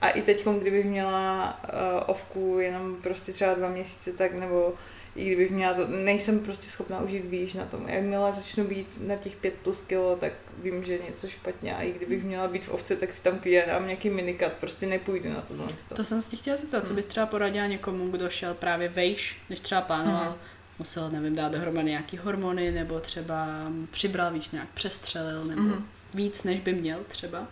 A 0.00 0.10
i 0.10 0.22
teď, 0.22 0.46
kdybych 0.60 0.84
měla 0.84 1.60
uh, 1.64 1.70
ovku 2.06 2.56
jenom 2.60 2.96
prostě 3.02 3.32
třeba 3.32 3.54
dva 3.54 3.68
měsíce, 3.68 4.12
tak 4.12 4.32
nebo 4.40 4.74
i 5.16 5.24
kdybych 5.24 5.50
měla 5.50 5.74
to, 5.74 5.86
nejsem 5.86 6.40
prostě 6.40 6.66
schopná 6.70 7.00
užít 7.00 7.24
výš 7.24 7.54
na 7.54 7.64
tom. 7.64 7.88
Jakmile 7.88 8.32
začnu 8.32 8.64
být 8.64 8.98
na 9.06 9.16
těch 9.16 9.36
5 9.36 9.54
plus 9.54 9.80
kilo, 9.80 10.16
tak 10.16 10.32
vím, 10.62 10.82
že 10.84 10.92
je 10.92 10.98
něco 11.08 11.28
špatně 11.28 11.76
a 11.76 11.82
i 11.82 11.92
kdybych 11.92 12.24
měla 12.24 12.48
být 12.48 12.64
v 12.66 12.68
ovce, 12.68 12.96
tak 12.96 13.12
si 13.12 13.22
tam 13.22 13.38
klidně 13.38 13.64
dám 13.66 13.84
nějaký 13.86 14.10
minikat, 14.10 14.52
prostě 14.52 14.86
nepůjdu 14.86 15.28
na 15.32 15.40
tohle. 15.40 15.66
To 15.96 16.04
jsem 16.04 16.22
si 16.22 16.36
chtěla 16.36 16.56
zeptat, 16.56 16.80
co 16.80 16.86
Hmm. 16.86 16.96
bys 16.96 17.06
třeba 17.06 17.26
poradila 17.26 17.66
někomu, 17.66 18.08
kdo 18.08 18.30
šel 18.30 18.54
právě 18.54 18.88
vejš, 18.88 19.38
než 19.50 19.60
třeba 19.60 19.80
plánoval, 19.80 20.24
Hmm. 20.24 20.34
musel, 20.78 21.10
nevím, 21.10 21.34
dát 21.34 21.52
dohromady 21.52 21.90
nějaký 21.90 22.16
hormony, 22.16 22.70
nebo 22.70 23.00
třeba 23.00 23.46
přibral, 23.90 24.32
víš, 24.32 24.50
nějak 24.50 24.68
přestřelil, 24.68 25.44
nebo 25.44 25.62
Mhm. 25.62 25.86
Víc, 26.14 26.42
než 26.42 26.60
by 26.60 26.72
měl 26.72 27.00
třeba. 27.08 27.46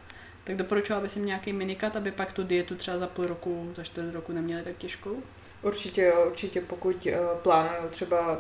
Tak 0.44 0.56
doporučoval 0.56 1.02
bys 1.02 1.16
jim 1.16 1.24
nějaký 1.26 1.52
minikat, 1.52 1.96
aby 1.96 2.12
pak 2.12 2.32
tu 2.32 2.42
dietu 2.42 2.74
třeba 2.74 2.98
za 2.98 3.06
půl 3.06 3.26
roku, 3.26 3.72
za 3.76 3.84
čtvrt 3.84 4.12
roku 4.12 4.32
neměli 4.32 4.62
tak 4.62 4.76
těžkou? 4.76 5.22
Určitě 5.62 6.02
jo, 6.02 6.26
určitě 6.26 6.60
pokud 6.60 7.06
uh, 7.06 7.38
plánují 7.42 7.90
třeba 7.90 8.38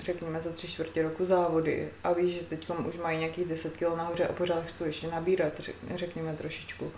řekněme 0.00 0.42
za 0.42 0.50
tři 0.50 0.68
čtvrtě 0.68 1.02
roku 1.02 1.24
závody 1.24 1.88
a 2.04 2.12
víš, 2.12 2.30
že 2.30 2.44
teď 2.44 2.70
už 2.88 2.96
mají 2.96 3.18
nějakých 3.18 3.44
10 3.44 3.76
kg 3.76 3.96
nahoře 3.96 4.26
a 4.26 4.32
pořád 4.32 4.64
chcou 4.64 4.84
ještě 4.84 5.08
nabírat, 5.08 5.60
řek- 5.60 5.96
řekněme 5.96 6.36
trošičku, 6.36 6.92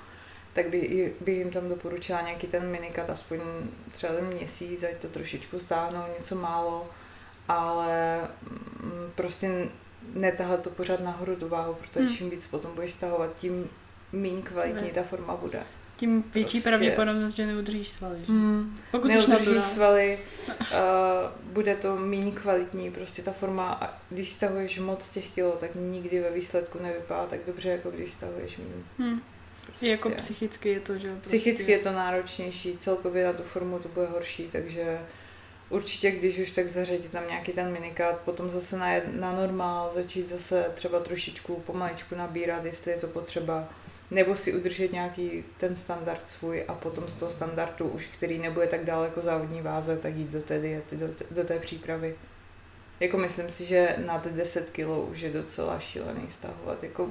tak 0.52 0.68
by, 0.68 1.14
by 1.20 1.32
jim 1.32 1.50
tam 1.50 1.68
doporučila 1.68 2.20
nějaký 2.20 2.46
ten 2.46 2.70
minikat, 2.70 3.10
aspoň 3.10 3.40
třeba 3.90 4.12
ten 4.12 4.24
měsíc, 4.24 4.82
ať 4.82 4.96
to 4.96 5.08
trošičku 5.08 5.58
stáhnou, 5.58 6.02
něco 6.18 6.36
málo, 6.36 6.90
ale 7.48 8.20
mm, 8.42 9.12
prostě 9.14 9.68
netahat 10.14 10.62
to 10.62 10.70
pořád 10.70 11.00
nahoru 11.00 11.36
tu 11.36 11.48
váhu, 11.48 11.74
protože 11.74 12.04
Hmm. 12.06 12.16
čím 12.16 12.30
víc 12.30 12.46
potom 12.46 12.70
budeš 12.74 12.92
stahovat, 12.92 13.34
tím 13.34 13.68
méně 14.12 14.42
kvalitní 14.42 14.82
Ne. 14.82 14.88
ta 14.94 15.02
forma 15.02 15.36
bude. 15.36 15.60
Tím 15.96 16.24
větší 16.34 16.50
Prostě- 16.56 16.68
pravděpodobnost, 16.70 17.34
že 17.34 17.46
neudržíš 17.46 17.88
svaly. 17.88 18.18
Že? 18.18 18.32
Hmm. 18.32 18.78
Pokud 18.90 19.08
Neudržíš 19.08 19.62
svaly, 19.62 20.18
uh, 20.48 20.54
bude 21.52 21.76
to 21.76 21.96
méně 21.96 22.32
kvalitní, 22.32 22.90
prostě 22.90 23.22
ta 23.22 23.32
forma, 23.32 23.72
a 23.72 23.98
když 24.10 24.28
stahuješ 24.28 24.78
moc 24.78 25.10
těch 25.10 25.30
kilo, 25.30 25.52
tak 25.52 25.70
nikdy 25.74 26.20
ve 26.20 26.30
výsledku 26.30 26.78
nevypadá 26.82 27.26
tak 27.26 27.40
dobře, 27.46 27.68
jako 27.68 27.90
když 27.90 28.10
stahuješ 28.12 28.56
méně. 28.58 28.82
Hm. 29.12 29.20
Prostě. 29.66 29.86
I 29.86 29.90
jako 29.90 30.10
psychicky 30.10 30.68
je 30.68 30.80
to, 30.80 30.98
že 30.98 31.08
jo, 31.08 31.14
Psychicky 31.20 31.52
prostě. 31.52 31.72
je 31.72 31.78
to 31.78 31.92
náročnější, 31.92 32.76
celkově 32.78 33.26
na 33.26 33.32
tu 33.32 33.42
formu 33.42 33.78
to 33.78 33.88
bude 33.88 34.06
horší, 34.06 34.48
takže 34.52 34.98
určitě, 35.70 36.11
když 36.11 36.38
už 36.38 36.50
tak 36.50 36.68
zařadit 36.68 37.11
tam 37.11 37.26
nějaký 37.28 37.52
ten 37.52 37.72
minikát, 37.72 38.20
potom 38.20 38.50
zase 38.50 38.76
na, 38.76 38.87
na 39.12 39.33
normál, 39.33 39.90
začít 39.94 40.28
zase 40.28 40.70
třeba 40.74 41.00
trošičku 41.00 41.57
pomaličku 41.57 42.14
nabírat, 42.14 42.64
jestli 42.64 42.90
je 42.90 42.98
to 42.98 43.07
potřeba, 43.07 43.68
nebo 44.11 44.37
si 44.37 44.54
udržet 44.54 44.92
nějaký 44.92 45.44
ten 45.57 45.76
standard 45.76 46.28
svůj 46.28 46.64
a 46.68 46.74
potom 46.74 47.09
z 47.09 47.14
toho 47.14 47.31
standardu 47.31 47.88
už, 47.88 48.07
který 48.07 48.38
nebude 48.38 48.66
tak 48.66 48.85
daleko 48.85 49.20
závodní 49.20 49.62
váze, 49.62 49.96
tak 49.96 50.16
jít 50.16 50.28
do 50.28 50.42
té 50.42 50.59
diety, 50.59 50.96
do, 50.96 51.09
do 51.31 51.44
té 51.44 51.59
přípravy. 51.59 52.16
Jako 53.00 53.18
myslím 53.18 53.50
si, 53.50 53.64
že 53.64 53.96
nad 54.07 54.26
10 54.26 54.70
kg 54.70 54.88
už 55.11 55.20
je 55.20 55.31
docela 55.31 55.78
šílený 55.78 56.28
stahovat. 56.28 56.83
Jako 56.83 57.11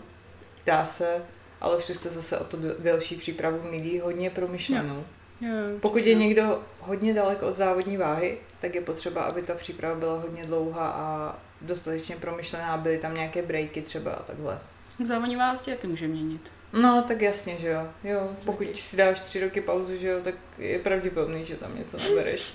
dá 0.66 0.86
se, 0.86 1.26
ale 1.62 1.78
už 1.78 1.86
to 1.86 2.10
zase 2.10 2.38
o 2.38 2.44
to 2.44 2.58
del- 2.58 2.76
delší 2.80 3.16
přípravu 3.16 3.62
milí, 3.72 4.00
hodně 4.00 4.30
promyšlenou. 4.30 5.06
Jo, 5.42 5.52
Pokud 5.80 6.06
je 6.06 6.16
někdo 6.16 6.64
hodně 6.80 7.14
daleko 7.14 7.48
od 7.48 7.56
závodní 7.56 7.98
váhy, 7.98 8.38
tak 8.60 8.76
je 8.76 8.82
potřeba, 8.82 9.24
aby 9.24 9.42
ta 9.42 9.56
příprava 9.56 9.96
byla 9.96 10.20
hodně 10.20 10.44
dlouhá 10.44 10.88
a 10.90 11.36
dostatečně 11.62 12.16
promyšlená, 12.16 12.78
byly 12.78 12.98
tam 12.98 13.14
nějaké 13.14 13.42
breaky 13.42 13.82
třeba 13.82 14.12
a 14.12 14.24
takhle. 14.24 14.60
Závodní 15.04 15.36
vás 15.36 15.62
tě 15.62 15.72
taky 15.72 15.88
může 15.88 16.08
měnit. 16.08 16.52
No, 16.74 17.04
tak 17.08 17.22
jasně, 17.22 17.58
že 17.58 17.68
jo. 17.68 17.88
jo. 18.04 18.30
Pokud 18.46 18.78
si 18.78 18.98
dáš 18.98 19.20
tři 19.20 19.40
roky 19.40 19.62
pauzu, 19.62 19.96
že 19.96 20.08
jo, 20.08 20.20
tak 20.24 20.36
je 20.58 20.80
pravděpodobný, 20.80 21.46
že 21.46 21.56
tam 21.56 21.78
něco 21.78 21.98
nebereš. 21.98 22.54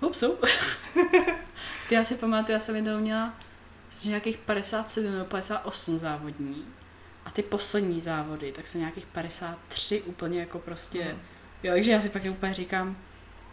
Hupsu. 0.00 0.38
Ty 1.88 1.94
já 1.94 2.04
si 2.04 2.14
pamatuju, 2.14 2.54
já 2.54 2.60
jsem 2.60 2.76
jednou 2.76 2.98
měla 2.98 3.34
že 4.02 4.08
nějakých 4.08 4.36
57 4.36 5.12
nebo 5.12 5.24
58 5.24 5.98
závodní. 5.98 6.64
A 7.26 7.30
ty 7.30 7.42
poslední 7.42 8.00
závody, 8.00 8.52
tak 8.52 8.66
jsem 8.66 8.80
nějakých 8.80 9.06
53 9.06 10.02
úplně 10.02 10.40
jako 10.40 10.58
prostě... 10.58 11.02
Hmm. 11.02 11.20
Jo, 11.62 11.72
takže 11.74 11.92
já 11.92 12.00
si 12.00 12.08
pak 12.08 12.22
úplně 12.30 12.54
říkám, 12.54 12.96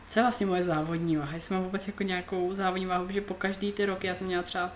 co 0.08 0.20
je 0.20 0.24
vlastně 0.24 0.46
moje 0.46 0.64
závodní 0.64 1.18
váha? 1.18 1.36
Jestli 1.36 1.56
mám 1.56 1.64
vůbec 1.64 1.88
jako 1.88 2.04
nějakou 2.04 2.56
závodní 2.56 2.86
váhu, 2.86 3.06
protože 3.08 3.22
po 3.22 3.34
každý 3.34 3.72
ty 3.72 3.86
roky, 3.86 4.08
já 4.08 4.16
jsem 4.16 4.28
měla 4.28 4.44
třeba 4.44 4.72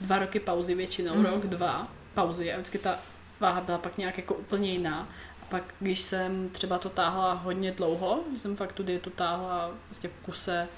dva 0.00 0.18
roky 0.18 0.40
pauzy 0.40 0.74
většinou, 0.74 1.14
Mhm. 1.14 1.24
rok, 1.26 1.46
dva 1.46 1.88
pauzy 2.14 2.52
a 2.52 2.56
vždycky 2.56 2.78
ta 2.78 2.98
váha 3.40 3.60
byla 3.60 3.78
pak 3.78 3.98
nějak 3.98 4.16
jako 4.16 4.34
úplně 4.34 4.72
jiná. 4.72 5.08
A 5.42 5.44
pak, 5.48 5.62
když 5.80 6.00
jsem 6.00 6.48
třeba 6.48 6.78
to 6.78 6.88
táhla 6.88 7.32
hodně 7.32 7.72
dlouho, 7.72 8.20
že 8.32 8.38
jsem 8.38 8.56
fakt 8.56 8.72
tu 8.72 8.82
dietu 8.82 9.10
táhla 9.10 9.70
vlastně 9.90 10.08
v 10.08 10.18
kuse 10.18 10.68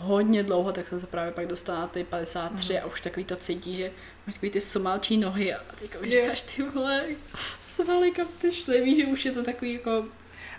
hodně 0.00 0.42
dlouho, 0.42 0.72
tak 0.72 0.88
jsem 0.88 1.00
se 1.00 1.06
právě 1.06 1.32
pak 1.32 1.46
dostala 1.46 1.80
na 1.80 1.86
ty 1.86 2.04
53 2.04 2.72
Mhm. 2.74 2.82
a 2.82 2.86
už 2.86 3.00
takový 3.00 3.24
to 3.24 3.36
cítí, 3.36 3.76
že 3.76 3.90
máš 4.26 4.34
takový 4.34 4.50
ty 4.52 4.60
somálčí 4.60 5.16
nohy 5.16 5.54
a 5.54 5.60
teďka 5.78 5.98
už 5.98 6.08
Je. 6.08 6.22
říkáš, 6.22 6.42
ty 6.42 6.62
vole, 6.62 7.04
svaly, 7.60 8.10
kam 8.10 8.28
jste 8.30 8.52
šli, 8.52 8.80
víš, 8.80 8.96
že 8.96 9.06
už 9.06 9.24
je 9.24 9.32
to 9.32 9.42
takový 9.42 9.72
jako 9.72 10.04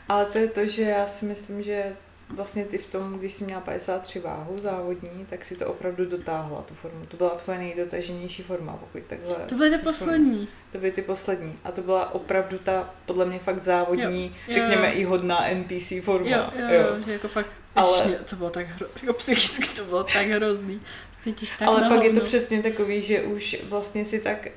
Ale 0.09 0.25
to 0.25 0.37
je 0.37 0.47
to, 0.47 0.65
že 0.65 0.81
já 0.81 1.07
si 1.07 1.25
myslím, 1.25 1.63
že 1.63 1.95
vlastně 2.35 2.65
ty 2.65 2.77
v 2.77 2.85
tom, 2.85 3.13
když 3.13 3.33
jsi 3.33 3.43
měla 3.43 3.61
53 3.61 4.19
váhu 4.19 4.59
závodní, 4.59 5.25
tak 5.29 5.45
si 5.45 5.55
to 5.55 5.67
opravdu 5.67 6.05
dotáhla, 6.05 6.61
tu 6.61 6.73
formu. 6.73 7.05
To 7.05 7.17
byla 7.17 7.29
tvoje 7.29 7.59
nejdotaženější 7.59 8.43
forma, 8.43 8.77
pokud 8.77 9.03
takhle... 9.03 9.35
To 9.35 9.55
byly 9.55 9.71
ty 9.71 9.77
poslední. 9.83 10.47
To 10.71 10.77
byly 10.77 10.91
ty 10.91 11.01
poslední. 11.01 11.59
A 11.63 11.71
to 11.71 11.81
byla 11.81 12.13
opravdu 12.15 12.57
ta, 12.59 12.89
podle 13.05 13.25
mě 13.25 13.39
fakt 13.39 13.63
závodní, 13.63 14.35
Jo, 14.47 14.53
jo, 14.53 14.53
řekněme 14.53 14.87
jo. 14.87 14.93
i 14.95 15.03
hodná 15.03 15.45
NPC 15.53 15.93
forma. 16.03 16.29
Jo, 16.29 16.51
jo, 16.55 16.65
jo, 16.71 17.03
že 17.05 17.13
jako 17.13 17.27
fakt, 17.27 17.51
Ale- 17.75 18.01
Ale... 18.03 18.15
to 18.29 18.35
bylo 18.35 18.49
tak 18.49 18.67
hro... 18.67 18.87
jako 19.01 19.13
psychicky 19.13 19.75
to 19.75 19.85
bylo 19.85 20.03
tak 20.03 20.27
hrozný. 20.27 20.81
Cítíš 21.23 21.51
tak 21.59 21.67
Ale 21.67 21.89
pak 21.89 22.03
je 22.03 22.13
to 22.13 22.21
přesně 22.21 22.63
takový, 22.63 23.01
že 23.01 23.21
už 23.21 23.57
vlastně 23.69 24.05
si 24.05 24.19
tak 24.19 24.47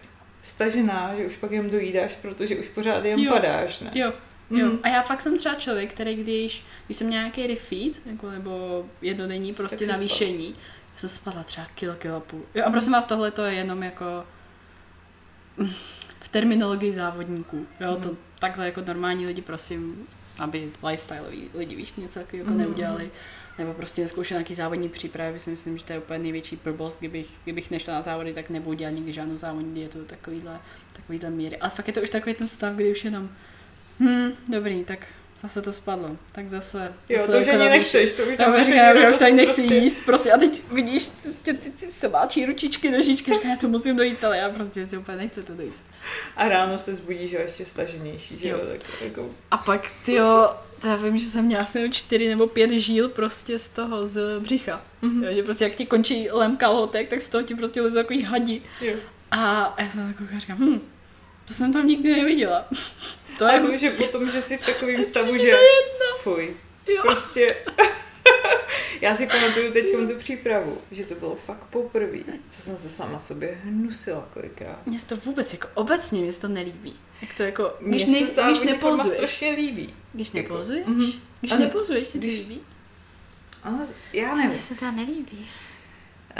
stažená, 0.43 1.15
že 1.17 1.27
už 1.27 1.37
pak 1.37 1.51
jen 1.51 1.71
dojídáš, 1.71 2.15
protože 2.23 2.57
už 2.57 2.69
pořád 2.69 3.05
jen 3.05 3.19
Jo. 3.21 3.33
padáš, 3.33 3.81
ne? 3.81 3.91
Jo, 3.95 4.13
jo. 4.51 4.67
Mhm. 4.67 4.79
A 4.83 4.89
já 4.89 5.03
fakt 5.03 5.21
jsem 5.21 5.39
třeba 5.39 5.55
člověk, 5.55 5.93
který 5.93 6.15
když, 6.15 6.65
když 6.87 6.97
jsem 6.97 7.11
nějaký 7.11 7.47
refeed, 7.47 8.07
jako, 8.07 8.31
nebo 8.31 8.85
jednodenní 9.03 9.55
prostě 9.55 9.87
navýšení, 9.87 10.49
já 10.95 10.99
jsem 11.01 11.09
spadla 11.09 11.43
třeba 11.43 11.67
kilo, 11.75 11.95
kilo 11.95 12.17
a 12.17 12.21
půl. 12.21 12.43
Jo, 12.55 12.65
a 12.67 12.71
prosím 12.71 12.93
vás, 12.93 13.07
tohle 13.07 13.31
to 13.31 13.43
je 13.45 13.55
jenom 13.55 13.83
jako 13.83 14.05
v 16.21 16.29
terminologii 16.29 16.93
závodníků. 16.93 17.67
Jo, 17.81 17.97
to 18.03 18.09
Mhm. 18.09 18.17
takhle 18.39 18.67
jako 18.67 18.81
normální 18.87 19.27
lidi, 19.27 19.43
prosím, 19.43 20.07
aby 20.39 20.71
lifestyleoví 20.89 21.51
lidi, 21.55 21.77
víš, 21.77 21.95
něco 21.97 22.19
jako, 22.19 22.37
jako 22.37 22.51
Mhm. 22.51 22.59
neudělali. 22.59 23.11
Nebo 23.59 23.75
prostě 23.75 24.03
neskoušeli 24.03 24.39
nějaký 24.39 24.55
závodní 24.55 24.89
přípravy, 24.89 25.39
si 25.41 25.51
myslím, 25.51 25.79
že 25.79 25.85
to 25.85 25.93
je 25.93 25.99
úplně 25.99 26.19
největší 26.19 26.59
blbost, 26.65 26.99
kdybych, 26.99 27.31
kdybych 27.45 27.71
nešla 27.71 27.95
na 27.95 28.03
závody, 28.03 28.33
tak 28.35 28.51
nebudu 28.51 28.77
dělat 28.77 28.91
nikdy 28.91 29.13
žádnou 29.13 29.37
závodní 29.37 29.75
dietu, 29.75 30.05
takovýhle, 30.05 30.61
takovýhle 30.93 31.31
míry. 31.31 31.57
Ale 31.59 31.71
fakt 31.71 31.87
je 31.87 31.93
to 31.95 32.01
už 32.03 32.11
takový 32.11 32.35
ten 32.35 32.49
stav, 32.49 32.73
kdy 32.75 32.93
už 32.93 33.05
jenom, 33.05 33.31
hm, 34.01 34.31
dobrý, 34.49 34.85
tak 34.85 35.07
zase 35.41 35.63
to 35.63 35.73
spadlo, 35.73 36.17
tak 36.33 36.49
zase, 36.49 36.93
Jo, 37.09 37.19
zase 37.21 37.33
to 37.33 37.39
už 37.41 37.47
jako 37.47 37.59
ani 37.61 37.69
navýš- 37.69 37.79
nechceš, 37.79 38.13
to 38.15 38.23
už 38.23 38.29
já, 38.29 38.37
tam 38.37 38.55
já, 38.55 38.63
už 38.63 38.69
já, 38.69 39.11
už 39.11 39.17
tady 39.17 39.33
nechci 39.33 39.63
prostě- 39.63 39.75
jíst, 39.75 39.97
prostě 40.07 40.33
a 40.33 40.39
teď 40.39 40.63
vidíš 40.73 41.09
ty, 41.43 41.55
ty, 41.55 41.71
ty 41.71 41.93
sobáčí 41.93 42.47
ručičky, 42.47 42.91
nožičky, 42.91 43.35
říká, 43.35 43.49
já 43.49 43.57
to 43.57 43.69
musím 43.69 43.97
dojíst, 43.97 44.25
ale 44.25 44.39
já 44.39 44.49
prostě 44.51 44.87
si 44.87 44.97
úplně 44.99 45.17
nechci 45.19 45.43
to 45.43 45.55
dojíst. 45.55 45.85
A 46.37 46.49
ráno 46.49 46.79
se 46.79 46.95
zbudíš 46.95 47.35
a 47.35 47.41
ještě 47.41 47.65
staženější, 47.65 48.39
že 48.39 48.49
jo, 48.49 48.59
tak 48.73 48.81
jako... 49.03 49.31
A 49.51 49.57
pak, 49.59 49.91
ty 50.07 50.13
jo, 50.15 50.51
já 50.85 50.97
vím, 50.97 51.19
že 51.19 51.27
jsem 51.27 51.45
měla 51.45 51.63
asi 51.63 51.91
čtyři 51.91 52.29
nebo 52.29 52.47
pět 52.47 52.71
žíl 52.71 53.09
prostě 53.09 53.59
z 53.59 53.69
toho, 53.69 54.07
z 54.07 54.41
břicha. 54.41 54.83
Mhm. 55.03 55.25
Jo, 55.25 55.35
že 55.35 55.43
prostě 55.43 55.65
jak 55.65 55.73
ti 55.75 55.87
končí 55.87 56.29
lem 56.31 56.57
kalhotek, 56.57 57.09
tak 57.09 57.21
z 57.21 57.29
toho 57.29 57.43
ti 57.45 57.55
prostě 57.55 57.81
leze 57.81 57.99
takový 58.03 58.23
hadi. 58.23 58.63
Jo. 58.81 58.95
A 59.31 59.75
já 59.79 59.89
jsem 59.89 60.15
taková 60.15 60.39
říkám, 60.41 60.59
hm, 60.59 60.81
to 61.45 61.55
jsem 61.55 61.73
tam 61.73 61.87
nikdy 61.87 62.13
neviděla. 62.17 62.65
To 63.39 63.45
A 63.47 63.53
je 63.53 63.61
to, 63.61 63.67
hustý. 63.67 63.81
že 63.81 63.91
potom, 63.91 64.31
že 64.31 64.43
jsi 64.43 64.57
v 64.59 64.67
takovém 64.67 65.05
stavu, 65.05 65.37
Že 65.37 65.51
to 65.51 66.19
Fuj. 66.19 66.57
Jo. 66.89 67.03
Prostě... 67.03 67.57
Já 69.01 69.17
si 69.17 69.27
pamatuju 69.27 69.73
teď 69.73 69.85
tu 70.09 70.15
přípravu, 70.19 70.79
že 70.91 71.05
to 71.05 71.15
bylo 71.15 71.35
fakt 71.37 71.65
poprvé, 71.71 72.19
co 72.49 72.63
jsem 72.63 72.79
se 72.79 72.89
sama 72.89 73.19
sobě 73.19 73.59
hnusila 73.65 74.29
kolikrát. 74.35 74.87
Mně 74.87 75.01
se 75.01 75.07
to 75.07 75.17
vůbec 75.17 75.53
jako 75.53 75.69
obecně 75.75 76.21
mě 76.21 76.33
se 76.33 76.41
to 76.41 76.49
nelíbí. 76.49 76.97
Jak 77.23 77.35
to 77.35 77.43
jako, 77.43 77.73
Mně 77.81 77.91
když, 78.05 78.29
se 78.29 78.43
ne, 78.43 78.51
když 78.51 78.61
nepozuješ. 78.61 79.15
strašně 79.17 79.51
líbí. 79.51 79.95
Když 80.13 80.35
jako, 80.35 80.53
nepozuješ? 80.55 80.87
mhm. 80.87 81.13
Když 81.41 81.53
Ano. 81.53 81.61
nepozuješ, 81.65 82.07
se 82.07 82.19
Když- 82.19 82.39
líbí? 82.41 82.61
Ale 83.63 83.87
já 84.13 84.35
nevím. 84.35 84.61
se 84.63 84.75
to 84.75 84.91
nelíbí. 84.93 85.49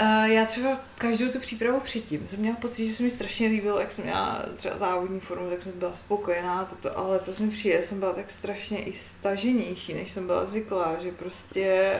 Uh, 0.01 0.25
já 0.25 0.45
třeba 0.45 0.79
každou 0.97 1.29
tu 1.31 1.39
přípravu 1.39 1.79
předtím 1.79 2.27
jsem 2.27 2.39
měla 2.39 2.55
pocit, 2.55 2.87
že 2.87 2.93
se 2.93 3.03
mi 3.03 3.11
strašně 3.11 3.47
líbilo, 3.47 3.79
jak 3.79 3.91
jsem 3.91 4.03
měla 4.05 4.45
třeba 4.55 4.77
závodní 4.77 5.19
formu, 5.19 5.49
tak 5.49 5.61
jsem 5.61 5.79
byla 5.79 5.95
spokojená, 5.95 6.65
toto, 6.65 6.97
ale 6.97 7.19
to 7.19 7.33
jsem 7.33 7.49
přijde, 7.49 7.83
jsem 7.83 7.99
byla 7.99 8.13
tak 8.13 8.29
strašně 8.31 8.83
i 8.83 8.93
staženější, 8.93 9.93
než 9.93 10.11
jsem 10.11 10.25
byla 10.25 10.45
zvyklá, 10.45 10.95
že 10.99 11.11
prostě 11.11 11.93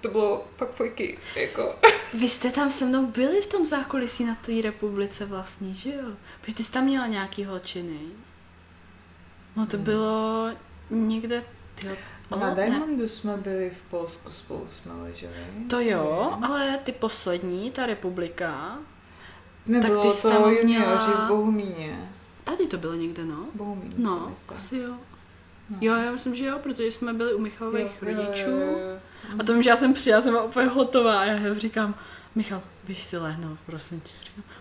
to 0.00 0.08
bylo 0.08 0.44
fakt 0.56 0.72
fojky, 0.74 1.18
jako. 1.36 1.74
Vy 2.14 2.28
jste 2.28 2.50
tam 2.50 2.70
se 2.70 2.84
mnou 2.84 3.06
byli 3.06 3.42
v 3.42 3.46
tom 3.46 3.66
zákulisí 3.66 4.24
na 4.24 4.34
té 4.34 4.52
republice 4.62 5.24
vlastně, 5.24 5.74
že 5.74 5.90
jo? 5.94 6.12
Protože 6.40 6.54
ty 6.54 6.64
jsi 6.64 6.72
tam 6.72 6.84
měla 6.84 7.06
nějaký 7.06 7.44
holčiny. 7.44 7.98
No 9.56 9.66
to 9.66 9.76
Hmm. 9.76 9.84
bylo 9.84 10.50
někde, 10.90 11.44
tyjo, 11.74 11.96
Na 12.30 12.36
ne, 12.38 12.54
Diamondu 12.54 13.08
jsme 13.08 13.36
byli 13.36 13.70
v 13.70 13.82
Polsku, 13.90 14.30
spolu 14.30 14.66
jsme 14.70 14.92
leželi. 15.02 15.34
To 15.70 15.80
jo, 15.80 16.38
ale 16.42 16.78
ty 16.84 16.92
poslední, 16.92 17.70
ta 17.70 17.86
republika, 17.86 18.78
Nebylo 19.66 20.02
tak 20.04 20.12
ty 20.16 20.22
to 20.22 20.30
tam 20.30 20.42
junioři 20.42 20.64
měla- 20.64 21.24
v 21.24 21.28
Bohumíně. 21.28 22.10
tady 22.44 22.66
to 22.66 22.76
bylo 22.76 22.94
někde, 22.94 23.24
no. 23.24 23.46
Bohumín, 23.54 23.92
No, 23.96 24.32
asi 24.48 24.76
jo. 24.76 24.94
No. 25.70 25.76
Jo, 25.80 25.94
já 25.94 26.12
myslím, 26.12 26.34
že 26.34 26.44
jo, 26.46 26.58
protože 26.62 26.84
jsme 26.86 27.12
byli 27.12 27.34
u 27.34 27.38
Michalových 27.40 28.02
Jo, 28.02 28.08
jo, 28.10 28.16
rodičů. 28.16 28.50
jo, 28.50 28.58
jo. 28.58 28.98
A 29.38 29.42
to 29.44 29.52
vím, 29.52 29.62
že 29.62 29.70
já 29.70 29.76
jsem 29.76 29.94
přijela, 29.94 30.22
jsem 30.22 30.32
byla 30.32 30.44
úplně 30.44 30.66
hotová 30.68 31.20
a 31.20 31.24
já 31.24 31.54
říkám, 31.54 31.94
Michal, 32.34 32.62
běž 32.86 33.02
si 33.02 33.16
lehnout, 33.18 33.58
prosím 33.66 34.00
tě. 34.00 34.10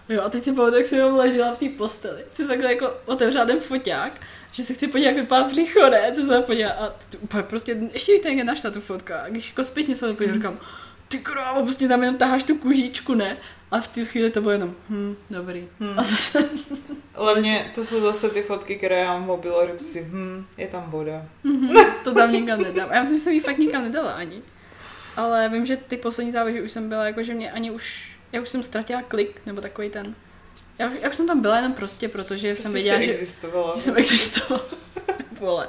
Jo, 0.09 0.21
a 0.21 0.29
teď 0.29 0.43
si 0.43 0.51
pamatuju, 0.53 0.77
jak 0.77 0.87
jsem 0.87 0.97
jenom 0.99 1.15
ležela 1.15 1.53
v 1.53 1.57
té 1.57 1.69
posteli. 1.69 2.23
Jsem 2.33 2.47
takhle 2.47 2.73
jako 2.73 2.93
otevřela 3.05 3.45
ten 3.45 3.59
foťák, 3.59 4.21
že 4.51 4.63
se 4.63 4.73
chci 4.73 4.87
podívat, 4.87 5.09
jak 5.09 5.15
vypadá 5.19 5.47
břicho, 5.47 5.89
ne, 5.89 6.11
co 6.15 6.25
se 6.25 6.41
podívat. 6.41 6.71
A 6.71 6.95
t- 7.09 7.17
úplně 7.17 7.43
prostě, 7.43 7.77
ještě 7.93 8.11
bych 8.11 8.21
to 8.21 8.27
někde 8.27 8.43
našla 8.43 8.71
tu 8.71 8.81
fotku. 8.81 9.13
A 9.13 9.29
když 9.29 9.49
jako 9.49 9.63
zpětně 9.63 9.95
se 9.95 10.07
to 10.07 10.13
podívám, 10.13 10.35
říkám, 10.35 10.59
ty 11.07 11.17
krávo, 11.19 11.63
prostě 11.63 11.87
tam 11.87 12.01
jenom 12.01 12.17
taháš 12.17 12.43
tu 12.43 12.55
kůžičku, 12.55 13.13
ne? 13.13 13.37
A 13.71 13.81
v 13.81 13.87
té 13.87 14.05
chvíli 14.05 14.31
to 14.31 14.41
bylo 14.41 14.51
jenom, 14.51 14.75
hm, 14.89 15.15
dobrý. 15.29 15.67
Hmm. 15.79 15.99
A 15.99 16.03
zase, 16.03 16.49
Hlavně 17.13 17.71
to 17.75 17.83
jsou 17.85 18.01
zase 18.01 18.29
ty 18.29 18.41
fotky, 18.41 18.75
které 18.75 18.99
já 18.99 19.13
mám 19.13 19.23
v 19.23 19.27
mobilu 19.27 19.55
a 19.59 19.67
si, 19.79 20.03
hm, 20.11 20.45
je 20.57 20.67
tam 20.67 20.83
voda. 20.87 21.25
mhm, 21.43 21.73
to 22.03 22.13
tam 22.13 22.31
nikam 22.31 22.61
nedám. 22.61 22.89
A 22.89 22.95
já 22.95 23.01
myslím, 23.01 23.17
že 23.17 23.23
jsem 23.23 23.33
ji 23.33 23.39
fakt 23.39 23.57
nikam 23.57 23.83
nedala 23.83 24.11
ani. 24.11 24.41
Ale 25.17 25.49
vím, 25.49 25.65
že 25.65 25.77
ty 25.77 25.97
poslední 25.97 26.31
závěry 26.31 26.61
už 26.61 26.71
jsem 26.71 26.89
byla, 26.89 27.05
jako 27.05 27.23
že 27.23 27.33
mě 27.33 27.51
ani 27.51 27.71
už, 27.71 28.11
já 28.35 28.41
už 28.41 28.49
jsem 28.49 28.63
ztratila 28.63 29.01
klik, 29.01 29.41
nebo 29.45 29.61
takový 29.61 29.89
ten. 29.89 30.15
Já 30.79 30.87
už, 30.87 30.93
já 31.01 31.09
už 31.09 31.15
jsem 31.15 31.27
tam 31.27 31.41
byla 31.41 31.57
jenom 31.57 31.73
prostě, 31.73 32.07
protože 32.07 32.55
jsem 32.55 32.73
věděla, 32.73 33.01
že, 33.01 33.11
existovala. 33.11 33.75
že 33.75 33.81
jsem 33.81 33.97
existovala. 33.97 34.65
Vole. 35.39 35.67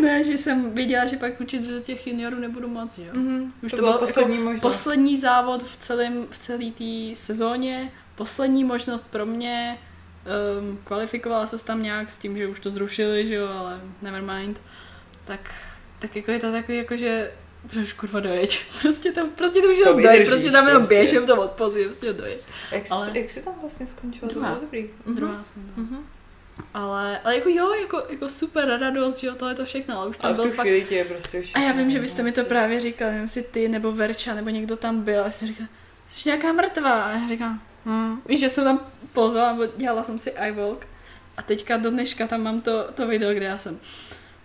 Ne, 0.00 0.24
že 0.24 0.36
jsem 0.36 0.74
věděla, 0.74 1.06
že 1.06 1.16
pak 1.16 1.40
určitě 1.40 1.72
do 1.72 1.80
těch 1.80 2.06
juniorů 2.06 2.36
nebudu 2.36 2.68
moc, 2.68 2.98
jo. 2.98 3.12
Mhm, 3.12 3.52
Už 3.62 3.70
to, 3.70 3.76
to 3.76 3.82
bylo 3.82 3.98
poslední 3.98 4.38
možnost. 4.38 4.62
Poslední 4.62 5.20
závod 5.20 5.62
v 5.62 5.76
celém, 5.76 6.26
v 6.30 6.38
celé 6.38 6.70
té 6.70 7.16
sezóně, 7.16 7.92
poslední 8.14 8.64
možnost 8.64 9.06
pro 9.10 9.26
mě, 9.26 9.78
um, 10.60 10.78
kvalifikovala 10.84 11.46
se 11.46 11.64
tam 11.64 11.82
nějak 11.82 12.10
s 12.10 12.18
tím, 12.18 12.36
že 12.36 12.46
už 12.46 12.60
to 12.60 12.70
zrušili, 12.70 13.26
že 13.26 13.34
jo, 13.34 13.48
ale 13.48 13.80
never 14.02 14.22
mind. 14.22 14.60
Tak, 15.24 15.54
tak 15.98 16.16
jako 16.16 16.30
je 16.30 16.38
to 16.38 16.52
takový, 16.52 16.78
jako 16.78 16.96
že 16.96 17.32
to 17.72 17.80
už 17.80 17.92
kurva 17.92 18.20
dojeď. 18.20 18.60
Prostě 18.82 19.12
to, 19.12 19.26
prostě 19.26 19.60
to 19.60 19.68
už 19.68 19.78
jenom 19.78 20.02
dojeď, 20.02 20.28
prostě 20.28 20.50
tam 20.50 20.66
jenom 20.66 20.82
prostě. 20.82 20.94
běžím 20.94 21.26
to 21.26 21.40
odpozí, 21.40 21.84
prostě 21.84 22.12
dojeď. 22.12 22.38
Jak, 22.70 22.82
ale- 22.90 23.10
jak 23.14 23.30
jsi 23.30 23.42
tam 23.42 23.54
vlastně 23.60 23.86
skončila? 23.86 24.28
Druhá. 24.28 24.48
To 24.48 24.54
bylo 24.54 24.64
dobrý. 24.66 24.90
Mhm. 25.06 25.16
Druhá 25.16 25.44
jsem 25.44 25.62
byla. 25.62 25.86
Mhm. 25.86 26.06
Ale, 26.74 27.18
ale 27.24 27.36
jako 27.36 27.48
jo, 27.48 27.72
jako, 27.74 28.02
jako 28.10 28.28
super 28.28 28.78
radost, 28.80 29.18
že 29.18 29.26
jo, 29.26 29.34
tohle 29.34 29.54
to 29.54 29.64
všechno, 29.64 29.98
ale 30.00 30.08
už 30.10 30.16
tam 30.16 30.28
Ale 30.28 30.34
v 30.34 30.36
byl 30.36 30.50
tu 30.50 30.56
fakt 30.56 30.66
chvíli 30.66 30.84
tě 30.84 30.94
je 30.94 31.04
prostě 31.04 31.40
už... 31.40 31.52
A 31.54 31.58
já 31.58 31.72
vím, 31.72 31.90
že 31.90 32.00
byste 32.00 32.22
mi 32.22 32.32
to 32.32 32.44
právě 32.44 32.80
říkali, 32.80 33.12
nevím 33.12 33.28
si 33.28 33.42
ty 33.42 33.68
nebo 33.68 33.92
Verča, 33.92 34.34
nebo 34.34 34.50
někdo 34.50 34.76
tam 34.76 35.00
byl. 35.02 35.20
A 35.20 35.24
já 35.24 35.30
jsem 35.30 35.48
říkala, 35.48 35.68
jsi 36.08 36.28
nějaká 36.28 36.52
mrtvá. 36.52 37.02
A 37.02 37.10
já 37.10 37.28
říkám, 37.28 37.62
hm. 37.86 38.20
Víš, 38.26 38.40
že 38.40 38.48
jsem 38.48 38.64
tam 38.64 38.86
pozovala, 39.12 39.52
nebo 39.52 39.72
dělala 39.76 40.04
jsem 40.04 40.18
si 40.18 40.30
iWalk. 40.48 40.86
A 41.36 41.42
teďka 41.42 41.76
do 41.76 41.90
dneška 41.90 42.26
tam 42.26 42.42
mám 42.42 42.60
to, 42.60 42.88
to 42.94 43.06
video, 43.06 43.34
kde 43.34 43.46
já 43.46 43.58
jsem, 43.58 43.78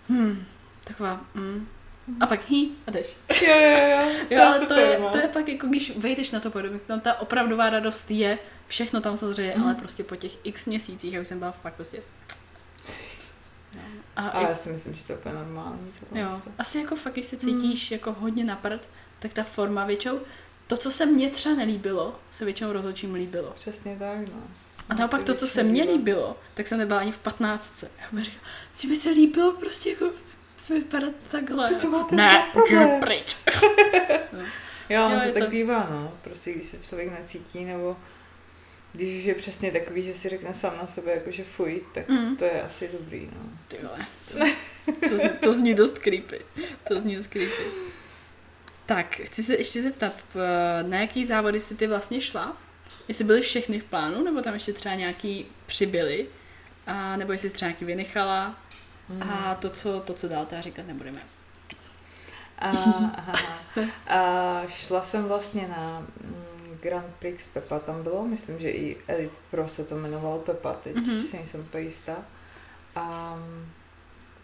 hm, 0.10 0.44
Taková, 0.84 1.22
mm. 1.36 1.68
A 2.20 2.28
pak 2.28 2.50
hý 2.50 2.72
a 2.88 2.92
jdeš. 2.92 3.18
Jo, 3.42 3.54
jo, 3.60 3.70
jo. 3.70 4.10
To 4.28 4.34
Jo, 4.34 4.40
je 4.40 4.42
ale 4.42 4.60
super, 4.60 4.78
to 4.78 4.84
je, 4.84 5.00
no. 5.00 5.10
to 5.10 5.18
je 5.18 5.28
pak 5.28 5.48
jako, 5.48 5.68
když 5.68 5.98
vejdeš 5.98 6.32
na 6.32 6.40
to 6.40 6.52
podobí, 6.52 6.80
tam 6.88 7.00
ta 7.00 7.20
opravdová 7.22 7.70
radost 7.70 8.12
je, 8.12 8.40
všechno 8.68 9.02
tam 9.02 9.18
samozřejmě, 9.18 9.54
Mhm. 9.56 9.64
ale 9.66 9.76
prostě 9.76 10.04
po 10.04 10.16
těch 10.16 10.32
x 10.44 10.66
měsících, 10.66 11.14
já 11.14 11.22
už 11.22 11.28
jsem 11.28 11.40
byla 11.40 11.52
fakt 11.52 11.74
prostě... 11.74 12.02
No. 13.76 13.82
A 14.16 14.28
Ale 14.30 14.44
i- 14.46 14.50
já 14.50 14.56
si 14.56 14.70
myslím, 14.70 14.94
že 14.94 15.04
to 15.04 15.12
je 15.12 15.18
úplně 15.18 15.36
normální. 15.36 15.92
jo, 16.16 16.30
se. 16.44 16.50
asi 16.58 16.78
jako 16.80 16.96
fakt, 16.96 17.14
když 17.14 17.26
se 17.26 17.38
Hmm. 17.42 17.62
cítíš 17.62 17.92
jako 17.92 18.14
hodně 18.20 18.44
na 18.44 18.56
prd, 18.56 18.82
tak 19.20 19.34
ta 19.34 19.44
forma 19.44 19.86
většinou, 19.86 20.20
to, 20.68 20.78
co 20.78 20.92
se 20.92 21.06
mně 21.06 21.30
třeba 21.30 21.56
nelíbilo, 21.56 22.20
se 22.32 22.46
většinou 22.46 22.72
rozhodčím 22.74 23.14
líbilo. 23.14 23.52
Přesně 23.60 23.96
tak, 24.00 24.18
no. 24.34 24.42
A 24.90 24.94
naopak 24.94 25.24
to, 25.24 25.34
co 25.36 25.48
se 25.48 25.64
mně 25.64 25.84
líbilo, 25.84 26.38
tak 26.54 26.68
se 26.68 26.78
nebyla 26.78 27.00
ani 27.00 27.12
v 27.12 27.18
patnáctce. 27.18 27.92
Já 28.02 28.06
bych 28.12 28.26
říkala, 28.26 28.44
že 28.80 28.88
by 28.88 28.96
se 28.96 29.10
líbilo 29.10 29.52
prostě 29.54 29.90
jako 29.90 30.06
vypadat 30.70 31.14
takhle. 31.32 31.76
Co 31.76 31.90
máte 31.90 32.16
ne, 32.16 32.32
za 32.34 32.42
problém? 32.54 33.00
pryč. 33.00 33.36
Jo, 34.90 35.10
Jo, 35.10 35.20
je 35.22 35.28
to 35.28 35.34
tak 35.34 35.44
to- 35.44 35.50
bývá, 35.50 35.88
no. 35.92 36.14
Prostě 36.22 36.54
když 36.54 36.66
se 36.66 36.78
člověk 36.84 37.12
necítí, 37.20 37.66
nebo 37.66 37.98
když 38.94 39.20
už 39.20 39.24
je 39.26 39.36
přesně 39.36 39.72
takový, 39.72 40.04
že 40.04 40.14
si 40.14 40.30
řekne 40.30 40.54
sám 40.54 40.74
na 40.82 40.88
sebe, 40.88 41.12
jako 41.12 41.32
že 41.32 41.44
fuj, 41.44 41.82
tak 41.94 42.10
Mm. 42.10 42.36
to 42.38 42.46
je 42.46 42.62
asi 42.62 42.90
dobrý, 42.94 43.30
no. 43.36 43.50
Ty 43.68 43.78
vole, 43.84 44.06
to, 44.86 45.10
to, 45.10 45.16
zní- 45.18 45.30
to 45.44 45.54
zní 45.54 45.74
dost 45.74 46.00
creepy. 46.00 46.40
To 46.88 47.02
zní 47.02 47.16
dost 47.16 47.28
creepy. 47.28 47.64
Tak, 48.86 49.16
chci 49.24 49.44
se 49.44 49.56
ještě 49.56 49.82
zeptat, 49.84 50.14
na 50.88 50.98
jaký 51.00 51.26
závody 51.26 51.60
jsi 51.60 51.76
ty 51.76 51.88
vlastně 51.88 52.22
šla? 52.22 52.58
Jestli 53.08 53.24
byly 53.24 53.42
všechny 53.42 53.80
v 53.80 53.84
plánu, 53.84 54.24
nebo 54.24 54.42
tam 54.42 54.54
ještě 54.54 54.74
třeba 54.74 54.96
nějaký 54.96 55.46
přibyly? 55.66 56.28
A, 56.88 57.16
nebo 57.18 57.32
jestli 57.32 57.50
jsi 57.50 57.56
třeba 57.56 57.70
nějaký 57.70 57.86
vynechala? 57.86 58.56
Mm. 59.10 59.24
A 59.24 59.56
to 59.56 59.70
co, 59.70 60.00
to, 60.00 60.14
co 60.14 60.28
dál, 60.28 60.46
teda 60.46 60.62
říkat 60.62 60.88
nebudeme. 60.88 61.22
A, 62.60 62.70
aha. 63.18 63.36
a 64.08 64.62
šla 64.68 65.04
jsem 65.04 65.24
vlastně 65.24 65.68
na 65.68 66.00
mm, 66.00 66.78
Grand 66.82 67.16
Prix 67.20 67.48
Pepa, 67.54 67.80
tam 67.80 68.04
bylo, 68.04 68.24
myslím, 68.28 68.60
že 68.60 68.70
i 68.70 68.98
Elite 69.08 69.36
Pro 69.52 69.68
se 69.68 69.84
to 69.84 69.96
jmenovalo 69.98 70.40
Pepa, 70.40 70.74
teď 70.74 70.96
Mhm. 70.96 71.06
mm-hmm. 71.06 71.26
si 71.26 71.38
nejsem 71.38 71.62
úplně 71.62 71.84
jistá. 71.84 72.16
A 72.96 73.36
mm, 73.36 73.70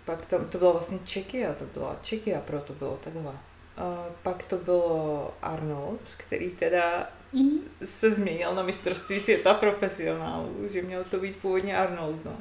pak 0.05 0.26
tam, 0.26 0.45
to 0.45 0.57
byla 0.57 0.72
vlastně 0.72 0.99
Čekia, 1.05 1.53
to 1.53 1.66
byla 1.66 1.95
Čekia 2.01 2.39
Pro, 2.41 2.59
to 2.59 2.74
bylo 2.74 2.97
takhle. 3.03 3.32
A 3.78 4.05
pak 4.24 4.43
to 4.43 4.57
bylo 4.57 5.34
Arnold, 5.41 5.99
který 6.18 6.49
teda 6.55 7.07
Mm. 7.34 7.59
se 7.84 8.11
změnil 8.11 8.55
na 8.55 8.63
mistrovství 8.63 9.20
světa 9.20 9.53
profesionálů, 9.53 10.55
že 10.70 10.82
měl 10.82 11.03
to 11.03 11.18
být 11.20 11.38
původně 11.38 11.78
Arnold, 11.78 12.26
no. 12.26 12.38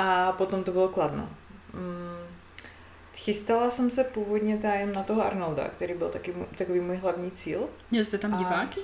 A 0.00 0.32
potom 0.32 0.64
to 0.64 0.72
bylo 0.72 0.88
Kladno. 0.88 1.28
Mm, 1.74 2.34
chystala 3.14 3.70
jsem 3.70 3.90
se 3.90 4.04
původně 4.04 4.56
tájem 4.56 4.92
na 4.92 5.02
toho 5.02 5.24
Arnolda, 5.26 5.68
který 5.68 5.94
byl 5.94 6.08
taky, 6.08 6.34
takový 6.58 6.80
můj 6.80 6.96
hlavní 6.96 7.30
cíl. 7.30 7.68
Měli 7.90 8.04
jste 8.04 8.18
tam 8.18 8.34
A- 8.34 8.36
diváky? 8.38 8.80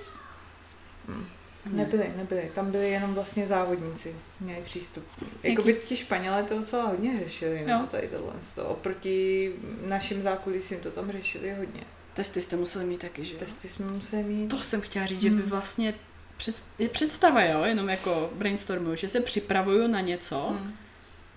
Mm. 1.08 1.26
Ne. 1.66 1.76
Nebyli, 1.84 2.12
nebyli. 2.16 2.50
Tam 2.54 2.70
byli 2.70 2.90
jenom 2.90 3.14
vlastně 3.14 3.46
závodníci, 3.46 4.16
měli 4.40 4.62
přístup. 4.62 5.04
Jakoby 5.42 5.74
ti 5.74 5.96
Španělé 5.96 6.42
to 6.42 6.56
docela 6.58 6.84
hodně 6.84 7.20
řešili, 7.24 7.60
Jo. 7.60 7.78
no, 7.78 7.86
tady 7.86 8.08
tohle. 8.08 8.32
toho. 8.54 8.68
Oproti 8.68 9.52
našim 9.86 10.22
zákulisím 10.22 10.80
to 10.80 10.90
tam 10.90 11.10
řešili 11.10 11.54
hodně. 11.54 11.80
Testy 12.14 12.42
jste 12.42 12.56
museli 12.56 12.84
mít 12.84 13.00
taky, 13.00 13.24
že? 13.24 13.36
Testy 13.36 13.68
jsme 13.68 13.86
museli 13.86 14.22
mít. 14.22 14.48
To 14.48 14.60
jsem 14.62 14.80
chtěla 14.80 15.06
říct, 15.06 15.20
že 15.22 15.30
vy 15.30 15.36
Hmm. 15.40 15.50
vlastně 15.50 15.94
před, 16.36 16.56
je 16.78 16.88
představa, 16.88 17.42
jo, 17.44 17.64
jenom 17.64 17.88
jako 17.88 18.30
brainstormuju, 18.34 18.96
že 18.96 19.08
se 19.08 19.20
připravuju 19.20 19.86
na 19.88 20.00
něco, 20.00 20.48
Mm. 20.50 20.72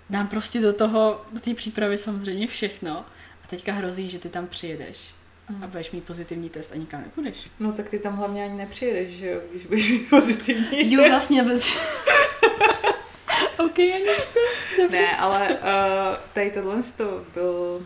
Dám 0.10 0.28
prostě 0.28 0.60
do 0.62 0.74
toho, 0.74 1.22
do 1.32 1.39
té 1.39 1.53
přípravy 1.53 1.97
samozřejmě 1.97 2.47
všechno 2.47 2.97
a 3.43 3.47
teďka 3.49 3.74
hrozí, 3.74 4.10
že 4.10 4.20
ty 4.20 4.30
tam 4.30 4.47
přijedeš 4.47 5.18
Mm. 5.49 5.64
a 5.64 5.68
budeš 5.68 5.91
mít 5.91 6.03
pozitivní 6.03 6.49
test 6.49 6.72
a 6.72 6.76
nikam 6.76 7.01
nepůjdeš. 7.01 7.38
No 7.60 7.72
tak 7.72 7.89
ty 7.89 7.99
tam 7.99 8.16
hlavně 8.16 8.43
ani 8.43 8.58
nepřijedeš, 8.58 9.10
že 9.10 9.28
jo, 9.30 9.41
když 9.51 9.66
budeš 9.66 9.89
mít 9.89 10.10
pozitivní. 10.10 10.68
Jo, 10.93 11.10
vlastně 11.10 11.43
bez... 11.43 11.66
OK, 13.58 13.80
Aničko, 13.80 14.39
dobře. 14.78 14.97
Ne, 14.97 15.18
ale 15.18 15.49
uh, 15.49 15.58
tady 16.34 16.51
tohle 16.51 16.84
to 16.97 17.26
byl 17.34 17.82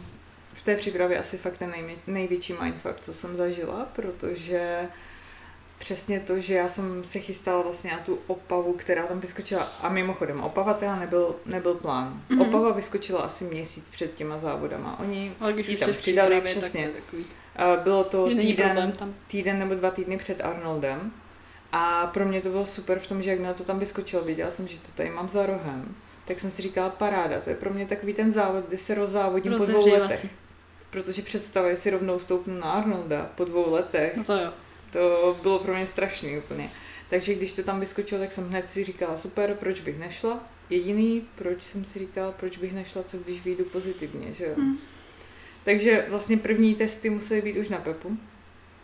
v 0.54 0.64
té 0.64 0.76
přípravě 0.76 1.20
asi 1.20 1.38
fakt 1.38 1.58
ten 1.58 1.72
nejmě, 1.72 1.96
největší 2.08 2.54
mindfuck, 2.62 3.00
co 3.00 3.14
jsem 3.14 3.38
zažila, 3.38 3.86
protože 3.96 4.80
přesně 5.82 6.20
to, 6.20 6.40
že 6.40 6.54
já 6.54 6.70
jsem 6.70 7.04
se 7.04 7.20
chystala 7.20 7.62
vlastně 7.62 7.92
na 7.92 7.98
tu 7.98 8.20
opavu, 8.28 8.74
která 8.74 9.06
tam 9.06 9.20
vyskočila. 9.20 9.64
A 9.64 9.90
mimochodem, 9.90 10.40
opava 10.44 10.74
teda 10.74 10.96
nebyl, 10.96 11.36
nebyl 11.46 11.74
plán. 11.76 12.22
Mhm. 12.30 12.40
Mm-hmm. 12.40 12.48
Opava 12.50 12.72
vyskočila 12.74 13.22
asi 13.22 13.44
měsíc 13.44 13.86
před 13.92 14.14
těma 14.14 14.40
závodama. 14.40 15.00
Oni, 15.00 15.34
Ale 15.40 15.54
když 15.54 15.68
Jí 15.68 15.74
už 15.74 15.80
tam 15.80 15.94
přidali, 15.94 16.42
přesně. 16.42 16.84
tak 16.84 16.92
to 16.94 17.02
takový, 17.02 17.26
bylo 17.84 18.04
to 18.04 18.28
týden, 18.28 18.94
týden 19.28 19.60
nebo 19.60 19.76
dva 19.76 19.92
týdny 19.92 20.18
před 20.18 20.44
Arnoldem. 20.46 21.12
A 21.72 22.08
pro 22.08 22.26
mě 22.26 22.42
to 22.42 22.50
bylo 22.50 22.66
super 22.66 23.00
v 23.00 23.08
tom, 23.08 23.22
že 23.22 23.30
jak 23.30 23.40
mě 23.40 23.54
to 23.54 23.64
tam 23.64 23.80
vyskočilo, 23.80 24.24
viděla 24.24 24.52
jsem, 24.52 24.68
že 24.68 24.80
to 24.80 24.88
tady 24.96 25.10
mám 25.10 25.30
za 25.30 25.46
rohem, 25.46 25.96
tak 26.26 26.40
jsem 26.40 26.50
si 26.50 26.62
říkala 26.62 26.90
paráda, 26.90 27.40
to 27.42 27.50
je 27.50 27.56
pro 27.56 27.74
mě 27.74 27.86
takový 27.86 28.14
ten 28.14 28.32
závod, 28.32 28.68
kdy 28.68 28.78
se 28.78 28.96
rozzávodím 28.96 29.54
po 29.58 29.66
dvou 29.66 29.88
letech. 30.00 30.26
Protože 30.90 31.22
představuje 31.22 31.78
si 31.78 31.90
rovnou 31.90 32.20
stoupnu 32.20 32.60
na 32.60 32.72
Arnolda 32.72 33.30
po 33.36 33.46
dvou 33.46 33.72
letech, 33.72 34.18
No 34.18 34.24
to 34.24 34.34
jo. 34.34 34.52
To 34.92 35.38
bylo 35.42 35.60
pro 35.60 35.76
mě 35.76 35.88
strašný 35.88 36.38
úplně. 36.38 36.70
Takže 37.10 37.34
když 37.34 37.52
to 37.52 37.64
tam 37.64 37.80
vyskočilo, 37.80 38.22
tak 38.22 38.32
jsem 38.32 38.50
hned 38.50 38.72
si 38.72 38.84
říkala, 38.84 39.18
super, 39.18 39.56
proč 39.60 39.82
bych 39.82 40.00
nešla? 40.00 40.44
Jediný, 40.70 41.28
proč 41.36 41.64
jsem 41.64 41.86
si 41.86 42.00
říkala, 42.00 42.32
proč 42.32 42.58
bych 42.58 42.74
nešla, 42.74 43.04
co 43.04 43.18
když 43.18 43.44
vyjdu 43.44 43.66
pozitivně, 43.66 44.34
že 44.34 44.44
jo? 44.44 44.54
Hm. 44.58 44.78
Takže 45.66 46.06
vlastně 46.10 46.38
první 46.38 46.76
testy 46.76 47.10
musely 47.10 47.42
být 47.42 47.58
už 47.58 47.70
na 47.70 47.78
Pepu. 47.78 48.18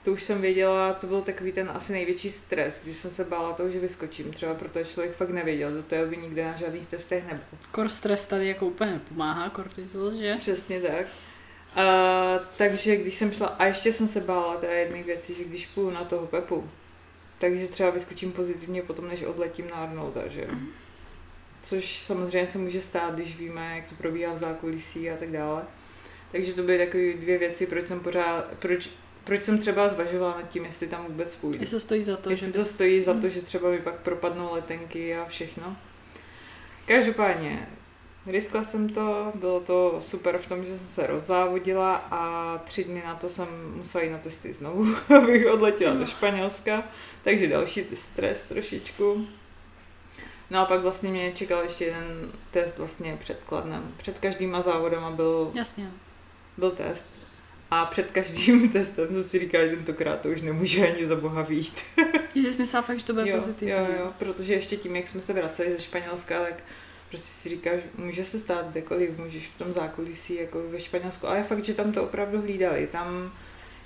To 0.04 0.12
už 0.12 0.24
jsem 0.24 0.42
věděla, 0.42 0.94
to 0.94 1.08
byl 1.08 1.22
takový 1.22 1.52
ten 1.52 1.72
asi 1.74 1.94
největší 1.94 2.32
stres, 2.32 2.82
když 2.84 2.98
jsem 2.98 3.12
se 3.12 3.24
bála 3.24 3.54
toho, 3.54 3.72
že 3.72 3.80
vyskočím. 3.80 4.32
Třeba 4.32 4.54
protože 4.54 4.86
člověk 4.86 5.16
fakt 5.16 5.30
nevěděl, 5.30 5.74
do 5.74 5.84
té 5.84 6.02
doby 6.04 6.18
nikde 6.18 6.46
na 6.46 6.56
žádných 6.56 6.88
testech 6.88 7.24
nebyl. 7.28 7.44
Kor 7.72 7.90
stres 7.90 8.26
tady 8.26 8.48
jako 8.48 8.66
úplně 8.66 8.92
nepomáhá, 8.92 9.50
kortizol, 9.50 10.12
že? 10.12 10.36
Přesně 10.40 10.82
tak. 10.82 11.08
A, 11.78 12.40
takže 12.58 12.96
když 12.96 13.16
jsem 13.16 13.32
šla, 13.32 13.48
a 13.48 13.66
ještě 13.66 13.94
jsem 13.94 14.08
se 14.08 14.22
bála 14.22 14.58
té 14.58 14.68
jedné 14.68 15.04
věci, 15.04 15.34
že 15.34 15.44
když 15.44 15.66
půjdu 15.66 15.92
na 15.92 16.04
toho 16.04 16.28
Pepu, 16.28 16.70
takže 17.40 17.68
třeba 17.68 17.90
vyskočím 17.90 18.32
pozitivně 18.32 18.82
potom, 18.82 19.08
než 19.08 19.24
odletím 19.24 19.68
na 19.68 19.76
Arnolda, 19.76 20.28
že 20.28 20.42
jo. 20.42 20.58
Což 21.62 22.00
samozřejmě 22.00 22.48
se 22.48 22.58
může 22.58 22.82
stát, 22.82 23.14
když 23.14 23.38
víme, 23.38 23.76
jak 23.76 23.90
to 23.90 23.96
probíhá 23.96 24.34
v 24.34 24.38
zákulisí 24.38 25.10
a 25.10 25.18
tak 25.18 25.32
dále. 25.32 25.64
Takže 26.32 26.54
to 26.54 26.64
byly 26.64 26.78
takové 26.78 27.14
dvě 27.14 27.38
věci, 27.38 27.68
proč 27.68 27.88
jsem 27.88 28.00
pořád, 28.00 28.46
proč, 28.60 28.90
proč 29.24 29.44
jsem 29.44 29.58
třeba 29.58 29.90
zvažovala 29.90 30.36
nad 30.36 30.50
tím, 30.50 30.66
jestli 30.66 30.88
tam 30.88 31.06
vůbec 31.06 31.36
půjdu. 31.36 31.60
Jestli 31.62 31.76
to 31.76 31.80
stojí 31.80 32.04
za 32.04 32.18
to, 32.18 32.30
Jestli 32.30 32.48
že 32.48 32.54
to 32.54 32.60
bys... 32.60 32.72
stojí 32.72 33.02
za 33.02 33.14
to, 33.14 33.30
že 33.30 33.42
třeba 33.42 33.70
mi 33.70 33.80
pak 33.80 33.96
propadnou 33.96 34.54
letenky 34.54 35.18
a 35.18 35.26
všechno. 35.26 35.78
Každopádně, 36.86 37.70
riskla 38.28 38.64
jsem 38.64 38.90
to, 38.90 39.32
bylo 39.36 39.60
to 39.60 39.96
super 40.00 40.38
v 40.38 40.48
tom, 40.48 40.66
že 40.66 40.78
jsem 40.78 40.88
se 40.88 41.08
rozzávodila 41.08 41.96
a 41.96 42.58
tři 42.58 42.84
dny 42.84 43.04
na 43.06 43.16
to 43.16 43.30
jsem 43.30 43.48
musela 43.76 44.04
jít 44.04 44.10
na 44.10 44.18
testy 44.18 44.54
znovu, 44.54 44.96
abych 45.18 45.48
odletěla 45.52 45.94
do 45.94 46.06
Španělska, 46.06 46.84
takže 47.24 47.48
další 47.48 47.86
stres 47.94 48.42
trošičku. 48.42 49.28
No 50.50 50.60
a 50.60 50.66
pak 50.66 50.82
vlastně 50.82 51.10
mě 51.10 51.32
čekal 51.32 51.64
ještě 51.64 51.86
jeden 51.86 52.32
test 52.52 52.78
vlastně 52.78 53.18
před 53.20 53.40
Kladnem. 53.46 53.94
Před 53.98 54.20
každýma 54.20 54.62
závodama 54.62 55.12
byl, 55.12 55.52
Jasně. 55.54 55.92
byl 56.58 56.72
test. 56.72 57.10
A 57.72 57.86
před 57.86 58.12
každým 58.12 58.70
testem 58.74 59.08
jsem 59.14 59.24
si 59.24 59.40
říkala, 59.40 59.64
že 59.66 59.76
tentokrát 59.76 60.22
to 60.22 60.30
už 60.30 60.42
nemůže 60.42 60.88
ani 60.88 61.08
za 61.08 61.16
boha 61.16 61.42
výjít. 61.42 61.84
Že 62.36 62.42
jsi 62.42 62.58
myslela 62.58 62.82
fakt, 62.82 63.00
že 63.00 63.06
to 63.06 63.14
bude 63.14 63.30
jo, 63.30 63.38
pozitivní. 63.38 63.74
Jo, 63.74 63.88
jo, 64.00 64.14
protože 64.20 64.54
ještě 64.54 64.78
tím, 64.78 64.96
jak 64.96 65.08
jsme 65.08 65.22
se 65.22 65.34
vraceli 65.34 65.72
ze 65.72 65.80
Španělska, 65.80 66.44
tak 66.44 66.64
prostě 67.10 67.28
si 67.28 67.50
říkáš, 67.50 67.82
může 67.98 68.24
se 68.24 68.40
stát 68.40 68.68
kdekoliv, 68.70 69.18
můžeš 69.18 69.48
v 69.48 69.58
tom 69.58 69.74
zákulisí 69.74 70.36
jako 70.36 70.64
ve 70.70 70.80
Španělsku, 70.80 71.28
ale 71.28 71.38
je 71.38 71.44
fakt, 71.44 71.66
že 71.66 71.74
tam 71.74 71.92
to 71.92 72.04
opravdu 72.04 72.42
hlídali. 72.42 72.88
Tam, 72.88 73.34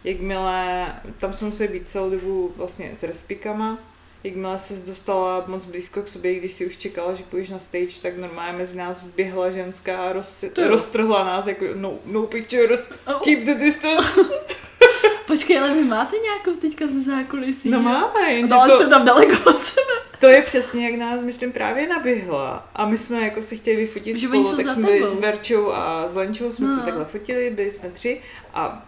jakmile, 0.03 0.87
tam 1.17 1.33
jsme 1.33 1.47
museli 1.47 1.69
být 1.69 1.89
celou 1.89 2.09
dobu 2.09 2.53
vlastně 2.57 2.91
s 2.95 3.03
respikama, 3.03 3.79
jakmile 4.23 4.59
se 4.59 4.73
dostala 4.85 5.43
moc 5.47 5.65
blízko 5.65 6.01
k 6.01 6.07
sobě, 6.07 6.35
když 6.35 6.51
si 6.51 6.65
už 6.65 6.77
čekala, 6.77 7.15
že 7.15 7.23
půjdeš 7.23 7.49
na 7.49 7.59
stage, 7.59 8.01
tak 8.01 8.17
normálně 8.17 8.57
mezi 8.57 8.77
nás 8.77 9.03
vběhla 9.03 9.49
ženská 9.49 10.03
a 10.03 10.13
roz, 10.13 10.45
roztrhla 10.67 11.23
nás 11.23 11.47
jako 11.47 11.65
no, 11.75 11.99
no 12.05 12.27
pictures, 12.27 12.91
Oh, 13.07 13.21
keep 13.23 13.39
the 13.39 13.55
distance. 13.55 14.09
počkej, 15.31 15.59
ale 15.59 15.73
vy 15.73 15.83
máte 15.83 16.15
nějakou 16.17 16.59
teďka 16.59 16.87
ze 16.87 17.01
zákulisí, 17.01 17.69
No 17.69 17.77
že? 17.77 17.83
máme, 17.83 18.31
jenže 18.31 18.55
No, 18.55 18.67
to, 18.67 18.75
jste 18.75 18.87
tam 18.87 19.05
daleko 19.05 19.49
od 19.49 19.63
sebe. 19.63 19.91
To 20.19 20.27
je 20.27 20.41
přesně, 20.41 20.85
jak 20.89 20.99
nás, 20.99 21.23
myslím, 21.23 21.51
právě 21.51 21.87
naběhla. 21.87 22.69
A 22.75 22.85
my 22.85 22.97
jsme 22.97 23.21
jako 23.21 23.41
si 23.41 23.57
chtěli 23.57 23.77
vyfotit 23.77 24.17
Že 24.17 24.27
spolu, 24.27 24.55
tak 24.55 24.69
jsme 24.69 24.83
byli 24.85 24.99
tebou. 24.99 25.11
s 25.11 25.15
Verčou 25.19 25.71
a 25.71 26.07
s 26.07 26.15
Lenčou 26.15 26.51
jsme 26.51 26.67
No. 26.67 26.75
se 26.77 26.81
takhle 26.85 27.05
fotili, 27.05 27.49
byli 27.49 27.71
jsme 27.71 27.89
tři 27.89 28.21
a 28.53 28.85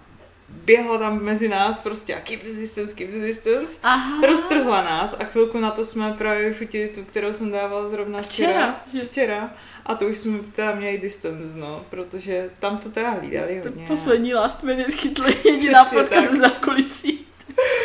běhla 0.65 0.97
tam 0.97 1.23
mezi 1.23 1.47
nás 1.47 1.79
prostě 1.79 2.15
a 2.15 2.19
keep 2.19 2.41
the 2.43 2.49
distance, 2.49 2.95
keep 2.95 3.09
the 3.11 3.19
distance. 3.19 3.77
Aha. 3.83 4.27
Roztrhla 4.27 4.81
nás 4.81 5.15
a 5.19 5.23
chvilku 5.23 5.59
na 5.59 5.71
to 5.71 5.85
jsme 5.85 6.13
právě 6.17 6.49
vyfotili 6.49 6.87
tu, 6.87 7.03
kterou 7.03 7.33
jsem 7.33 7.51
dávala 7.51 7.89
zrovna 7.89 8.21
včera. 8.21 8.79
Včera, 8.87 9.03
Včera. 9.05 9.53
A 9.85 9.95
to 9.95 10.05
už 10.05 10.17
jsme 10.17 10.39
teda 10.39 10.75
měli 10.75 10.97
distance, 10.97 11.57
no, 11.57 11.85
protože 11.89 12.49
tam 12.59 12.77
to 12.77 12.89
teda 12.89 13.09
hlídali 13.09 13.61
To 13.63 13.69
hodně. 13.69 13.85
poslední 13.87 14.33
last 14.33 14.63
minute 14.63 14.91
chytli 14.91 15.37
jediná 15.45 15.85
fotka 15.85 16.21
ze 16.21 16.35
zákulisí. 16.37 17.25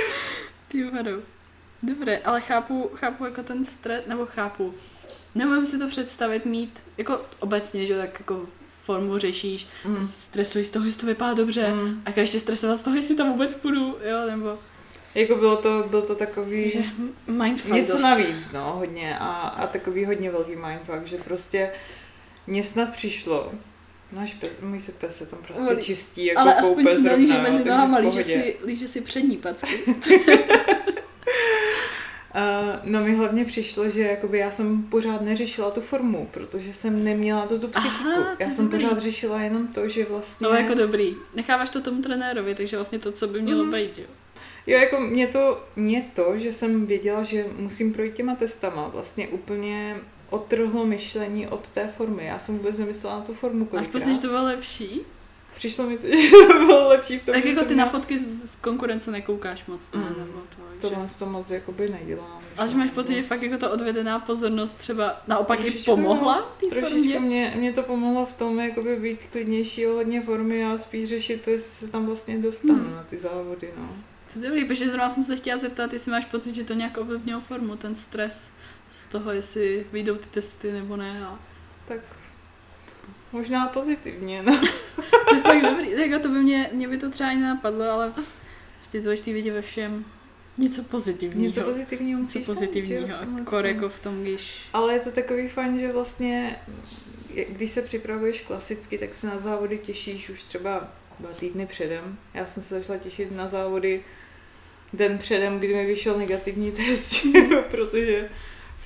Ty 0.68 0.84
vado. 0.90 1.10
Dobré, 1.82 2.18
ale 2.18 2.40
chápu, 2.40 2.90
chápu 2.94 3.24
jako 3.24 3.42
ten 3.42 3.64
stres, 3.64 4.02
nebo 4.06 4.26
chápu. 4.26 4.74
Nemůžu 5.34 5.64
si 5.66 5.78
to 5.78 5.88
představit 5.88 6.44
mít, 6.44 6.82
jako 6.98 7.20
obecně, 7.38 7.86
že 7.86 7.98
tak 7.98 8.18
jako 8.20 8.46
formu 8.88 9.18
řešíš, 9.18 9.66
Mm. 9.84 10.08
stresuji 10.08 10.64
z 10.64 10.70
toho, 10.70 10.86
jestli 10.86 11.00
to 11.00 11.06
vypadá 11.06 11.34
dobře, 11.34 11.68
Mm. 11.72 12.02
a 12.06 12.20
ještě 12.20 12.40
stresovat 12.40 12.78
z 12.78 12.82
toho, 12.82 12.96
jestli 12.96 13.14
tam 13.16 13.32
vůbec 13.32 13.54
půjdu, 13.54 13.80
jo, 14.10 14.26
nebo 14.30 14.58
Jako 15.14 15.34
bylo 15.34 15.56
to, 15.56 15.84
byl 15.90 16.02
to 16.02 16.14
takový... 16.14 16.70
že 16.70 16.82
mindfuck 17.26 17.74
Něco 17.74 17.92
dost. 17.92 18.02
navíc, 18.02 18.52
no, 18.52 18.72
hodně. 18.78 19.18
A, 19.18 19.26
a 19.32 19.66
takový 19.66 20.04
hodně 20.04 20.30
velký 20.30 20.56
mindfuck, 20.56 21.06
že 21.06 21.16
prostě 21.16 21.70
mně 22.46 22.64
snad 22.64 22.92
přišlo, 22.92 23.52
náš 24.12 24.34
pes, 24.34 24.50
můj 24.62 24.80
se 24.80 24.92
pes 24.92 25.16
se 25.18 25.26
tam 25.26 25.38
prostě 25.42 25.62
Ale- 25.62 25.76
čistí, 25.82 26.24
jako 26.26 26.40
Ale 26.40 26.54
aspoň 26.54 26.86
si 26.94 27.00
nelíže 27.02 27.34
jo, 27.34 27.40
mezi 27.42 27.64
nohama, 27.64 27.98
líže 27.98 28.22
si, 28.24 28.56
líže 28.64 28.88
si 28.88 29.00
přední 29.00 29.36
packy. 29.36 29.78
Uh, 32.34 32.90
no 32.90 33.00
mi 33.04 33.14
hlavně 33.14 33.44
přišlo, 33.44 33.90
že 33.90 34.00
jakoby 34.02 34.38
já 34.38 34.50
jsem 34.50 34.82
pořád 34.82 35.20
neřešila 35.22 35.70
tu 35.70 35.80
formu, 35.80 36.28
protože 36.30 36.72
jsem 36.72 37.04
neměla 37.04 37.46
to 37.46 37.58
tu 37.58 37.68
psychiku. 37.68 37.94
Aha, 38.08 38.36
já 38.38 38.50
jsem 38.50 38.68
dobrý. 38.68 38.84
pořád 38.84 38.98
řešila 38.98 39.40
jenom 39.40 39.66
to, 39.68 39.88
že 39.88 40.04
vlastně... 40.10 40.48
No 40.48 40.54
jako 40.54 40.74
dobrý. 40.74 41.16
Necháváš 41.34 41.70
to 41.70 41.80
tomu 41.80 42.02
trenérovi, 42.02 42.54
takže 42.54 42.76
vlastně 42.76 42.98
to, 42.98 43.12
co 43.12 43.26
by 43.28 43.42
mělo 43.42 43.64
Mhm. 43.64 43.72
být, 43.72 43.98
jo. 43.98 44.04
Jo, 44.66 44.78
jako 44.78 45.00
mě 45.00 45.26
to, 45.26 45.64
mě 45.76 46.10
to, 46.14 46.38
že 46.38 46.52
jsem 46.52 46.86
věděla, 46.86 47.22
že 47.22 47.46
musím 47.58 47.92
projít 47.92 48.14
těma 48.14 48.34
testama, 48.34 48.88
vlastně 48.88 49.28
úplně 49.28 49.96
otrhlo 50.30 50.86
myšlení 50.86 51.46
od 51.46 51.68
té 51.68 51.88
formy. 51.88 52.26
Já 52.26 52.38
jsem 52.38 52.58
vůbec 52.58 52.78
nemyslela 52.78 53.16
na 53.18 53.24
tu 53.24 53.34
formu 53.34 53.64
kolikrát. 53.64 53.92
pocit, 53.92 54.14
že 54.14 54.20
to 54.20 54.28
bylo 54.28 54.44
lepší? 54.44 55.00
Přišlo 55.58 55.86
mi 55.86 55.98
to, 55.98 56.06
že 56.22 56.30
to 56.30 56.52
bylo 56.66 56.88
lepší 56.88 57.18
v 57.18 57.22
tom, 57.22 57.34
Tak 57.34 57.42
že 57.44 57.48
jako 57.50 57.60
ty 57.64 57.68
na 57.74 57.84
měla- 57.84 57.90
fotky 57.90 58.18
z 58.44 58.56
konkurence 58.56 59.10
nekoukáš 59.10 59.66
moc, 59.66 59.92
ne? 59.92 60.00
Mm. 60.00 60.06
Nebo 60.18 60.38
to, 60.38 60.56
že... 60.74 60.80
Tohle 60.80 61.06
to 61.18 61.26
moc 61.26 61.50
jakoby 61.50 61.88
nedělám. 61.88 62.40
Ale 62.58 62.68
že 62.68 62.76
máš 62.76 62.90
pocit, 62.90 63.14
že 63.14 63.22
fakt 63.22 63.42
jako 63.42 63.58
ta 63.58 63.68
odvedená 63.70 64.18
pozornost 64.18 64.76
třeba 64.76 65.22
naopak 65.28 65.64
i 65.64 65.70
pomohla 65.70 66.56
té 66.60 66.66
Trošičku 66.66 66.90
formě? 67.12 67.20
mě, 67.20 67.54
mě 67.56 67.72
to 67.72 67.82
pomohlo 67.82 68.26
v 68.26 68.34
tom, 68.34 68.60
jakoby 68.60 68.96
být 68.96 69.18
klidnější 69.32 69.86
ohledně 69.86 70.22
formy 70.22 70.64
a 70.64 70.78
spíš 70.78 71.08
řešit 71.08 71.42
to, 71.44 71.50
jestli 71.50 71.70
se 71.86 71.92
tam 71.92 72.06
vlastně 72.06 72.38
dostanu 72.38 72.74
Hmm. 72.74 72.94
na 72.94 73.02
ty 73.02 73.18
závody, 73.18 73.70
no. 73.78 73.88
To 74.32 74.38
je 74.38 74.44
dobrý, 74.48 74.64
protože 74.64 74.88
zrovna 74.88 75.10
jsem 75.10 75.24
se 75.24 75.36
chtěla 75.36 75.58
zeptat, 75.60 75.92
jestli 75.92 76.12
máš 76.12 76.24
pocit, 76.24 76.54
že 76.54 76.64
to 76.64 76.74
nějak 76.74 76.96
ovlivnilo 76.98 77.40
formu, 77.40 77.76
ten 77.76 77.96
stres 77.96 78.46
z 78.90 79.06
toho, 79.06 79.30
jestli 79.32 79.86
vyjdou 79.92 80.14
ty 80.14 80.26
testy 80.28 80.72
nebo 80.72 80.96
ne. 80.96 81.26
A... 81.26 81.38
Tak 81.88 82.00
možná 83.32 83.66
pozitivně, 83.66 84.42
no. 84.42 84.60
To 85.28 85.34
je 85.34 85.42
fakt 85.42 85.62
dobrý. 85.62 85.90
Tak 85.90 86.10
jako 86.10 86.22
to 86.22 86.28
by 86.28 86.38
mě, 86.38 86.70
mě 86.72 86.88
by 86.88 86.98
to 86.98 87.10
třeba 87.10 87.30
ani 87.30 87.40
nenapadlo, 87.40 87.84
ale 87.84 88.12
prostě 88.78 89.00
důležitý 89.00 89.32
vidět 89.32 89.52
ve 89.52 89.62
všem 89.62 90.04
něco 90.58 90.82
pozitivního. 90.82 91.46
Něco 91.46 91.62
pozitivního 91.62 92.20
něco 92.20 92.38
musíš 92.38 92.46
pozitivního. 92.46 93.06
v 93.06 93.20
tomhle 93.20 93.42
Akor 93.42 93.62
tom. 93.62 93.74
jako 93.74 93.88
v 93.88 93.98
tom, 93.98 94.22
když... 94.22 94.58
Ale 94.72 94.94
je 94.94 95.00
to 95.00 95.10
takový 95.10 95.48
fajn, 95.48 95.78
že 95.78 95.92
vlastně, 95.92 96.56
když 97.48 97.70
se 97.70 97.82
připravuješ 97.82 98.40
klasicky, 98.40 98.98
tak 98.98 99.14
se 99.14 99.26
na 99.26 99.38
závody 99.38 99.78
těšíš 99.78 100.30
už 100.30 100.42
třeba 100.42 100.88
dva 101.20 101.30
týdny 101.30 101.66
předem. 101.66 102.18
Já 102.34 102.46
jsem 102.46 102.62
se 102.62 102.74
začala 102.74 102.98
těšit 102.98 103.30
na 103.30 103.48
závody 103.48 104.04
den 104.92 105.18
předem, 105.18 105.58
kdy 105.58 105.74
mi 105.74 105.86
vyšel 105.86 106.18
negativní 106.18 106.72
test, 106.72 107.26
protože 107.70 108.28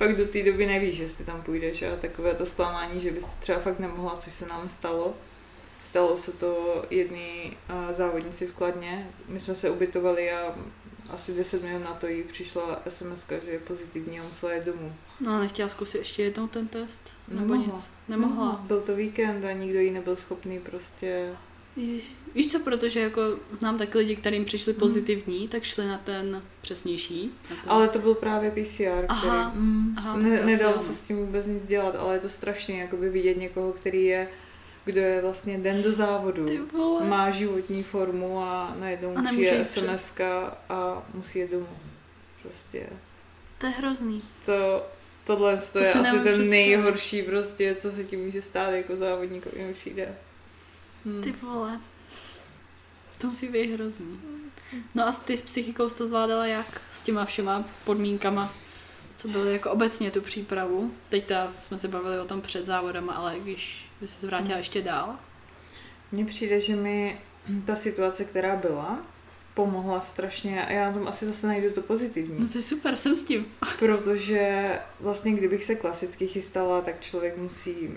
fakt 0.03 0.17
do 0.17 0.25
té 0.25 0.43
doby 0.43 0.65
nevíš, 0.65 0.97
jestli 0.97 1.25
tam 1.25 1.41
půjdeš 1.41 1.81
a 1.81 1.95
takové 1.95 2.33
to 2.33 2.45
zklamání, 2.45 2.99
že 2.99 3.11
bys 3.11 3.25
to 3.25 3.39
třeba 3.39 3.59
fakt 3.59 3.79
nemohla, 3.79 4.17
což 4.17 4.33
se 4.33 4.45
nám 4.45 4.69
stalo. 4.69 5.13
Stalo 5.83 6.17
se 6.17 6.31
to 6.31 6.85
jedný 6.89 7.57
uh, 7.69 7.93
závodnici 7.93 8.47
v 8.47 8.53
Kladně. 8.53 9.09
My 9.27 9.39
jsme 9.39 9.55
se 9.55 9.69
ubytovali 9.69 10.31
a 10.31 10.55
asi 11.09 11.33
10 11.33 11.63
minut 11.63 11.83
na 11.83 11.93
to 11.93 12.07
jí 12.07 12.23
přišla 12.23 12.81
SMS, 12.89 13.27
že 13.45 13.51
je 13.51 13.59
pozitivní 13.59 14.19
a 14.19 14.23
musela 14.23 14.53
jít 14.53 14.63
domů. 14.63 14.95
No 15.19 15.31
a 15.31 15.39
nechtěla 15.39 15.69
zkusit 15.69 15.97
ještě 15.97 16.23
jednou 16.23 16.47
ten 16.47 16.67
test? 16.67 17.01
Nebo 17.27 17.53
Nemohla. 17.53 17.75
nic? 17.75 17.89
Nemohla. 18.07 18.45
No, 18.45 18.67
byl 18.67 18.81
to 18.81 18.95
víkend 18.95 19.45
a 19.45 19.51
nikdo 19.51 19.79
jí 19.79 19.91
nebyl 19.91 20.15
schopný 20.15 20.59
prostě... 20.59 21.35
Ježiš. 21.75 22.03
Víš 22.35 22.51
co, 22.51 22.59
protože 22.59 22.99
jako 22.99 23.21
znám 23.51 23.77
taky 23.77 23.97
lidi, 23.97 24.15
kterým 24.15 24.45
přišli 24.45 24.73
Mhm. 24.73 24.79
pozitivní, 24.79 25.47
tak 25.47 25.63
šli 25.63 25.87
na 25.87 25.97
ten 25.97 26.43
přesnější. 26.61 27.31
Na 27.49 27.55
ten... 27.55 27.71
Ale 27.71 27.87
to 27.87 27.99
byl 27.99 28.15
právě 28.15 28.51
PCR, 28.51 29.05
Aha, 29.09 29.49
který... 29.51 29.61
Mm, 29.63 29.95
aha, 29.97 30.13
tak 30.13 30.23
to 30.23 30.29
ne, 30.29 30.45
nedalo 30.45 30.79
se 30.79 30.93
s 30.93 31.01
tím 31.01 31.17
vůbec 31.17 31.45
nic 31.45 31.67
dělat, 31.67 31.95
ale 31.95 32.13
je 32.13 32.19
to 32.19 32.29
strašně 32.29 32.81
jakoby 32.81 33.09
vidět 33.09 33.37
někoho, 33.37 33.71
který 33.73 34.05
je, 34.05 34.27
kdo 34.85 35.01
je 35.01 35.21
vlastně 35.21 35.57
den 35.57 35.83
do 35.83 35.91
závodu, 35.91 36.47
má 37.07 37.29
životní 37.31 37.83
formu 37.83 38.39
a 38.39 38.75
najednou 38.79 39.17
A 39.17 39.21
přijde 39.23 39.65
sms 39.65 40.11
a 40.69 41.03
musí 41.13 41.39
jít 41.39 41.51
domů. 41.51 41.67
Prostě 42.41 42.89
To 43.57 43.65
je 43.65 43.71
hrozný. 43.71 44.21
to, 44.45 44.85
tohle 45.23 45.57
to 45.73 45.79
je 45.79 45.85
si 45.85 45.97
asi 45.97 46.11
ten 46.11 46.21
představit. 46.21 46.49
nejhorší 46.49 47.21
prostě, 47.21 47.75
co 47.79 47.91
se 47.91 48.03
ti 48.03 48.17
může 48.17 48.41
stát 48.41 48.71
jako 48.71 48.95
závodníkovi 48.97 49.73
přijde. 49.73 50.15
Hmm. 51.05 51.23
Ty 51.23 51.31
vole. 51.31 51.79
To 53.17 53.27
musí 53.27 53.47
být 53.47 53.73
hrozný. 53.73 54.19
No 54.95 55.07
a 55.07 55.11
ty 55.11 55.37
s 55.37 55.41
psychikou 55.41 55.89
jsi 55.89 55.95
to 55.95 56.07
zvládala 56.07 56.45
jak? 56.45 56.81
S 56.93 57.01
těma 57.01 57.25
všema 57.25 57.63
podmínkama, 57.83 58.53
co 59.15 59.27
byly 59.27 59.53
jako 59.53 59.71
obecně 59.71 60.11
tu 60.11 60.21
přípravu? 60.21 60.91
Teď 61.09 61.27
ta, 61.27 61.51
jsme 61.59 61.77
se 61.77 61.87
bavili 61.87 62.19
o 62.19 62.25
tom 62.25 62.41
před 62.41 62.65
závodama, 62.65 63.13
ale 63.13 63.39
když 63.39 63.85
by 64.01 64.07
se 64.07 64.27
vrátila 64.27 64.57
ještě 64.57 64.81
dál. 64.81 65.15
Mně 66.11 66.25
přijde, 66.25 66.61
že 66.61 66.75
mi 66.75 67.21
ta 67.65 67.75
situace, 67.75 68.25
která 68.25 68.55
byla, 68.55 69.01
pomohla 69.53 70.01
strašně 70.01 70.65
a 70.65 70.71
já 70.71 70.87
na 70.87 70.93
tom 70.93 71.07
asi 71.07 71.25
zase 71.25 71.47
najdu 71.47 71.71
to 71.71 71.81
pozitivní. 71.81 72.39
No 72.39 72.47
to 72.47 72.57
je 72.57 72.61
super, 72.61 72.97
jsem 72.97 73.17
s 73.17 73.23
tím. 73.23 73.45
Protože 73.79 74.79
vlastně 74.99 75.31
kdybych 75.31 75.63
se 75.63 75.75
klasicky 75.75 76.27
chystala, 76.27 76.81
tak 76.81 77.01
člověk 77.01 77.37
musí 77.37 77.89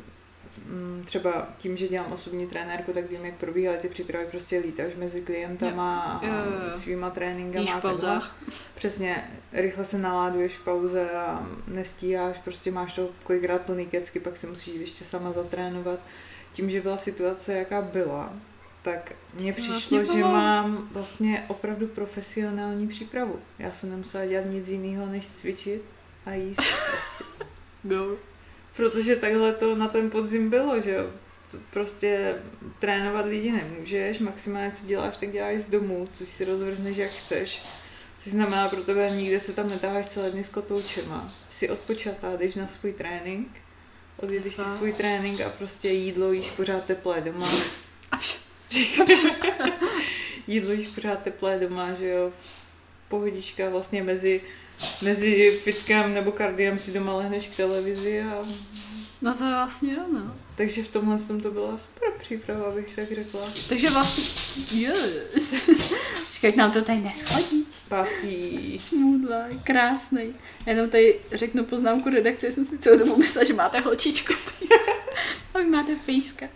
třeba 1.04 1.48
tím, 1.58 1.76
že 1.76 1.88
dělám 1.88 2.12
osobní 2.12 2.46
trenérku, 2.46 2.92
tak 2.92 3.10
vím, 3.10 3.24
jak 3.24 3.34
probíhaly 3.34 3.78
ty 3.78 3.88
přípravy, 3.88 4.26
prostě 4.30 4.58
lítáš 4.58 4.94
mezi 4.94 5.20
klientama 5.20 6.20
Jo, 6.22 6.28
jo, 6.28 6.52
jo, 6.52 6.68
a 6.68 6.70
svýma 6.70 7.10
tréninkama. 7.10 7.78
V 7.78 7.82
pauzách. 7.82 8.36
Přesně, 8.74 9.24
rychle 9.52 9.84
se 9.84 9.98
naláduješ 9.98 10.52
v 10.52 10.64
pauze 10.64 11.10
a 11.10 11.46
nestíháš, 11.66 12.38
prostě 12.38 12.70
máš 12.70 12.94
to 12.94 13.08
kolikrát 13.22 13.62
plný 13.62 13.86
kecky, 13.86 14.20
pak 14.20 14.36
si 14.36 14.46
musíš 14.46 14.74
ještě 14.74 15.04
sama 15.04 15.32
zatrénovat. 15.32 16.00
Tím, 16.52 16.70
že 16.70 16.80
byla 16.80 16.96
situace, 16.96 17.52
jaká 17.52 17.82
byla, 17.82 18.32
tak 18.82 19.12
mně 19.34 19.52
To 19.52 19.56
přišlo, 19.62 19.98
vlastně 19.98 20.16
že 20.16 20.24
mám 20.24 20.88
vlastně 20.92 21.44
opravdu 21.48 21.86
profesionální 21.86 22.88
přípravu. 22.88 23.40
Já 23.58 23.72
jsem 23.72 23.90
nemusela 23.90 24.24
dělat 24.24 24.46
nic 24.46 24.68
jiného, 24.68 25.06
než 25.06 25.26
cvičit 25.26 25.82
a 26.26 26.32
jíst 26.32 26.62
prostě. 26.90 27.24
Go. 27.82 28.16
Protože 28.77 29.16
takhle 29.16 29.53
to 29.53 29.77
na 29.77 29.89
ten 29.89 30.11
podzim 30.11 30.51
bylo, 30.51 30.81
že 30.81 30.91
jo. 30.91 31.11
Prostě 31.70 32.35
trénovat 32.79 33.27
lidi 33.27 33.53
nemůžeš, 33.53 34.18
maximálně 34.18 34.70
co 34.70 34.87
děláš, 34.87 35.16
tak 35.16 35.33
děláš 35.33 35.61
z 35.61 35.66
domu, 35.66 36.09
což 36.12 36.29
si 36.29 36.45
rozvrhneš 36.45 36.97
jak 36.97 37.11
chceš. 37.11 37.62
Což 38.18 38.33
znamená 38.33 38.68
pro 38.68 38.85
tebe, 38.85 39.11
nikde 39.11 39.41
se 39.41 39.53
tam 39.53 39.68
netáháš 39.68 40.07
celé 40.07 40.31
dny 40.31 40.45
s 40.45 40.49
kotoučema. 40.49 41.33
Jsi 41.49 41.70
odpočatá, 41.70 42.37
jdeš 42.37 42.55
na 42.55 42.66
svůj 42.66 42.93
trénink, 42.93 43.49
odjedeš 44.16 44.55
si 44.55 44.62
svůj 44.77 44.93
trénink 44.93 45.41
a 45.41 45.51
prostě 45.51 45.89
jídlo 45.89 46.33
jíš 46.33 46.51
pořád 46.51 46.85
teplé 46.85 47.20
doma. 47.20 47.49
Jídlo 50.47 50.72
jíš 50.72 50.89
pořád 50.89 51.22
teplé 51.22 51.59
doma, 51.59 51.95
že 51.95 52.09
jo. 52.09 52.33
Pohodička 53.09 53.70
vlastně 53.70 54.03
mezi, 54.03 54.41
mezi 55.03 55.61
fitkem 55.64 56.14
nebo 56.14 56.33
kardiem 56.33 56.79
si 56.79 56.93
doma 56.93 57.14
lehneš 57.14 57.47
k 57.47 57.57
televizi 57.57 58.20
a 58.22 58.43
No 59.22 59.35
to 59.35 59.45
je 59.45 59.51
vlastně 59.51 59.93
jo, 59.95 60.03
no. 60.12 60.35
Takže 60.57 60.83
v 60.83 60.89
tomhle 60.89 61.18
tom 61.18 61.41
to 61.41 61.51
byla 61.51 61.79
super 61.79 62.09
příprava, 62.18 62.70
bych 62.70 62.97
tak 62.97 63.12
řekla. 63.12 63.41
Takže 63.68 63.91
vlastně. 63.91 64.24
Počkej, 66.27 66.49
jak 66.49 66.57
nám 66.57 66.72
to 66.72 66.83
tady 66.83 67.01
neschodí. 67.01 67.66
Pástí. 67.89 68.79
Smůdla, 68.89 69.45
krásný. 69.64 70.35
Já 70.66 70.72
jenom 70.72 70.91
tady 70.91 71.20
řeknu 71.33 71.64
poznámku 71.64 72.11
redakce, 72.11 72.53
jsem 72.53 72.64
si 72.64 72.79
celou 72.79 72.99
dobu 72.99 73.16
myslela, 73.16 73.45
že 73.45 73.55
máte 73.55 73.81
holčičku 73.81 74.33
pejska. 74.59 74.93
A 75.55 75.59
vy 75.59 75.64
máte 75.64 75.97
pejska. 76.07 76.47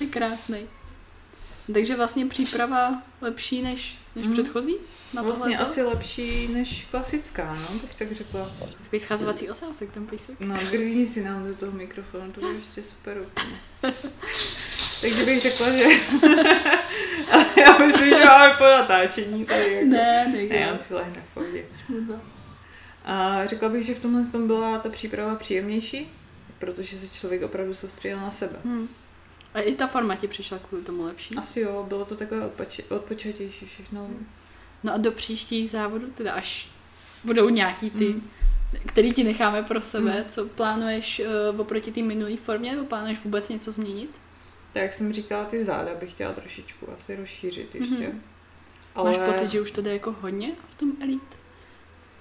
Je 0.00 0.06
krásný. 0.06 0.66
Takže 1.74 1.96
vlastně 1.96 2.26
příprava 2.26 3.02
lepší 3.20 3.62
než, 3.62 3.98
než 4.16 4.24
Mhm. 4.26 4.32
předchozí? 4.32 4.74
Na 5.14 5.22
Vlastně 5.22 5.42
tohleto? 5.56 5.62
asi 5.62 5.82
lepší 5.82 6.48
než 6.48 6.86
klasická, 6.90 7.54
no, 7.54 7.78
bych 7.78 7.94
tak 7.94 8.12
řekla. 8.12 8.50
Takový 8.82 9.00
schazovací 9.00 9.50
ocásek, 9.50 9.90
ten 9.92 10.06
pejsek. 10.06 10.40
No, 10.40 10.56
grní 10.70 11.06
si 11.06 11.22
nám 11.24 11.48
do 11.48 11.54
toho 11.54 11.72
mikrofonu, 11.72 12.32
to 12.32 12.40
bude 12.40 12.52
ještě 12.52 12.82
super. 12.82 13.16
Takže 15.00 15.24
bych 15.24 15.40
řekla, 15.42 15.70
že... 15.70 15.84
Ale 17.32 17.46
já 17.56 17.78
myslím, 17.78 18.08
že 18.08 18.24
máme 18.24 18.54
po 18.58 18.64
natáčení 18.64 19.46
tady. 19.46 19.72
Jako... 19.72 19.86
Ne, 19.86 20.26
ne, 20.32 20.42
Ne, 20.42 20.56
já 20.56 20.78
si 20.78 20.94
lehne 20.94 21.22
v 21.30 21.34
pohodě. 21.34 21.64
A 23.04 23.46
řekla 23.46 23.68
bych, 23.68 23.84
že 23.84 23.94
v 23.94 23.98
tomhle 23.98 24.24
tom 24.26 24.46
byla 24.46 24.78
ta 24.78 24.88
příprava 24.88 25.34
příjemnější, 25.34 26.12
protože 26.58 26.98
se 26.98 27.08
člověk 27.08 27.42
opravdu 27.42 27.74
soustředil 27.74 28.20
na 28.20 28.30
sebe. 28.30 28.56
Hmm. 28.64 28.88
A 29.54 29.60
i 29.60 29.74
ta 29.74 29.86
forma 29.86 30.16
ti 30.16 30.28
přišla 30.28 30.58
kvůli 30.58 30.84
tomu 30.84 31.02
lepší. 31.04 31.34
Asi 31.36 31.60
jo, 31.60 31.84
bylo 31.88 32.04
to 32.04 32.16
takové 32.16 32.40
odpoči- 32.48 32.84
odpočatější 32.96 33.66
všechno. 33.66 34.08
No 34.84 34.94
a 34.94 34.96
do 34.96 35.12
příštích 35.12 35.70
závodů, 35.70 36.06
teda 36.10 36.32
až 36.32 36.68
budou 37.24 37.48
nějaký 37.48 37.90
ty, 37.90 38.04
Mm. 38.04 38.28
který 38.86 39.12
ti 39.12 39.24
necháme 39.24 39.62
pro 39.62 39.82
sebe, 39.82 40.16
Mm. 40.18 40.24
co 40.28 40.44
plánuješ 40.46 41.22
uh, 41.52 41.60
oproti 41.60 41.92
té 41.92 42.02
minulé 42.02 42.36
formě, 42.36 42.72
nebo 42.72 42.84
plánuješ 42.86 43.18
vůbec 43.24 43.48
něco 43.48 43.72
změnit? 43.72 44.10
Tak 44.72 44.82
jak 44.82 44.92
jsem 44.92 45.12
říkala, 45.12 45.44
ty 45.44 45.64
záda 45.64 45.94
bych 45.94 46.10
chtěla 46.12 46.32
trošičku 46.32 46.92
asi 46.92 47.16
rozšířit 47.16 47.74
ještě. 47.74 47.94
Mhm. 47.94 48.22
Ale 48.94 49.18
Máš 49.18 49.32
pocit, 49.32 49.48
že 49.50 49.60
už 49.60 49.70
to 49.70 49.82
jde 49.82 49.92
jako 49.92 50.12
hodně 50.20 50.52
v 50.70 50.74
tom 50.74 50.92
Elite? 51.02 51.36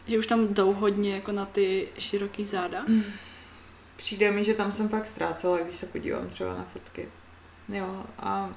Že 0.08 0.20
už 0.20 0.28
tam 0.28 0.48
jdou 0.54 0.74
hodně 0.74 1.16
jako 1.16 1.32
na 1.32 1.46
ty 1.46 1.88
široký 1.98 2.46
záda? 2.46 2.86
přijde 3.96 4.32
mi, 4.32 4.44
že 4.44 4.54
tam 4.54 4.72
jsem 4.72 4.90
fakt 4.90 5.06
ztrácela, 5.06 5.58
když 5.58 5.76
se 5.76 5.86
podívám 5.86 6.28
třeba 6.28 6.54
na 6.54 6.64
fotky. 6.74 7.08
Jo, 7.70 8.06
a... 8.20 8.54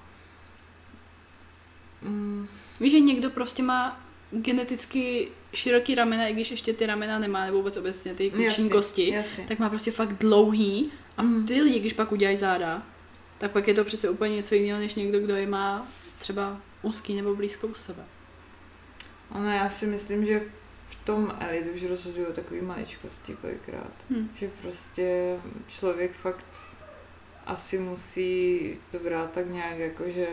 Mm, 2.02 2.48
Víš, 2.80 2.92
že 2.92 3.00
někdo 3.00 3.30
prostě 3.30 3.62
má 3.62 4.00
geneticky 4.30 5.28
široký 5.54 5.94
ramena, 5.94 6.26
i 6.26 6.32
když 6.32 6.50
ještě 6.50 6.72
ty 6.72 6.86
ramena 6.86 7.18
nemá, 7.18 7.44
nebo 7.44 7.56
vůbec 7.56 7.76
obecně 7.76 8.14
ty 8.14 8.30
klíční 8.30 8.70
kosti, 8.70 9.10
Jasně. 9.12 9.44
tak 9.48 9.58
má 9.58 9.68
prostě 9.68 9.90
fakt 9.90 10.12
dlouhý 10.12 10.92
a 11.16 11.22
Mm. 11.22 11.46
ty 11.46 11.62
lidi, 11.62 11.78
když 11.80 11.92
pak 11.92 12.12
udělají 12.12 12.36
záda, 12.36 12.82
tak 13.38 13.50
pak 13.50 13.68
je 13.68 13.74
to 13.74 13.84
přece 13.84 14.10
úplně 14.10 14.36
něco 14.36 14.54
jiného, 14.54 14.80
než 14.80 14.94
někdo, 14.94 15.20
kdo 15.20 15.36
je 15.36 15.46
má 15.46 15.86
třeba 16.18 16.60
úzký 16.82 17.14
nebo 17.14 17.34
blízko 17.36 17.66
u 17.66 17.74
sebe. 17.74 18.04
Ano, 19.30 19.50
já 19.50 19.68
si 19.70 19.86
myslím, 19.86 20.26
že 20.26 20.42
v 20.88 21.04
tom 21.04 21.34
Elite 21.40 21.70
už 21.70 21.84
rozhodují 21.84 22.26
takový 22.34 22.60
maličkosti 22.60 23.36
kolikrát. 23.40 23.92
Hm. 24.10 24.28
Že 24.38 24.50
prostě 24.62 25.36
člověk 25.68 26.12
fakt 26.12 26.66
asi 27.47 27.78
musí 27.78 28.76
to 28.90 28.99
brát 28.99 29.30
tak 29.30 29.51
nějak 29.51 29.78
jako, 29.78 30.11
že 30.11 30.26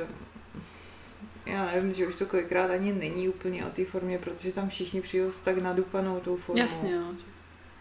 já 1.46 1.66
nevím, 1.66 1.94
že 1.94 2.08
už 2.08 2.16
to 2.16 2.26
kolikrát 2.26 2.72
ani 2.72 2.94
není 2.94 3.30
úplně 3.30 3.66
o 3.66 3.70
té 3.70 3.86
formě, 3.86 4.18
protože 4.18 4.54
tam 4.54 4.70
všichni 4.70 5.02
přijdou 5.02 5.32
s 5.32 5.40
tak 5.40 5.58
nadupanou 5.58 6.20
tou 6.20 6.36
formou. 6.36 6.62
Jasně, 6.62 6.92
jo. 6.92 7.04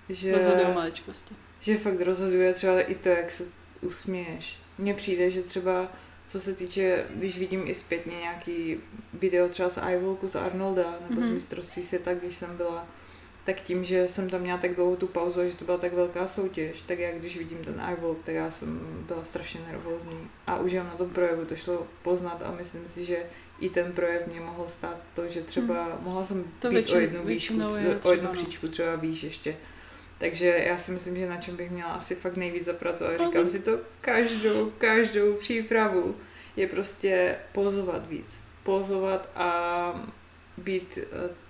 že, 0.09 0.37
Rozhodují 0.37 0.75
maličkosti. 0.75 1.35
že 1.61 1.79
fakt 1.79 2.01
rozhoduje 2.01 2.55
třeba 2.55 2.81
i 2.81 2.95
to, 2.95 3.09
jak 3.09 3.31
se 3.31 3.45
usměješ. 3.81 4.59
Mně 4.79 4.95
přijde, 4.95 5.31
že 5.31 5.43
třeba 5.43 5.93
co 6.29 6.41
se 6.41 6.55
týče, 6.55 7.05
když 7.15 7.39
vidím 7.39 7.67
i 7.67 7.75
zpětně 7.75 8.17
nějaký 8.17 8.81
video 9.13 9.49
třeba 9.49 9.69
z 9.69 9.79
iVolku, 9.93 10.29
z 10.29 10.37
Arnolda, 10.37 10.99
nebo 11.09 11.21
mm-hmm. 11.21 11.25
z 11.25 11.31
mistrovství 11.31 11.83
světa, 11.83 12.15
když 12.15 12.37
jsem 12.37 12.57
byla, 12.57 12.87
tak 13.49 13.61
tím, 13.61 13.85
že 13.85 14.09
jsem 14.09 14.31
tam 14.31 14.41
měla 14.41 14.59
tak 14.59 14.75
dlouhou 14.75 14.97
tu 14.97 15.07
pauzu 15.07 15.41
a 15.41 15.45
že 15.47 15.57
to 15.57 15.65
byla 15.65 15.79
tak 15.79 15.93
velká 15.93 16.27
soutěž, 16.27 16.81
tak 16.81 16.99
já 16.99 17.13
když 17.13 17.39
vidím 17.39 17.59
ten 17.59 17.83
iVolk, 17.93 18.23
tak 18.23 18.35
já 18.35 18.51
jsem 18.51 18.81
byla 19.07 19.25
strašně 19.25 19.61
nervózní. 19.67 20.29
A 20.47 20.57
už 20.59 20.73
jenom 20.73 20.89
na 20.89 20.95
tom 20.97 21.11
projevu 21.11 21.45
to 21.45 21.57
šlo 21.57 21.87
poznat 22.03 22.43
a 22.43 22.51
myslím 22.51 22.89
si, 22.89 23.05
že 23.05 23.23
i 23.61 23.69
ten 23.71 23.93
projev 23.93 24.27
mě 24.27 24.41
mohl 24.41 24.69
stát 24.69 25.07
to, 25.15 25.29
že 25.29 25.43
třeba 25.43 25.99
mohla 26.03 26.25
jsem 26.25 26.45
To 26.59 26.69
být 26.69 26.75
většin- 26.75 26.97
o 26.97 27.01
jednu 27.01 27.25
výšku, 27.25 27.55
je 27.61 27.67
o 27.67 27.77
jednu 27.77 27.99
třeba, 27.99 28.17
no. 28.23 28.33
příčku 28.33 28.69
třeba 28.69 28.97
výš 28.97 29.23
ještě. 29.23 29.57
Takže 30.19 30.47
já 30.67 30.79
si 30.79 30.93
myslím, 30.93 31.17
že 31.17 31.29
na 31.29 31.37
čem 31.37 31.57
bych 31.57 31.71
měla 31.71 31.91
asi 31.91 32.15
fakt 32.15 32.37
nejvíc 32.37 32.65
zapracovat. 32.65 33.13
Říkám 33.27 33.49
si 33.49 33.61
to 33.61 33.79
každou, 34.01 34.73
každou 34.79 35.35
přípravu 35.35 36.17
je 36.57 36.67
prostě 36.67 37.37
pozovat 37.53 38.09
víc. 38.09 38.45
Pozovat 38.63 39.29
a 39.35 40.11
být 40.57 40.99
eh, 40.99 41.48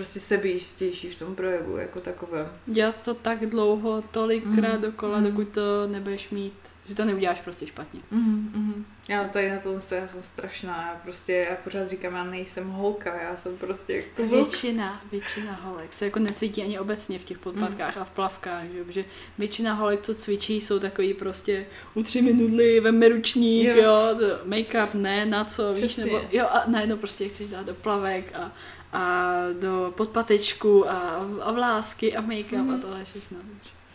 prostě 0.00 0.20
sebejistější 0.20 1.08
v 1.10 1.14
tom 1.14 1.34
projevu 1.34 1.76
jako 1.76 2.00
takovém. 2.00 2.48
Dělat 2.66 2.94
to 3.04 3.14
tak 3.14 3.46
dlouho, 3.46 4.02
tolikrát 4.10 4.76
Mm, 4.76 4.82
dokola, 4.82 5.18
mm. 5.18 5.24
dokud 5.24 5.48
to 5.48 5.86
nebudeš 5.86 6.30
mít, 6.30 6.52
že 6.88 6.94
to 6.94 7.04
neuděláš 7.04 7.40
prostě 7.40 7.66
špatně. 7.66 8.00
Mm, 8.10 8.50
mm. 8.54 8.86
Já 9.08 9.24
tady 9.24 9.50
na 9.50 9.58
tom 9.58 9.72
já 9.74 10.08
jsem 10.08 10.22
strašná. 10.22 10.88
Já 10.92 11.00
prostě, 11.02 11.46
já 11.50 11.56
pořád 11.56 11.88
říkám, 11.88 12.14
já 12.14 12.24
nejsem 12.24 12.68
holka, 12.68 13.22
já 13.22 13.36
jsem 13.36 13.56
prostě 13.56 14.02
kluk. 14.02 14.30
Většina, 14.30 15.00
většina 15.10 15.52
holek 15.62 15.92
se 15.92 16.04
jako 16.04 16.18
necítí 16.18 16.62
ani 16.62 16.78
obecně 16.78 17.18
v 17.18 17.24
těch 17.24 17.38
podpadkách 17.38 17.96
a 17.96 18.04
v 18.04 18.10
plavkách, 18.10 18.64
že? 18.64 18.84
protože 18.84 19.04
většina 19.38 19.74
holek, 19.74 20.02
co 20.02 20.14
cvičí, 20.14 20.60
jsou 20.60 20.78
takový 20.78 21.14
prostě 21.14 21.66
utři 21.94 22.22
mi 22.22 22.32
nudly, 22.32 22.80
veme 22.80 23.08
ručník, 23.08 23.66
Jo. 23.66 23.74
jo, 23.82 24.38
make-up, 24.46 24.88
ne, 24.94 25.26
na 25.26 25.44
co, 25.44 25.72
víš, 25.72 25.84
Přesně. 25.84 26.04
nebo 26.04 26.20
jo 26.32 26.46
a 26.46 26.64
najednou 26.66 26.96
prostě 26.96 27.28
chceš 27.28 27.50
dát 27.50 27.66
do 27.66 27.74
plavek 27.74 28.38
a, 28.38 28.52
a 28.92 29.34
do 29.60 29.92
podpatečku 29.96 30.90
a, 30.90 31.26
a 31.42 31.52
vlásky 31.52 32.16
a 32.16 32.20
make-up 32.20 32.58
Mhm. 32.64 32.74
a 32.74 32.78
tohle 32.78 33.04
všechno. 33.04 33.38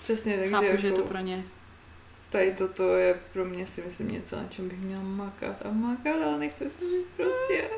Přesně, 0.04 0.38
takže 0.38 0.52
Chápu, 0.52 0.66
jako, 0.66 0.78
že 0.82 0.88
je 0.88 0.94
to 0.94 1.02
pro 1.02 1.18
ně 1.20 1.44
tady 2.30 2.52
toto 2.52 2.98
je 2.98 3.20
pro 3.34 3.46
mě 3.46 3.66
si 3.68 3.82
myslím 3.82 4.12
něco, 4.12 4.36
na 4.36 4.46
čem 4.50 4.70
bych 4.70 4.80
měla 4.80 5.02
makat 5.04 5.56
a 5.66 5.72
makat, 5.72 6.16
ale 6.26 6.40
nechce 6.40 6.64
se 6.70 6.86
mi 6.86 6.98
prostě. 7.18 7.70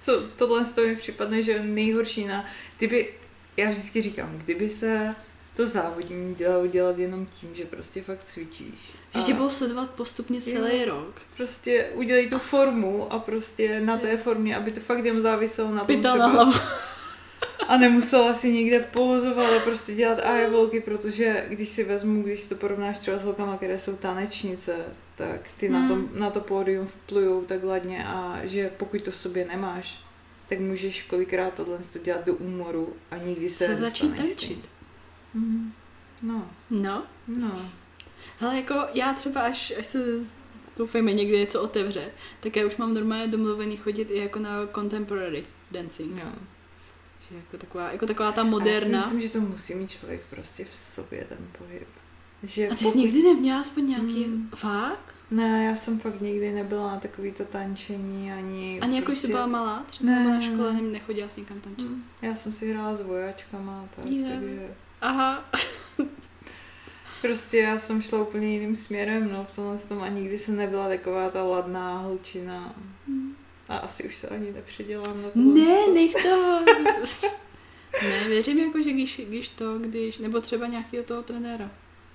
Co, 0.00 0.22
tohle 0.36 0.64
z 0.64 0.72
toho 0.72 0.86
mi 0.86 0.96
připadne, 0.96 1.42
že 1.42 1.52
je 1.52 1.62
nejhorší 1.62 2.26
na, 2.26 2.44
kdyby, 2.78 3.14
já 3.56 3.70
vždycky 3.70 4.02
říkám, 4.02 4.38
kdyby 4.38 4.68
se 4.68 5.14
to 5.60 5.66
závodění 5.66 6.34
dalo 6.34 6.66
dělat 6.66 6.98
jenom 6.98 7.26
tím, 7.26 7.54
že 7.54 7.64
prostě 7.64 8.02
fakt 8.02 8.24
cvičíš. 8.24 8.92
že 9.14 9.22
tě 9.22 9.34
budou 9.34 9.50
sledovat 9.50 9.90
postupně 9.90 10.40
celý 10.40 10.78
Jo. 10.80 10.84
rok. 10.88 11.20
Prostě 11.36 11.86
udělej 11.94 12.28
tu 12.28 12.38
formu 12.38 13.12
a 13.12 13.18
prostě 13.18 13.80
na 13.80 13.98
té 13.98 14.16
formě, 14.16 14.56
aby 14.56 14.72
to 14.72 14.80
fakt 14.80 15.04
jen 15.04 15.20
záviselo 15.20 15.70
na 15.74 15.84
tom 15.84 15.98
třeba, 15.98 16.16
na 16.16 16.26
hlavu. 16.26 16.52
a 17.68 17.76
nemusela 17.76 18.34
si 18.34 18.52
někde 18.52 18.78
pozovat 18.80 19.52
a 19.52 19.58
prostě 19.60 19.94
dělat 19.94 20.18
eyevolky, 20.22 20.80
protože 20.80 21.46
když 21.48 21.68
si 21.68 21.84
vezmu, 21.84 22.22
když 22.22 22.40
si 22.40 22.48
to 22.48 22.54
porovnáš 22.54 22.98
třeba 22.98 23.18
s 23.18 23.24
holkama, 23.24 23.56
které 23.56 23.78
jsou 23.78 23.96
tanečnice, 23.96 24.76
tak 25.14 25.50
ty 25.56 25.68
na, 25.68 25.78
Hmm. 25.78 25.88
tom, 25.88 26.08
na 26.12 26.30
to 26.30 26.40
pódium 26.40 26.86
vplujou 26.86 27.42
tak 27.44 27.64
ladně 27.64 28.04
a 28.06 28.40
že 28.44 28.70
pokud 28.76 29.02
to 29.02 29.10
v 29.10 29.16
sobě 29.16 29.44
nemáš, 29.44 30.00
tak 30.48 30.60
můžeš 30.60 31.02
kolikrát 31.02 31.54
tohle 31.54 31.78
to 31.92 31.98
dělat 31.98 32.24
do 32.26 32.34
úmoru 32.34 32.92
a 33.10 33.16
nikdy 33.16 33.48
se 33.48 33.66
Co 33.66 33.76
začít 33.76 34.16
tančit? 34.16 34.68
Mhm. 35.34 35.72
No, 36.22 36.50
No, 36.70 37.02
no. 37.28 37.58
Ale 38.40 38.56
jako 38.56 38.74
já 38.94 39.14
třeba 39.14 39.40
až, 39.40 39.72
až 39.78 39.86
se 39.86 39.98
doufejme 40.76 41.12
někdy 41.12 41.38
něco 41.38 41.62
otevře, 41.62 42.08
tak 42.40 42.56
já 42.56 42.66
už 42.66 42.76
mám 42.76 42.94
normálně 42.94 43.28
domluvený 43.28 43.76
chodit 43.76 44.10
i 44.10 44.18
jako 44.18 44.38
na 44.38 44.50
contemporary 44.74 45.44
dancing. 45.70 46.12
no. 46.24 46.32
Že 47.30 47.36
jako 47.36 47.58
taková, 47.58 47.92
jako 47.92 48.06
taková 48.06 48.32
ta 48.32 48.42
A 48.42 48.44
já 48.44 48.48
si 48.48 48.50
moderna. 48.50 48.98
myslím, 48.98 49.20
že 49.20 49.28
to 49.30 49.40
musí 49.40 49.74
mít 49.74 49.90
člověk 49.90 50.22
prostě 50.30 50.64
v 50.64 50.76
sobě 50.76 51.24
ten 51.28 51.38
pohyb. 51.58 51.88
Že 52.42 52.68
A 52.68 52.74
ty 52.74 52.78
jsi 52.78 52.84
pokud- 52.84 52.98
nikdy 52.98 53.22
neměla 53.22 53.60
aspoň 53.60 53.88
nějaký... 53.88 54.24
Mm. 54.26 54.50
Fakt? 54.54 55.14
Ne, 55.30 55.64
já 55.64 55.76
jsem 55.76 55.98
fakt 55.98 56.20
nikdy 56.20 56.52
nebyla 56.52 56.86
na 56.92 57.00
takovýto 57.00 57.44
tančení, 57.44 58.32
ani... 58.32 58.80
Ani 58.80 58.96
jako 58.96 59.04
prostě... 59.06 59.26
jsi 59.26 59.32
byla 59.32 59.46
malá? 59.46 59.84
Třeba 59.86 60.12
Ne, 60.12 60.18
nebo 60.18 60.30
na 60.30 60.40
škole 60.40 60.72
ne. 60.72 60.82
ne, 60.82 60.88
nechodila 60.88 61.28
jsi 61.28 61.40
někam 61.40 61.60
tančit? 61.60 61.86
Hm, 61.90 62.02
Já 62.22 62.34
jsem 62.34 62.52
si 62.52 62.72
hrála 62.72 62.96
s 62.96 63.00
vojáčkama, 63.02 63.84
tak, 63.96 64.04
Jo. 64.06 64.26
takže 64.28 64.74
Aha. 65.00 65.44
prostě 67.22 67.58
já 67.58 67.78
jsem 67.78 68.02
šla 68.02 68.22
úplně 68.22 68.52
jiným 68.52 68.76
směrem, 68.76 69.32
no, 69.32 69.44
v 69.44 69.56
tomhle 69.56 69.78
tom 69.78 70.02
a 70.02 70.08
nikdy 70.08 70.38
jsem 70.38 70.56
nebyla 70.56 70.88
taková 70.88 71.30
ta 71.30 71.42
ladná 71.42 71.98
holčina. 71.98 72.74
A 73.68 73.76
asi 73.76 74.04
už 74.04 74.16
se 74.16 74.28
ani 74.28 74.52
nepředělám 74.52 75.22
na 75.22 75.30
to. 75.30 75.38
Ne, 75.38 75.86
nech 75.94 76.12
to. 76.22 76.64
ne, 78.02 78.28
věřím 78.28 78.58
jako, 78.58 78.82
že 78.82 78.92
když, 78.92 79.20
když 79.28 79.48
to, 79.48 79.78
když, 79.78 80.18
nebo 80.18 80.40
třeba 80.40 80.66
nějakého 80.66 81.04
toho 81.04 81.22
trenéra 81.22 81.70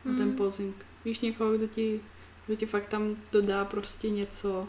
na 0.05 0.17
ten 0.17 0.27
Mm. 0.27 0.36
posing. 0.36 0.75
Víš 1.05 1.19
někoho, 1.19 1.51
kdo 1.57 1.67
ti, 1.67 1.99
kdo 2.45 2.55
ti 2.55 2.65
fakt 2.65 2.88
tam 2.89 3.15
dodá 3.31 3.65
prostě 3.65 4.09
něco. 4.09 4.67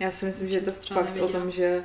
Já 0.00 0.10
si 0.10 0.26
myslím, 0.26 0.48
že 0.48 0.54
je 0.54 0.60
to 0.60 0.70
fakt 0.72 0.90
o 0.96 1.04
nevěděla. 1.04 1.40
tom, 1.40 1.50
že 1.50 1.84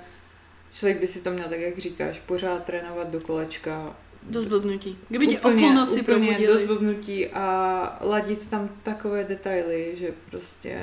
člověk 0.74 1.00
by 1.00 1.08
si 1.08 1.22
to 1.22 1.32
měl, 1.32 1.50
tak 1.50 1.60
jak 1.60 1.78
říkáš, 1.78 2.20
pořád 2.20 2.64
trénovat 2.66 3.10
do 3.10 3.20
kolečka. 3.20 3.96
Do 4.30 4.42
zblbnutí. 4.42 4.98
Kdyby 5.10 5.28
tě 5.28 5.40
o 5.40 5.50
půlnoci 5.52 6.02
úplně 6.02 6.04
probudili. 6.04 6.48
do 6.48 6.58
zblbnutí 6.58 7.28
a 7.28 7.98
ladit 8.02 8.50
tam 8.50 8.70
takové 8.84 9.24
detaily, 9.24 9.92
že 9.96 10.14
prostě 10.30 10.80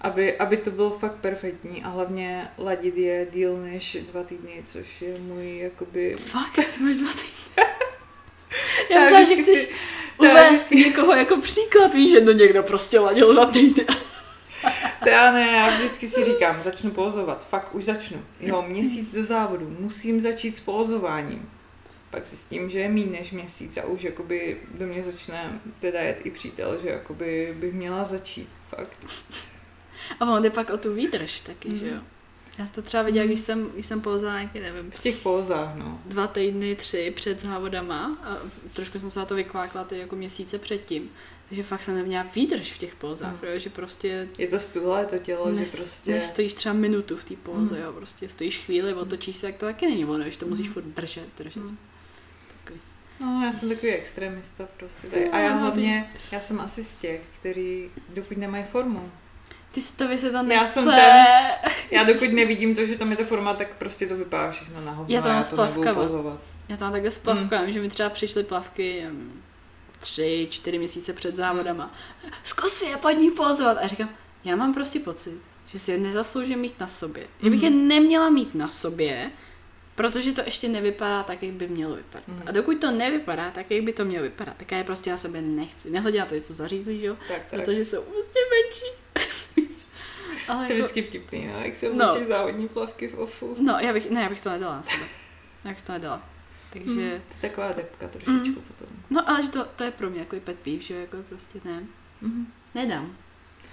aby, 0.00 0.38
aby 0.38 0.56
to 0.56 0.70
bylo 0.70 0.90
fakt 0.90 1.14
perfektní 1.14 1.82
a 1.84 1.88
hlavně 1.88 2.48
ladit 2.58 2.96
je 2.96 3.26
díl 3.32 3.56
než 3.56 3.96
dva 4.12 4.22
týdny, 4.22 4.62
což 4.66 5.02
je 5.02 5.18
můj 5.18 5.58
jakoby... 5.58 6.16
Fakt, 6.18 6.54
ty 6.76 6.82
máš 6.82 6.96
dva 6.96 7.10
týdny. 7.12 7.64
Já 8.90 9.00
myslím, 9.00 9.18
že 9.18 9.24
vždycky 9.24 9.42
chceš 9.42 9.68
si- 9.68 9.74
uvést 10.18 10.70
někoho 10.70 11.14
jako 11.14 11.36
příklad, 11.36 11.94
víš, 11.94 12.10
že 12.10 12.20
to 12.20 12.32
někdo 12.32 12.62
prostě 12.62 12.98
ladil 12.98 13.32
dva 13.34 13.46
týdny. 13.46 13.86
To 15.02 15.08
já 15.08 15.32
ne, 15.32 15.52
já 15.52 15.70
vždycky 15.70 16.08
si 16.08 16.24
říkám, 16.24 16.62
začnu 16.62 16.90
pozovat, 16.90 17.48
fakt 17.48 17.74
už 17.74 17.84
začnu. 17.84 18.24
Jo, 18.40 18.64
měsíc 18.68 19.14
do 19.14 19.24
závodu, 19.24 19.76
musím 19.80 20.20
začít 20.20 20.56
s 20.56 20.60
pozováním. 20.60 21.50
Pak 22.12 22.26
si 22.26 22.36
s 22.36 22.44
tím, 22.44 22.70
že 22.70 22.78
je 22.78 22.88
méně 22.88 23.06
než 23.18 23.32
měsíc 23.32 23.76
a 23.76 23.84
už 23.84 24.02
jakoby 24.02 24.60
do 24.78 24.86
mě 24.86 25.02
začne 25.02 25.60
teda 25.78 26.00
jet 26.00 26.18
i 26.24 26.30
přítel, 26.30 26.78
že 26.82 26.88
jakoby 26.88 27.56
bych 27.60 27.72
měla 27.74 28.04
začít, 28.04 28.48
fakt. 28.68 28.96
A 30.20 30.30
on 30.30 30.42
jde 30.42 30.50
pak 30.50 30.70
o 30.70 30.78
tu 30.78 30.94
výdrž 30.94 31.40
taky, 31.40 31.68
mm. 31.68 31.76
že 31.76 31.88
jo. 31.88 32.00
Já 32.58 32.66
jsem 32.66 32.74
to 32.74 32.82
třeba 32.82 33.02
viděla, 33.02 33.26
když 33.26 33.40
jsem, 33.40 33.70
když 33.74 33.86
jsem 33.86 34.00
pouzala 34.00 34.38
nějaký, 34.40 34.60
nevím, 34.60 34.90
V 34.90 34.98
těch 34.98 35.16
pózách, 35.16 35.76
no. 35.76 36.00
dva 36.06 36.26
týdny, 36.26 36.76
tři 36.76 37.12
před 37.16 37.40
závodama 37.42 38.16
a 38.24 38.36
trošku 38.72 38.98
jsem 38.98 39.10
se 39.10 39.18
na 39.18 39.24
to 39.26 39.34
vykvákla 39.34 39.84
ty 39.84 39.98
jako 39.98 40.16
měsíce 40.16 40.58
předtím. 40.58 41.10
Takže 41.48 41.62
fakt 41.62 41.82
jsem 41.82 41.94
neměla 41.96 42.26
výdrž 42.34 42.72
v 42.72 42.78
těch 42.78 42.94
pózách, 42.94 43.42
Mm. 43.42 43.48
jo, 43.48 43.58
že 43.58 43.70
prostě 43.70 44.28
Je 44.38 44.46
to 44.48 44.58
stuhlé 44.58 45.06
to 45.06 45.18
tělo, 45.18 45.50
nes, 45.52 45.70
že 45.70 45.76
prostě... 45.76 46.10
nestojíš 46.10 46.52
třeba 46.52 46.72
minutu 46.72 47.16
v 47.16 47.24
té 47.24 47.34
póze, 47.36 47.74
Mm. 47.74 47.82
jo, 47.82 47.92
prostě 47.92 48.28
stojíš 48.28 48.58
chvíli, 48.58 48.94
otočíš 48.94 49.36
se, 49.36 49.46
jak 49.46 49.56
to 49.56 49.66
taky 49.66 49.86
není 49.86 50.04
ono, 50.04 50.30
že 50.30 50.38
to 50.38 50.46
musíš 50.46 50.66
Mm. 50.66 50.72
furt 50.72 50.84
držet, 50.84 51.26
držet. 51.38 51.62
Mm. 51.62 51.78
No, 53.22 53.42
já 53.46 53.52
jsem 53.52 53.68
takový 53.68 53.92
extremista 53.92 54.68
prostě. 54.76 55.06
tady. 55.08 55.30
A 55.30 55.38
já 55.38 55.52
hlavně, 55.54 56.10
já 56.32 56.40
jsem 56.40 56.60
asi 56.60 56.84
z 56.84 56.94
těch, 56.94 57.20
který 57.40 57.90
dokud 58.08 58.36
nemají 58.38 58.64
formu. 58.64 59.10
Ty 59.72 59.80
si 59.80 59.92
to 59.92 60.04
se 60.16 60.30
to 60.30 60.36
Já 60.36 60.42
nechce. 60.42 60.68
jsem 60.68 60.84
ten- 60.84 61.72
Já 61.90 62.04
dokud 62.04 62.32
nevidím 62.32 62.74
to, 62.74 62.86
že 62.86 62.98
tam 62.98 63.10
je 63.10 63.16
ta 63.16 63.24
forma, 63.24 63.54
tak 63.54 63.74
prostě 63.76 64.06
to 64.06 64.16
vypadá 64.16 64.50
všechno 64.50 64.80
na 64.80 64.92
hovno. 64.92 65.14
Já 65.14 65.22
to 65.22 65.28
mám 65.28 65.36
já 65.36 65.42
s 65.42 65.48
to 65.48 65.56
plavkama. 65.56 65.94
pozovat. 65.94 66.40
Já 66.68 66.76
to 66.76 66.84
mám 66.84 66.92
takhle 66.92 67.10
s 67.10 67.18
plavkami, 67.18 67.66
mm. 67.66 67.72
že 67.72 67.80
mi 67.80 67.88
třeba 67.88 68.10
přišly 68.10 68.44
plavky 68.44 69.04
hm, 69.10 69.42
tři, 70.00 70.46
čtyři 70.50 70.78
měsíce 70.78 71.12
před 71.12 71.36
závodama. 71.36 71.94
Zkus 72.44 72.72
si 72.72 72.84
je 72.84 72.96
pod 72.96 73.10
ní 73.10 73.30
pozvat. 73.30 73.78
A 73.82 73.86
říkám, 73.86 74.08
já 74.44 74.56
mám 74.56 74.74
prostě 74.74 75.00
pocit, 75.00 75.34
že 75.66 75.78
si 75.78 75.90
je 75.92 75.98
nezasloužím 75.98 76.58
mít 76.58 76.80
na 76.80 76.88
sobě. 76.88 77.26
Že 77.42 77.50
bych 77.50 77.62
je 77.62 77.70
Mhm. 77.70 77.88
neměla 77.88 78.30
mít 78.30 78.54
na 78.54 78.68
sobě, 78.68 79.30
protože 79.94 80.32
to 80.32 80.40
ještě 80.44 80.68
nevypadá 80.68 81.22
tak, 81.22 81.42
jak 81.42 81.52
by 81.54 81.68
mělo 81.68 81.94
vypadat. 81.96 82.28
Mhm. 82.28 82.42
A 82.46 82.50
dokud 82.50 82.78
to 82.80 82.90
nevypadá 82.90 83.50
tak, 83.50 83.70
jak 83.70 83.84
by 83.84 83.92
to 83.92 84.04
mělo 84.04 84.22
vypadat, 84.22 84.56
tak 84.56 84.72
já 84.72 84.78
je 84.78 84.84
prostě 84.84 85.10
na 85.10 85.16
sobě 85.16 85.42
nechci. 85.42 85.90
Nehledě 85.90 86.18
na 86.18 86.26
to, 86.26 86.34
že 86.34 86.40
jsou 86.40 86.54
zařízlí, 86.54 87.00
že 87.00 87.06
jo? 87.06 87.16
Tak, 87.28 87.42
tak. 87.50 87.60
Protože 87.60 87.84
jsou 87.84 88.02
prostě 88.02 88.38
menší. 88.52 88.86
Ale 90.48 90.66
To 90.66 90.72
je 90.72 90.78
jako, 90.78 90.88
vždycky 90.88 91.02
vtipný, 91.08 91.46
no, 91.46 91.60
jak 91.64 91.76
se 91.76 91.92
No. 91.94 92.08
oblečí 92.08 92.26
závodní 92.28 92.68
plavky 92.68 93.08
v 93.08 93.14
ofu. 93.18 93.56
no, 93.60 93.78
já 93.80 93.92
bych, 93.92 94.10
ne, 94.10 94.22
já 94.22 94.28
bych 94.28 94.40
to 94.40 94.50
nedala 94.50 94.76
na 94.76 94.82
sebe. 94.82 95.04
Já 95.64 95.70
bych 95.70 95.82
to 95.82 95.92
nedala. 95.92 96.28
Takže... 96.72 96.90
Hmm, 96.90 96.98
to 97.28 97.34
je 97.34 97.40
taková 97.40 97.72
depka 97.72 98.08
trošičku 98.08 98.30
Mm. 98.32 98.54
potom. 98.54 98.96
No 99.10 99.30
ale 99.30 99.42
že 99.42 99.48
to, 99.48 99.64
to 99.76 99.84
je 99.84 99.90
pro 99.90 100.10
mě 100.10 100.20
jako 100.20 100.36
pet 100.40 100.58
peeve, 100.58 100.82
že 100.82 100.94
jo, 100.94 101.00
jako 101.00 101.16
prostě 101.28 101.60
ne. 101.64 101.82
Mhm. 102.20 102.46
Nedám. 102.74 103.16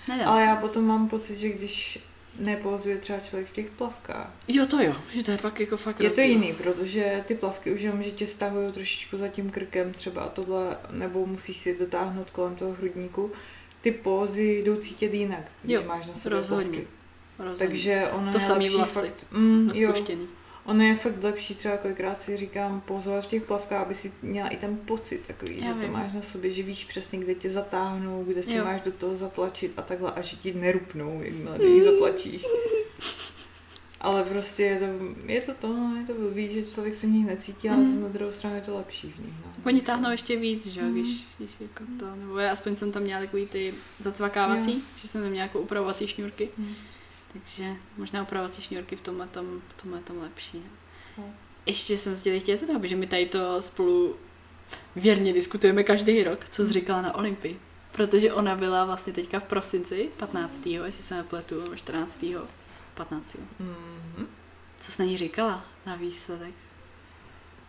Nedám 0.07 0.27
Ale 0.27 0.43
já 0.43 0.55
potom 0.55 0.83
mám 0.85 1.07
pocit, 1.09 1.39
že 1.39 1.49
když 1.49 1.99
nepozuje 2.39 2.97
třeba 2.97 3.19
člověk 3.19 3.47
v 3.47 3.51
těch 3.51 3.69
plavkách, 3.69 4.31
Jo, 4.47 4.65
to 4.65 4.81
jo, 4.83 4.95
že 5.13 5.23
to 5.23 5.31
je 5.31 5.37
pak 5.37 5.59
jako 5.59 5.77
fakt 5.77 5.99
je 5.99 6.09
to 6.09 6.15
rozdíl. 6.21 6.25
jiný, 6.25 6.53
protože 6.53 7.23
ty 7.27 7.35
plavky 7.35 7.71
už 7.71 7.81
jenom, 7.81 8.03
že 8.03 8.11
tě 8.11 8.27
stahují 8.27 8.71
trošičku 8.71 9.17
za 9.17 9.27
tím 9.27 9.49
krkem 9.49 9.93
třeba 9.93 10.21
a 10.21 10.29
tohle, 10.29 10.77
nebo 10.91 11.25
musíš 11.25 11.57
si 11.57 11.77
dotáhnout 11.79 12.29
kolem 12.31 12.55
toho 12.55 12.71
hrudníku. 12.73 13.31
Ty 13.81 13.91
pózy 13.91 14.61
jdou 14.65 14.75
cítit 14.75 15.13
jinak, 15.13 15.43
když 15.63 15.75
Jo, 15.75 15.83
máš 15.87 16.07
na 16.07 16.13
sobě 16.13 16.37
rozhodně. 16.37 16.65
plavky. 16.65 16.87
Rozhodně. 17.39 17.67
Takže 17.67 18.07
ono 18.11 18.31
To 18.31 18.37
je 18.37 18.41
samý 18.41 18.63
lepší 18.65 18.77
vlasy. 18.77 18.93
fakt, 18.99 19.25
mm, 19.31 19.69
jo. 19.73 19.93
Ono 20.69 20.83
je 20.83 20.95
fakt 20.95 21.23
lepší 21.23 21.55
třeba 21.55 21.77
kolikrát 21.77 22.15
si 22.17 22.37
říkám 22.37 22.81
pozovat 22.81 23.23
v 23.23 23.27
těch 23.27 23.43
plavkách, 23.43 23.81
aby 23.81 23.95
si 23.95 24.11
měla 24.21 24.47
i 24.49 24.57
ten 24.57 24.77
pocit 24.77 25.27
takový, 25.27 25.57
Já 25.57 25.67
že 25.67 25.73
to 25.73 25.79
vím. 25.79 25.91
máš 25.91 26.13
na 26.13 26.21
sobě, 26.21 26.51
že 26.51 26.63
víš 26.63 26.85
přesně, 26.85 27.19
kde 27.19 27.35
tě 27.35 27.49
zatáhnou, 27.49 28.23
kde 28.23 28.43
si 28.43 28.53
Jo. 28.53 28.65
máš 28.65 28.81
do 28.81 28.91
toho 28.91 29.13
zatlačit 29.13 29.73
a 29.77 29.81
takhle 29.81 30.11
a 30.11 30.21
že 30.21 30.37
ti 30.37 30.53
nerupnou, 30.53 31.21
jakmile 31.23 31.57
do 31.57 31.67
nich 31.73 31.83
zatlačíš. 31.83 32.45
Ale 34.01 34.23
prostě 34.23 34.63
je 34.63 34.79
to, 34.79 34.85
je 35.25 35.41
to 35.41 35.53
to, 35.53 35.67
no, 35.67 35.95
je 35.99 36.05
to 36.07 36.13
blbý, 36.13 36.53
že 36.53 36.71
člověk 36.71 36.95
se 36.95 37.07
v 37.07 37.09
nich 37.09 37.25
necítí, 37.27 37.69
ale 37.69 37.77
Mm. 37.77 38.01
na 38.01 38.07
druhou 38.07 38.31
stranu 38.31 38.55
je 38.55 38.61
to 38.61 38.75
lepší 38.77 39.07
v 39.17 39.19
nich. 39.19 39.33
No. 39.45 39.51
Oni 39.65 39.81
táhnou 39.81 40.11
ještě 40.11 40.35
víc, 40.35 40.67
že 40.67 40.79
jo, 40.81 40.85
Mm. 40.87 40.93
když, 40.93 41.07
když 41.37 41.49
jako 41.59 41.83
to, 41.99 42.15
nebo 42.15 42.37
já 42.37 42.51
aspoň 42.51 42.75
jsem 42.75 42.91
tam 42.91 43.03
měla 43.03 43.21
takový 43.21 43.45
ty 43.45 43.73
zacvakávací, 43.99 44.73
Jo. 44.73 44.79
že 45.01 45.07
jsem 45.07 45.21
neměla 45.21 45.43
jako 45.43 45.59
upravovací 45.59 46.07
šňůrky, 46.07 46.49
Mm. 46.57 46.73
Takže 47.33 47.75
možná 47.97 48.21
upravovací 48.21 48.61
šňůrky 48.61 48.95
v 48.95 49.01
tomhle 49.01 49.27
tom, 49.27 49.61
v 49.67 49.81
tomhle 49.81 49.99
tom 49.99 50.17
lepší. 50.17 50.63
No. 51.17 51.23
Ještě 51.65 51.97
jsem 51.97 52.15
se 52.15 52.21
tě 52.21 52.39
chtěla 52.39 52.57
zeptat, 52.57 52.79
protože 52.81 52.95
my 52.95 53.07
tady 53.07 53.25
to 53.25 53.61
spolu 53.61 54.15
věrně 54.95 55.33
diskutujeme 55.33 55.83
každý 55.83 56.23
rok, 56.23 56.49
co 56.49 56.65
jsi 56.65 56.73
říkala 56.73 57.01
na 57.01 57.15
Olympii. 57.15 57.59
Protože 57.91 58.33
ona 58.33 58.55
byla 58.55 58.85
vlastně 58.85 59.13
teďka 59.13 59.39
v 59.39 59.43
prosinci, 59.43 60.09
15. 60.17 60.65
jestli 60.65 61.03
se 61.03 61.15
nepletu, 61.15 61.61
nebo 61.61 61.75
14. 61.75 62.25
15. 62.93 63.37
Mhm. 63.59 64.27
Co 64.79 64.91
jsi 64.91 65.01
na 65.01 65.05
ní 65.05 65.17
říkala 65.17 65.65
na 65.85 65.95
výsledek? 65.95 66.53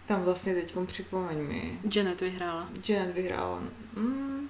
Tam 0.07 0.23
vlastně 0.23 0.55
teď 0.55 0.75
připomeň 0.87 1.39
mi, 1.39 1.81
Janet 1.95 2.21
vyhrála. 2.21 2.69
Janet 2.89 3.15
vyhrála. 3.15 3.63
Mm. 3.95 4.49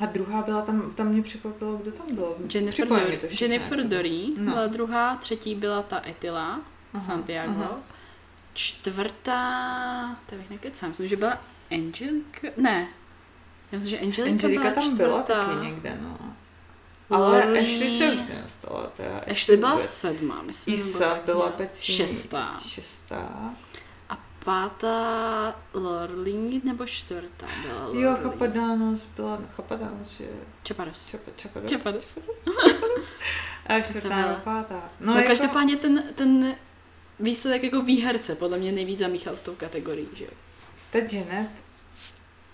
A 0.00 0.06
druhá 0.06 0.42
byla 0.42 0.62
tam, 0.62 0.90
tam 0.94 1.06
mě 1.08 1.22
překvapilo, 1.22 1.76
kdo 1.76 1.92
tam 1.92 2.14
byl. 2.14 2.36
Jennifer, 2.54 2.86
Dor- 2.88 3.16
to 3.18 3.44
Jennifer 3.44 3.78
jako. 3.78 3.90
Dory 3.90 4.22
No. 4.36 4.52
byla 4.52 4.66
druhá, 4.66 5.16
třetí 5.16 5.54
byla 5.54 5.82
ta 5.82 6.02
Etila 6.08 6.60
Aha, 6.94 7.04
Santiago. 7.04 7.50
aha. 7.52 7.78
Čtvrtá, 8.54 10.16
to 10.26 10.36
bych 10.36 10.50
nekecám, 10.50 10.88
myslím, 10.88 11.08
že 11.08 11.16
byla 11.16 11.38
Angelika, 11.70 12.48
ne. 12.56 12.88
Já 13.72 13.78
myslím, 13.78 13.90
že 13.90 13.98
Angelika, 13.98 14.30
Angelika 14.30 14.62
byla 14.62 14.74
tam 14.74 14.96
byla 14.96 15.22
čtvrtá. 15.22 15.44
taky 15.44 15.66
někde, 15.66 15.98
no. 16.02 16.18
Ale 17.10 17.40
Lorly- 17.44 17.60
Ashley 17.62 17.98
se 17.98 18.12
už 18.12 18.28
nedostala. 18.28 18.86
Teda 18.96 19.20
Ashley 19.30 19.56
byla 19.56 19.72
vůbec. 19.72 19.90
sedma, 19.90 20.42
myslím. 20.42 20.74
Isa 20.74 21.18
byla 21.26 21.48
pecíní. 21.48 21.96
Šestá. 21.96 22.58
Šestá. 22.66 23.54
Pátá 24.44 25.60
Lorling 25.74 26.64
nebo 26.64 26.86
čtvrtá 26.86 27.46
byla 27.62 27.84
Lorling? 27.84 28.02
Jo, 28.04 28.16
Chapadános 28.22 29.06
byla, 29.16 29.36
no, 29.36 29.46
Chapadános, 29.56 30.10
že 30.18 30.24
Chapados. 30.68 31.06
Čapa, 31.08 31.30
Chapados. 31.42 31.72
Chapados. 31.72 32.16
A 33.66 33.80
čtvrtá 33.80 34.08
byla- 34.08 34.20
nebo 34.26 34.34
pátá. 34.44 34.90
No, 35.00 35.06
No, 35.06 35.16
jako, 35.16 35.28
každopádně 35.28 35.76
ten, 35.76 36.04
ten 36.14 36.54
výsledek 37.20 37.62
jako 37.62 37.82
výherce 37.82 38.34
podle 38.34 38.58
mě 38.58 38.72
nejvíc 38.72 38.98
zamíchal 38.98 39.36
s 39.36 39.42
tou 39.42 39.54
kategorií, 39.54 40.08
že 40.14 40.24
jo. 40.24 40.30
ta 40.90 40.98
Janet 40.98 41.50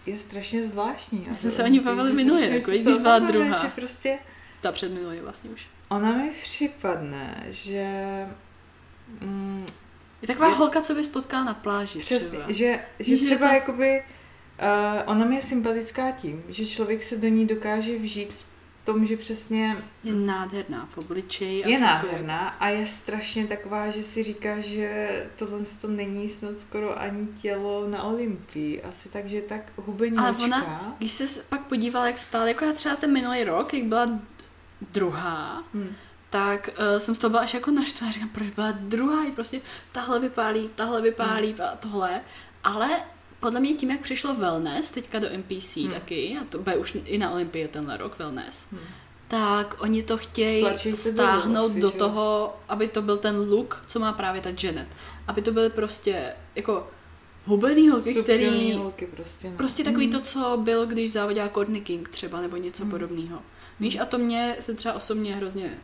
je 0.07 0.17
strašně 0.17 0.69
zvláštní. 0.69 1.27
My 1.31 1.37
jsme 1.37 1.51
se 1.51 1.65
o 1.65 1.67
ní 1.67 1.81
bavili 1.81 2.13
minulý 2.13 2.49
prostě, 2.49 2.71
když 2.71 2.83
se 2.83 2.91
o 2.91 2.93
tom 2.93 3.03
byla 3.03 3.19
druhá. 3.19 3.59
Že 3.63 3.69
prostě 3.69 4.19
Ta 4.61 4.73
předminulý 4.73 5.21
vlastně 5.21 5.51
už. 5.51 5.67
ona 5.89 6.13
mi 6.13 6.31
připadne, 6.31 7.47
že 7.51 7.95
mm, 9.21 9.67
Je 10.29 10.35
taková 10.35 10.49
Je- 10.49 10.55
holka, 10.55 10.81
co 10.81 10.95
by 10.95 11.05
spotkala 11.05 11.45
na 11.45 11.55
pláži 11.55 11.99
Přesně, 11.99 12.29
třeba. 12.29 12.45
že, 12.53 12.55
že 12.99 13.15
Víš, 13.15 13.21
že 13.21 13.27
třeba 13.27 13.49
to- 13.49 13.55
jakoby, 13.55 14.03
uh, 14.63 15.03
ona 15.13 15.25
mi 15.25 15.37
je 15.37 15.43
sympatická 15.43 16.11
tím, 16.11 16.43
že 16.49 16.67
člověk 16.67 17.03
se 17.03 17.17
do 17.17 17.29
ní 17.29 17.47
dokáže 17.47 17.99
vžít 17.99 18.33
v 18.33 18.47
tom, 18.85 19.05
že 19.05 19.17
přesně 19.17 19.77
Je 20.05 20.13
nádherná 20.13 20.89
v 20.91 20.99
obličeji. 20.99 21.65
a 21.65 21.69
je 21.69 21.79
nádherná 21.81 22.49
a 22.49 22.69
je 22.69 22.87
strašně 22.87 23.47
taková, 23.47 23.91
že 23.91 24.03
si 24.03 24.23
říká, 24.23 24.61
že 24.61 25.09
tohle 25.37 25.59
to 25.81 25.89
není 25.89 26.29
snad 26.29 26.59
skoro 26.59 27.01
ani 27.01 27.27
tělo 27.27 27.89
na 27.89 28.03
Olympii. 28.03 28.83
Asi 28.83 29.09
tak, 29.09 29.29
že 29.29 29.37
je 29.37 29.43
tak 29.43 29.63
hubeníčka. 29.77 30.23
Ale 30.27 30.37
ona- 30.45 30.95
Když 30.99 31.13
se 31.13 31.43
pak 31.49 31.61
podívala, 31.67 32.07
jak 32.07 32.19
stále, 32.19 32.49
jako 32.49 32.65
já 32.65 32.73
třeba 32.73 32.97
ten 32.97 33.13
minulý 33.13 33.45
rok, 33.45 33.75
jak 33.75 33.85
byla 33.85 34.11
druhá, 34.93 35.65
Hmm. 35.75 35.89
Tak 36.37 36.71
uh, 36.93 36.99
jsem 36.99 37.15
z 37.15 37.19
toho 37.19 37.31
byla 37.31 37.43
až 37.43 37.55
jako 37.55 37.71
naštvaná. 37.71 38.13
Říkám, 38.13 38.29
proč 38.29 38.47
byla 38.51 38.73
druhá, 38.73 39.25
prostě 39.35 39.61
tahle 39.93 40.21
vypálí, 40.21 40.71
tahle 40.75 41.01
vypálí 41.03 41.53
Hmm. 41.53 41.61
a 41.73 41.77
tohle. 41.77 42.21
Ale 42.65 42.89
podle 43.41 43.61
mě 43.61 43.75
tím, 43.75 43.91
jak 43.91 44.01
přišlo 44.01 44.35
wellness 44.35 44.91
teďka 44.91 45.19
do 45.19 45.29
NPC 45.29 45.77
Hmm. 45.77 45.91
taky, 45.91 46.39
a 46.41 46.45
to 46.45 46.59
bude 46.59 46.77
už 46.77 46.97
i 47.05 47.19
na 47.19 47.31
Olympii 47.31 47.69
tenhle 47.69 47.97
rok 47.97 48.19
wellness, 48.19 48.67
Hmm. 48.71 48.81
tak 49.29 49.77
oni 49.79 50.03
to 50.03 50.17
chtějí 50.19 50.61
Tlačí 50.63 50.97
stáhnout 50.97 51.71
asi, 51.71 51.81
do 51.81 51.91
že 51.91 51.97
toho, 51.99 52.57
aby 52.69 52.89
to 52.89 53.03
byl 53.03 53.17
ten 53.17 53.37
look, 53.51 53.85
co 53.87 53.99
má 53.99 54.13
právě 54.13 54.41
ta 54.41 54.49
Janet. 54.63 54.89
Aby 55.29 55.43
to 55.43 55.53
byly 55.53 55.71
prostě 55.71 56.33
jako 56.55 56.91
hubený 57.45 57.89
holky, 57.89 58.15
Subtilní 58.15 58.47
který 58.47 58.73
holky 58.73 59.07
prostě. 59.07 59.51
No. 59.51 59.57
Prostě 59.57 59.85
takový 59.85 60.11
to, 60.11 60.21
co 60.21 60.61
bylo, 60.65 60.87
když 60.87 61.13
závodila 61.13 61.49
Courtney 61.49 61.81
King 61.81 62.09
třeba, 62.09 62.41
nebo 62.41 62.57
něco 62.57 62.85
Mm. 62.85 62.91
podobného. 62.91 63.43
Víš, 63.81 63.99
a 63.99 64.05
to 64.05 64.19
mě 64.19 64.57
se 64.61 64.75
třeba 64.75 64.95
osobně 64.95 65.37
hrozně 65.37 65.79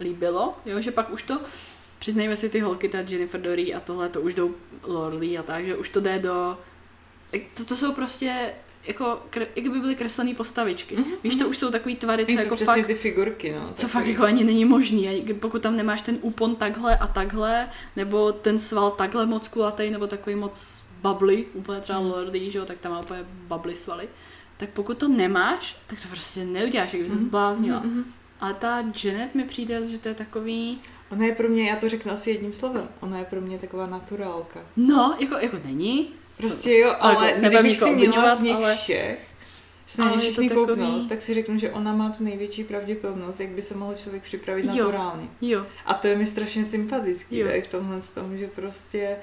líbilo, 0.00 0.54
jo, 0.66 0.80
že 0.80 0.90
pak 0.90 1.12
už 1.12 1.22
to, 1.22 1.40
přiznejme 1.98 2.36
si 2.36 2.48
ty 2.48 2.60
holky, 2.60 2.88
ta 2.88 2.98
Jennifer 2.98 3.40
Dory 3.40 3.74
a 3.74 3.80
tohle, 3.80 4.08
to 4.08 4.20
už 4.20 4.34
jdou 4.34 4.54
Lorly 4.82 5.38
a 5.38 5.42
tak, 5.42 5.66
že 5.66 5.76
už 5.76 5.88
to 5.88 6.00
jde 6.00 6.18
do, 6.18 6.58
to, 7.54 7.64
to 7.64 7.76
jsou 7.76 7.92
prostě 7.92 8.52
jako, 8.86 9.22
jak 9.56 9.68
by 9.72 9.80
byly 9.80 9.94
kreslené 9.94 10.34
postavičky. 10.34 10.96
Mhm, 10.96 11.12
Víš, 11.24 11.36
to 11.36 11.48
už 11.48 11.58
jsou 11.58 11.70
takový 11.70 11.96
tvary, 11.96 12.26
co 12.26 12.32
jako 12.32 12.56
fakt, 12.56 12.86
ty 12.86 12.94
figurky, 12.94 13.52
no. 13.52 13.72
co 13.74 13.88
fakt 13.88 14.06
jako 14.06 14.22
ani 14.24 14.44
není 14.44 14.64
možný, 14.64 15.08
ani 15.08 15.34
pokud 15.34 15.62
tam 15.62 15.76
nemáš 15.76 16.02
ten 16.02 16.18
úpon 16.20 16.56
takhle 16.56 16.98
a 16.98 17.06
takhle, 17.06 17.68
nebo 17.96 18.32
ten 18.32 18.58
sval 18.58 18.90
takhle 18.90 19.26
moc 19.26 19.48
kulatý, 19.48 19.90
nebo 19.90 20.06
takový 20.06 20.36
moc 20.36 20.82
bubbly, 21.02 21.46
úplně 21.54 21.80
třeba 21.80 22.00
Mm. 22.00 22.06
Lordy, 22.10 22.50
že 22.50 22.58
jo, 22.58 22.64
tak 22.64 22.78
tam 22.78 22.92
má 22.92 23.00
úplně 23.00 23.24
bubbly 23.48 23.76
svaly. 23.76 24.08
Tak 24.56 24.68
pokud 24.70 24.98
to 24.98 25.08
nemáš, 25.08 25.76
tak 25.86 26.02
to 26.02 26.08
prostě 26.08 26.44
neuděláš, 26.44 26.92
jak 26.92 27.02
by 27.02 27.08
se 27.08 27.14
Mhm, 27.14 27.24
zbláznila. 27.26 27.78
mhm, 27.80 27.88
mhm. 27.90 28.04
Ale 28.40 28.54
ta 28.54 28.84
Janet 29.04 29.34
mi 29.34 29.44
přijde, 29.44 29.84
že 29.84 29.98
to 29.98 30.08
je 30.08 30.14
takový, 30.14 30.80
Ona 31.10 31.26
je 31.26 31.34
pro 31.34 31.48
mě, 31.48 31.68
já 31.70 31.76
to 31.76 31.88
řeknu 31.88 32.12
asi 32.12 32.30
jedním 32.30 32.52
slovem, 32.52 32.88
ona 33.00 33.18
je 33.18 33.24
pro 33.24 33.40
mě 33.40 33.58
taková 33.58 33.86
naturálka. 33.86 34.60
no, 34.76 35.16
jako, 35.20 35.34
jako 35.34 35.56
není. 35.64 36.08
Prostě 36.36 36.78
jo, 36.78 36.94
Ale 37.00 37.26
jako 37.30 37.40
kdybych 37.40 37.78
si 37.78 37.84
nikoho 37.90 37.92
měla 38.08 38.36
z 38.36 38.40
nich 38.40 38.56
ale- 38.56 38.74
všech 38.76 39.28
se 39.86 40.02
na 40.02 40.10
ně 40.10 40.18
všichni 40.18 40.48
takový- 40.48 40.66
kouknou, 40.66 41.04
tak 41.08 41.22
si 41.22 41.34
řeknu, 41.34 41.58
že 41.58 41.70
ona 41.70 41.92
má 41.92 42.08
tu 42.10 42.24
největší 42.24 42.64
pravděpodobnost, 42.64 43.40
jak 43.40 43.50
by 43.50 43.62
se 43.62 43.74
mohl 43.74 43.94
člověk 43.94 44.22
připravit 44.22 44.64
Jo. 44.64 44.84
naturálně. 44.84 45.28
Jo, 45.40 45.66
A 45.86 45.94
to 45.94 46.06
je 46.06 46.16
mi 46.16 46.26
strašně 46.26 46.64
sympatický, 46.64 47.38
Jo. 47.38 47.46
jo. 47.48 47.62
v 47.62 47.66
tomhle 47.68 48.00
tom, 48.14 48.36
že 48.36 48.46
prostě... 48.46 49.16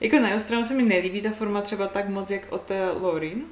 Jako 0.00 0.16
na 0.18 0.26
jednu 0.28 0.40
stranu 0.40 0.64
se 0.64 0.74
mi 0.74 0.82
nelíbí 0.82 1.22
ta 1.22 1.30
forma 1.30 1.60
třeba 1.60 1.86
tak 1.88 2.08
moc, 2.08 2.30
jak 2.30 2.42
o 2.52 2.58
té 2.58 2.90
Lorin. 3.00 3.42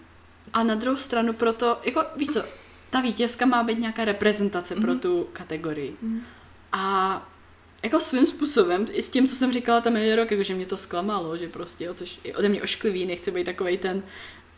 A 0.52 0.62
na 0.62 0.74
druhou 0.74 0.96
stranu 0.96 1.32
proto, 1.32 1.78
jako 1.84 2.02
víš 2.16 2.28
co, 2.28 2.42
ta 2.90 3.00
vítězka 3.00 3.46
má 3.46 3.62
být 3.62 3.78
nějaká 3.78 4.04
reprezentace 4.04 4.74
mm-hmm. 4.74 4.80
pro 4.80 4.90
Mhm. 4.90 5.00
tu 5.00 5.28
kategorii. 5.32 5.96
Mm. 6.02 6.22
A 6.72 7.26
jako 7.82 8.00
svým 8.00 8.26
způsobem, 8.26 8.86
i 8.92 9.02
s 9.02 9.10
tím, 9.10 9.26
co 9.26 9.36
jsem 9.36 9.52
říkala 9.52 9.80
tam 9.80 9.92
minulý 9.92 10.14
rok, 10.14 10.30
jako, 10.30 10.42
že 10.42 10.54
mě 10.54 10.66
to 10.66 10.76
zklamalo, 10.76 11.36
že 11.36 11.48
prostě, 11.48 11.84
jo, 11.84 11.94
což 11.94 12.18
je 12.24 12.36
ode 12.36 12.48
mě 12.48 12.62
ošklivý, 12.62 13.06
nechci 13.06 13.30
být 13.30 13.44
takovej 13.44 13.78
ten 13.78 14.02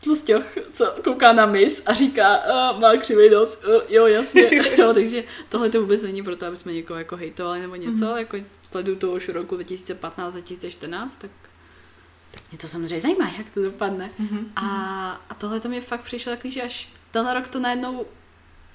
tlustěch, 0.05 0.59
co 0.73 0.95
kouká 1.05 1.33
na 1.33 1.47
mis 1.47 1.83
a 1.87 1.95
říká, 1.95 2.35
a, 2.35 2.73
má 2.79 2.97
křivý 2.97 3.31
nos, 3.31 3.61
a, 3.65 3.69
jo, 3.89 4.07
jasně, 4.07 4.51
jo, 4.79 4.95
takže 4.95 5.25
tohle 5.49 5.71
to 5.71 5.81
vůbec 5.81 6.03
není 6.03 6.23
proto, 6.23 6.47
aby 6.47 6.57
jsme 6.57 6.73
někoho 6.73 6.99
jako 6.99 7.17
hejtovali 7.17 7.61
nebo 7.61 7.77
něco, 7.77 8.05
Mhm. 8.05 8.17
jako 8.19 8.37
sleduju 8.63 8.97
to 8.97 9.11
už 9.11 9.29
roku 9.29 9.57
2015-2014, 9.57 11.09
tak, 11.19 11.31
tak 12.31 12.43
mě 12.51 12.59
to 12.59 12.69
samozřejmě 12.69 13.01
zajímá, 13.01 13.31
jak 13.39 13.51
to 13.55 13.63
dopadne. 13.63 14.11
Mm-hmm. 14.21 14.45
A, 14.57 14.67
a 15.31 15.35
tohle 15.35 15.61
to 15.61 15.69
mě 15.69 15.81
fakt 15.81 16.01
přišlo 16.03 16.33
takový, 16.33 16.53
že 16.53 16.63
až 16.63 16.89
tenhle 17.11 17.35
rok 17.35 17.49
to 17.49 17.59
najednou 17.61 18.07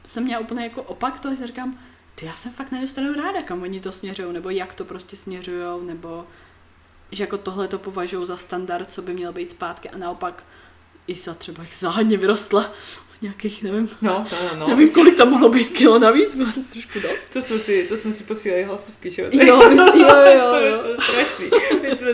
jsem 0.08 0.24
měla 0.24 0.42
úplně 0.42 0.64
jako 0.64 0.84
opak 0.84 1.20
toho, 1.20 1.36
že 1.36 1.48
říkám, 1.48 1.80
ty 2.16 2.26
já 2.26 2.36
jsem 2.36 2.52
fakt 2.52 2.72
nedostanu 2.72 3.14
ráda, 3.14 3.42
kam 3.42 3.62
oni 3.62 3.80
to 3.80 3.92
směřují, 3.92 4.34
nebo 4.34 4.50
jak 4.50 4.74
to 4.74 4.86
prostě 4.86 5.16
směřují, 5.16 5.86
nebo 5.86 6.28
že 7.12 7.24
jako 7.24 7.38
tohle 7.38 7.68
to 7.68 7.80
považují 7.80 8.28
za 8.28 8.38
standard, 8.38 8.92
co 8.92 9.02
by 9.02 9.14
mělo 9.14 9.34
být 9.34 9.52
zpátky. 9.52 9.90
A 9.90 9.98
naopak 9.98 10.44
Isa 11.08 11.34
třeba 11.34 11.64
jak 11.64 11.74
záhadně 11.74 12.18
vyrostla 12.18 12.72
nějakých, 13.22 13.64
nevím, 13.64 13.90
No, 14.02 14.26
no, 14.32 14.38
no. 14.54 14.60
no, 14.60 14.68
nevím, 14.68 14.90
kolik 14.94 15.16
tam 15.18 15.30
mohlo 15.30 15.50
být 15.50 15.68
kilo 15.70 16.00
navíc, 16.00 16.36
bylo 16.36 16.52
to 16.52 16.60
trošku 16.74 17.00
dost. 17.00 17.26
To 17.34 17.42
jsme 17.42 17.60
si, 17.60 17.84
to 17.90 17.98
jsme 17.98 18.12
si 18.12 18.24
posílali 18.24 18.64
hlasovky, 18.64 19.12
že 19.12 19.22
jo? 19.22 19.28
Jo, 19.32 19.62
jo, 19.62 19.86
jo, 19.96 20.52
To 20.52 20.66
jo. 20.66 20.78
jsme 20.80 21.04
strašný. 21.06 21.46
My 21.82 21.90
jsme, 21.96 22.14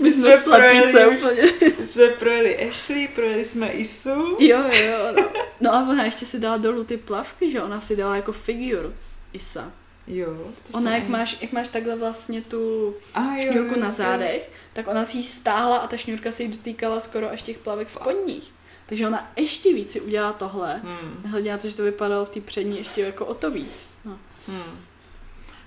My 0.00 0.12
jsme 0.12 0.38
slepice 0.38 0.92
projeli, 0.92 1.16
úplně. 1.16 1.42
my 1.78 1.86
jsme 1.86 2.08
projeli 2.08 2.68
Ashley, 2.68 3.08
projeli 3.08 3.44
jsme 3.44 3.68
Isu. 3.72 4.36
Jo, 4.38 4.58
jo, 4.72 4.86
jo. 4.86 5.12
No. 5.16 5.28
no 5.60 5.74
a 5.74 5.86
ona 5.90 6.04
ještě 6.04 6.26
si 6.26 6.38
dala 6.38 6.56
dolů 6.56 6.84
ty 6.84 6.96
plavky, 6.96 7.50
že 7.50 7.62
ona 7.62 7.80
si 7.80 7.96
dala 7.96 8.16
jako 8.16 8.32
figure, 8.32 8.88
Isa. 9.32 9.72
Jo. 10.06 10.26
To 10.72 10.78
Ona, 10.78 10.94
jak 10.94 11.08
máš, 11.08 11.36
jak 11.40 11.52
máš 11.52 11.68
takhle 11.68 11.96
vlastně 11.96 12.40
tu 12.42 12.94
A 13.14 13.36
jo, 13.36 13.52
šňůrku 13.52 13.74
jo, 13.74 13.80
na 13.80 13.86
jo. 13.86 13.92
zádech, 13.92 14.50
tak 14.72 14.88
ona 14.88 15.04
si 15.04 15.16
ji 15.16 15.22
stáhla 15.22 15.76
a 15.76 15.86
ta 15.86 15.96
šňůrka 15.96 16.32
se 16.32 16.42
jí 16.42 16.48
dotýkala 16.48 17.00
skoro 17.00 17.30
až 17.30 17.42
těch 17.42 17.58
plavek 17.58 17.90
spodních. 17.90 18.52
Takže 18.92 19.06
ona 19.06 19.32
ještě 19.36 19.74
víc 19.74 19.90
si 19.92 20.00
udělala 20.00 20.32
tohle. 20.32 20.80
Hmm. 20.84 21.20
Nehledě 21.24 21.50
na 21.52 21.58
to, 21.58 21.68
že 21.68 21.76
to 21.76 21.82
vypadalo 21.82 22.24
v 22.24 22.28
té 22.30 22.40
přední 22.40 22.78
ještě 22.78 23.00
jako 23.00 23.26
o 23.26 23.34
to 23.34 23.50
víc. 23.50 23.98
No. 24.04 24.18
Hmm. 24.48 24.80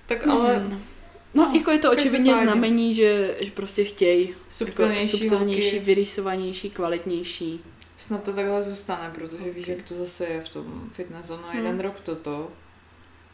Tak 0.05 0.27
ale 0.27 0.65
No, 0.69 0.77
no, 1.33 1.51
jako 1.55 1.71
je 1.71 1.79
to 1.79 1.91
očividně 1.91 2.35
znamení, 2.37 2.93
že, 2.95 3.37
že 3.41 3.51
prostě 3.51 3.83
chtějí 3.83 4.27
jako 4.29 4.39
subtilnější, 4.49 5.09
subtilnější, 5.17 5.71
holky. 5.71 5.85
vyrýsovanější, 5.85 6.69
kvalitnější. 6.69 7.59
Snad 7.97 8.23
to 8.23 8.33
takhle 8.33 8.63
zůstane, 8.63 9.11
protože 9.15 9.51
víš, 9.51 9.67
jak 9.67 9.83
to 9.83 9.95
zase 9.95 10.25
je 10.25 10.41
v 10.41 10.49
tom 10.49 10.89
fitness. 10.91 11.31
Jeden 11.53 11.71
Hmm. 11.71 11.79
rok 11.79 11.99
toto, 12.03 12.51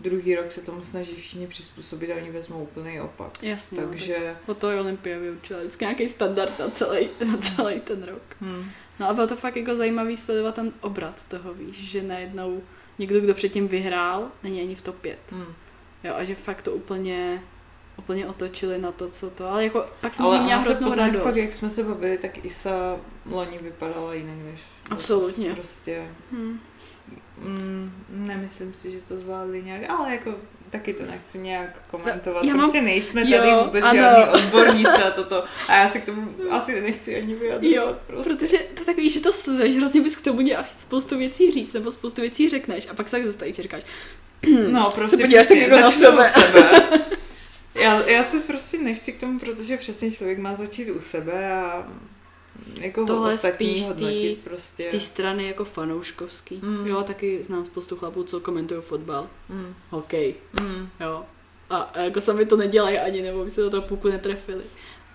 druhý 0.02 0.36
rok 0.36 0.52
se 0.52 0.62
tomu 0.62 0.84
snaží 0.84 1.16
všichni 1.16 1.48
přizpůsobit 1.48 2.12
a 2.12 2.16
oni 2.16 2.32
vezmou 2.32 2.64
úplný 2.64 3.00
opak. 3.02 3.44
Jasně. 3.44 3.82
no, 3.82 3.88
Takže, 3.88 4.16
tak 4.40 4.50
o 4.50 4.54
to 4.54 4.68
Olympia 4.68 5.20
vyučila 5.20 5.60
vždycky 5.60 5.84
nějaký 5.86 6.08
standard 6.10 6.60
na 6.60 6.70
celý, 6.70 7.10
na 7.32 7.38
celý 7.38 7.80
ten 7.82 8.04
rok. 8.04 8.22
hm, 8.42 8.70
No 9.00 9.10
a 9.10 9.14
bylo 9.14 9.28
to 9.28 9.36
fakt 9.36 9.56
jako 9.56 9.76
zajímavý 9.76 10.18
sledovat 10.18 10.56
ten 10.56 10.72
obrat 10.82 11.26
toho, 11.28 11.54
víš, 11.54 11.76
že 11.92 12.04
najednou 12.04 12.62
někdo, 13.00 13.20
kdo 13.22 13.34
předtím 13.34 13.68
vyhrál, 13.68 14.28
není 14.44 14.62
ani 14.62 14.76
v 14.76 14.82
top 14.82 14.96
5. 14.96 15.20
hm. 15.32 15.54
Jo, 16.04 16.14
a 16.16 16.24
že 16.24 16.36
fakt 16.36 16.62
to 16.62 16.72
úplně, 16.72 17.44
úplně 17.98 18.28
otočili 18.28 18.78
na 18.78 18.92
to, 18.92 19.10
co 19.10 19.30
to, 19.30 19.50
ale 19.50 19.64
jako 19.64 19.86
pak 20.02 20.14
jsem 20.14 20.26
Ale 20.26 20.40
měla 20.44 20.62
hroznou 20.62 20.94
radost. 20.96 21.22
fakt, 21.24 21.36
jak 21.36 21.54
jsme 21.54 21.70
se 21.70 21.84
bavili, 21.84 22.18
tak 22.18 22.46
Isa 22.46 22.98
loni 23.26 23.58
vypadala 23.58 24.14
jinak 24.14 24.38
než 24.52 24.60
Absolutně. 24.92 25.54
Prostě, 25.54 26.08
Hm. 26.32 26.60
Mm, 27.42 27.92
nemyslím 28.10 28.74
si, 28.74 28.92
že 28.92 29.02
to 29.02 29.18
zvládli 29.20 29.64
nějak, 29.64 29.90
ale 29.90 30.12
jako 30.12 30.34
taky 30.70 30.94
to 30.94 31.04
nechci 31.06 31.38
nějak 31.38 31.88
komentovat. 31.88 32.44
No, 32.44 32.50
já 32.50 32.56
mám- 32.56 32.66
prostě 32.66 32.82
nejsme 32.82 33.22
Jo, 33.30 33.38
tady 33.38 33.52
vůbec 33.66 33.84
ano. 33.84 33.96
žádný 34.00 34.24
odborníci 34.34 34.88
a 34.88 35.12
toto. 35.12 35.44
A 35.68 35.76
já 35.76 35.90
si 35.90 36.02
k 36.02 36.06
tomu 36.06 36.28
asi 36.50 36.82
nechci 36.82 37.16
ani 37.22 37.36
vyjadřovat. 37.36 37.76
Jo, 37.76 37.96
prostě. 38.08 38.30
protože 38.30 38.58
to 38.58 38.82
je 38.82 38.86
takový, 38.86 39.10
že 39.10 39.20
to 39.20 39.34
sleduješ, 39.34 39.76
hrozně 39.78 40.02
bys 40.02 40.16
k 40.16 40.22
tomu 40.22 40.42
měla 40.42 40.66
spoustu 40.78 41.18
věcí 41.18 41.52
říct, 41.52 41.74
nebo 41.74 41.92
spoustu 41.92 42.22
věcí 42.22 42.50
řekneš 42.50 42.88
a 42.92 42.94
pak 42.94 43.10
se 43.10 43.16
tak 43.18 43.26
zastavíš 43.26 43.60
a 43.60 43.62
říkáš, 43.62 43.84
No, 44.72 44.90
prostě 44.96 45.18
podíváš 45.18 45.46
přesně, 45.46 45.70
tak 45.70 45.80
jako 45.80 45.90
začnu 45.90 46.06
sebe. 46.06 46.32
sebe. 46.34 46.82
Já, 47.76 48.08
já 48.10 48.24
se 48.24 48.40
prostě 48.40 48.78
nechci 48.78 49.12
k 49.12 49.20
tomu, 49.20 49.40
protože 49.40 49.78
přesně 49.78 50.12
člověk 50.12 50.38
má 50.40 50.56
začít 50.56 50.90
u 50.92 51.00
sebe 51.00 51.52
a 51.52 51.88
jako 52.80 53.06
Tohle 53.06 53.38
spíš 53.38 53.84
z 53.84 53.88
té- 53.88 53.94
hodnotit 53.94 54.40
z 54.40 54.44
prostě. 54.44 54.84
té 54.84 55.00
strany 55.00 55.48
jako 55.48 55.66
fanouškovský. 55.66 56.60
Mm. 56.64 56.88
Jo, 56.88 57.04
taky 57.04 57.44
znám 57.44 57.66
spoustu 57.66 57.96
chlapů, 57.96 58.24
co 58.24 58.40
komentují 58.40 58.82
fotbal, 58.82 59.28
Mm, 59.50 59.76
hokej, 59.90 60.36
mm, 60.62 60.90
jo. 61.00 61.26
A, 61.70 61.78
a 61.78 62.00
jako 62.00 62.22
sami 62.22 62.46
to 62.46 62.58
nedělají 62.58 62.98
ani, 62.98 63.22
nebo 63.22 63.44
by 63.44 63.50
se 63.52 63.62
do 63.62 63.70
toho 63.70 63.82
půlku 63.82 64.08
netrefili. 64.10 64.64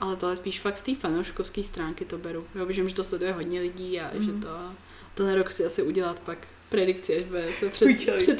Ale 0.01 0.17
tohle 0.17 0.37
spíš 0.37 0.61
fakt 0.61 0.77
z 0.79 0.81
té 0.81 0.95
fanouškovské 0.95 1.63
stránky 1.63 2.05
to 2.05 2.19
beru. 2.19 2.45
Jo, 2.55 2.67
protože 2.67 2.89
že 2.89 2.95
to 2.95 3.05
sleduje 3.05 3.33
hodně 3.33 3.61
lidí 3.61 4.01
a 4.01 4.11
Mm. 4.17 4.23
že 4.23 4.33
to 4.33 4.49
ten 5.15 5.33
rok 5.35 5.51
si 5.51 5.65
asi 5.65 5.83
udělat 5.83 6.19
pak 6.19 6.39
predikci, 6.69 7.17
až 7.19 7.25
bude 7.25 7.53
se 7.59 7.69
před, 7.69 7.89
před 8.17 8.39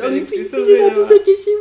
jsem 0.51 0.65
že 0.65 0.83
na 0.89 0.95
to 0.95 1.07
se 1.07 1.19
těším. 1.19 1.59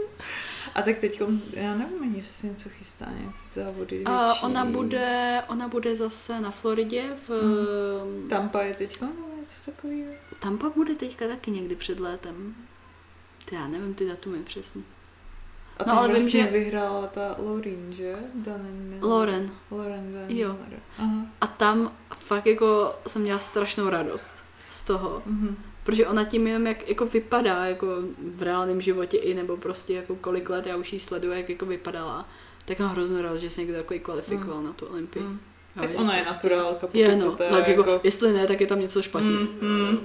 A 0.75 0.81
tak 0.81 0.97
teď, 0.97 1.21
já 1.53 1.75
nevím 1.75 2.15
jestli 2.15 2.47
něco 2.49 2.69
chystá, 2.69 3.05
nějaký 3.19 3.37
závody 3.53 4.03
A 4.05 4.25
větší. 4.25 4.39
ona 4.45 4.65
bude, 4.65 5.41
ona 5.47 5.67
bude 5.67 5.95
zase 5.95 6.39
na 6.41 6.51
Floridě 6.51 7.03
v... 7.27 7.43
Mm. 7.43 8.29
Tampa 8.29 8.61
je 8.61 8.73
teď 8.73 9.01
nebo 9.01 9.13
něco 9.41 9.71
takového. 9.71 10.13
Tampa 10.39 10.69
bude 10.69 10.95
teďka 10.95 11.27
taky 11.27 11.51
někdy 11.51 11.75
před 11.75 11.99
létem. 11.99 12.55
Ty 13.45 13.55
já 13.55 13.67
nevím 13.67 13.93
ty 13.93 14.07
datumy 14.07 14.37
přesně. 14.43 14.81
A 15.77 15.83
No, 15.87 15.93
ale 15.97 16.07
vím, 16.07 16.15
vlastně 16.17 16.43
že- 16.43 16.49
vyhrála 16.51 17.07
ta 17.07 17.35
Lauren, 17.37 17.93
že? 17.93 18.15
Miller. 18.33 19.03
Lauren. 19.03 19.51
Lauren 19.71 20.13
Van 20.13 20.29
Jo. 20.37 20.57
Aha. 20.97 21.25
A 21.41 21.47
tam 21.47 21.91
fakt 22.17 22.45
jako 22.45 22.95
jsem 23.07 23.21
měla 23.21 23.39
strašnou 23.39 23.89
radost 23.89 24.43
z 24.69 24.83
toho. 24.83 25.21
Mhm. 25.25 25.57
Protože 25.85 26.07
ona 26.07 26.23
tím 26.23 26.47
jenom 26.47 26.67
jak 26.67 26.89
jako 26.89 27.05
vypadá, 27.05 27.65
jako 27.65 27.87
v 28.35 28.41
reálném 28.41 28.81
životě 28.81 29.17
i 29.17 29.33
nebo 29.33 29.57
prostě 29.57 29.93
jako 29.93 30.15
kolik 30.15 30.49
let 30.49 30.65
já 30.67 30.75
už 30.75 30.93
jí 30.93 30.99
sleduju, 30.99 31.33
jak 31.33 31.49
jako 31.49 31.65
vypadala, 31.65 32.29
tak 32.65 32.79
mám 32.79 32.89
hroznou 32.89 33.21
radost, 33.21 33.41
že 33.41 33.49
se 33.49 33.61
někdo 33.61 33.77
takový 33.77 33.99
kvalifikoval 33.99 34.63
na 34.63 34.73
tu 34.73 34.85
Olympii. 34.85 35.23
Mm. 35.23 35.39
Jo, 35.75 35.81
Tak 35.81 35.91
že 35.91 35.97
ona 35.97 36.17
je 36.17 36.23
prostě- 36.23 36.47
naturálka, 36.47 36.87
pokud 36.87 36.97
Je 36.97 37.15
to 37.15 37.25
no, 37.25 37.31
teda 37.31 37.49
tak 37.49 37.67
jako, 37.67 37.81
jako... 37.81 37.99
jestli 38.03 38.33
ne, 38.33 38.47
tak 38.47 38.61
je 38.61 38.67
tam 38.67 38.79
něco 38.79 39.01
špatně. 39.01 39.29
Mm, 39.29 39.47
mm. 39.61 39.97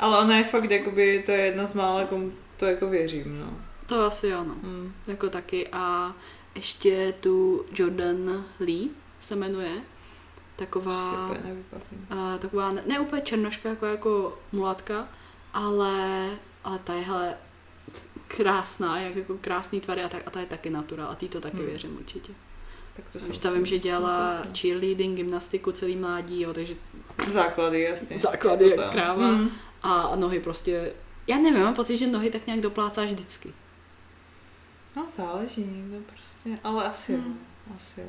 Ale 0.00 0.18
ona 0.18 0.38
je 0.38 0.44
fakt, 0.44 0.70
jakoby, 0.70 1.22
to 1.26 1.32
je 1.32 1.40
jedna 1.40 1.66
z 1.66 1.74
mála, 1.74 2.04
komu 2.04 2.32
to 2.56 2.66
jako 2.66 2.86
věřím, 2.86 3.38
no. 3.40 3.56
To 3.86 4.00
asi 4.04 4.28
jo, 4.28 4.44
no. 4.44 4.54
Mm. 4.62 4.92
Jako 5.06 5.28
taky 5.28 5.68
a 5.72 6.16
ještě 6.54 7.14
tu 7.20 7.64
Jordan 7.78 8.44
Lee 8.60 8.88
se 9.20 9.36
jmenuje. 9.36 9.72
Taková, 10.66 11.28
uh, 11.30 12.38
taková 12.38 12.70
ne, 12.70 12.82
ne 12.86 13.00
úplně 13.00 13.22
černoška, 13.22 13.68
jako, 13.68 13.86
jako 13.86 14.38
mulatka, 14.52 15.08
ale, 15.54 16.28
ale 16.64 16.78
ta 16.78 16.94
je 16.94 17.02
hele, 17.02 17.34
krásná, 18.28 19.00
jak 19.00 19.16
jako 19.16 19.34
krásný 19.40 19.80
tvary 19.80 20.02
a, 20.02 20.08
tak, 20.08 20.22
a 20.26 20.30
ta 20.30 20.40
je 20.40 20.46
taky 20.46 20.70
natural 20.70 21.08
a 21.10 21.14
ty 21.14 21.28
to 21.28 21.40
taky 21.40 21.56
Hmm. 21.56 21.66
věřím 21.66 21.96
určitě. 21.96 22.32
Tak 22.96 23.04
to 23.12 23.18
jsem 23.18 23.36
ta 23.38 23.48
si 23.50 23.56
vím, 23.56 23.66
že 23.66 23.78
dělala 23.78 24.42
cheerleading, 24.60 25.16
gymnastiku 25.16 25.72
celý 25.72 25.96
mládí, 25.96 26.40
jo, 26.40 26.52
takže 26.52 26.74
Základy, 27.28 27.80
jasně. 27.80 28.18
Základy 28.18 28.64
Je 28.64 28.70
jak 28.70 28.80
tam. 28.80 28.90
kráva. 28.90 29.30
Mm. 29.30 29.50
a, 29.82 30.00
a 30.02 30.16
nohy 30.16 30.40
prostě, 30.40 30.92
já 31.26 31.38
nevím, 31.38 31.60
mám 31.62 31.74
pocit, 31.74 31.98
že 31.98 32.06
nohy 32.06 32.30
tak 32.30 32.46
nějak 32.46 32.60
doplácáš 32.60 33.10
vždycky. 33.10 33.52
No, 34.96 35.06
záleží 35.16 35.64
někdo 35.64 35.96
prostě, 36.06 36.58
ale 36.64 36.84
asi 36.88 37.16
Hmm. 37.16 37.38
jo, 37.68 37.72
asi 37.76 38.00
jo. 38.00 38.06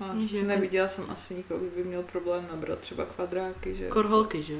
Asi 0.00 0.36
jako- 0.36 0.48
neviděla 0.48 0.88
jsem 0.88 1.04
asi 1.10 1.34
nikoho, 1.34 1.60
kdo 1.60 1.70
by 1.76 1.84
měl 1.84 2.02
problém 2.02 2.46
nabrat 2.50 2.78
třeba 2.78 3.04
kvadráky, 3.04 3.74
že? 3.74 3.88
Korholky, 3.88 4.42
že? 4.42 4.54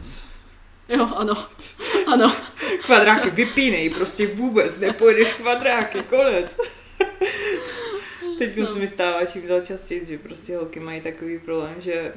Jo, 0.89 1.09
ano, 1.17 1.35
ano. 2.13 2.37
Kvadráky 2.85 3.31
vypínej, 3.31 3.91
prostě 3.91 4.27
vůbec 4.27 4.79
nepojedeš 4.79 5.33
kvadráky, 5.33 6.03
konec. 6.03 6.57
Teď 8.39 8.57
No. 8.57 8.67
se 8.67 8.79
mi 8.79 8.89
stává 8.89 9.27
čím 9.27 9.47
dál 9.49 9.61
častěji, 9.61 10.07
že 10.07 10.19
prostě 10.19 10.57
holky 10.57 10.81
mají 10.81 11.01
takový 11.01 11.39
problém, 11.39 11.75
že 11.81 12.15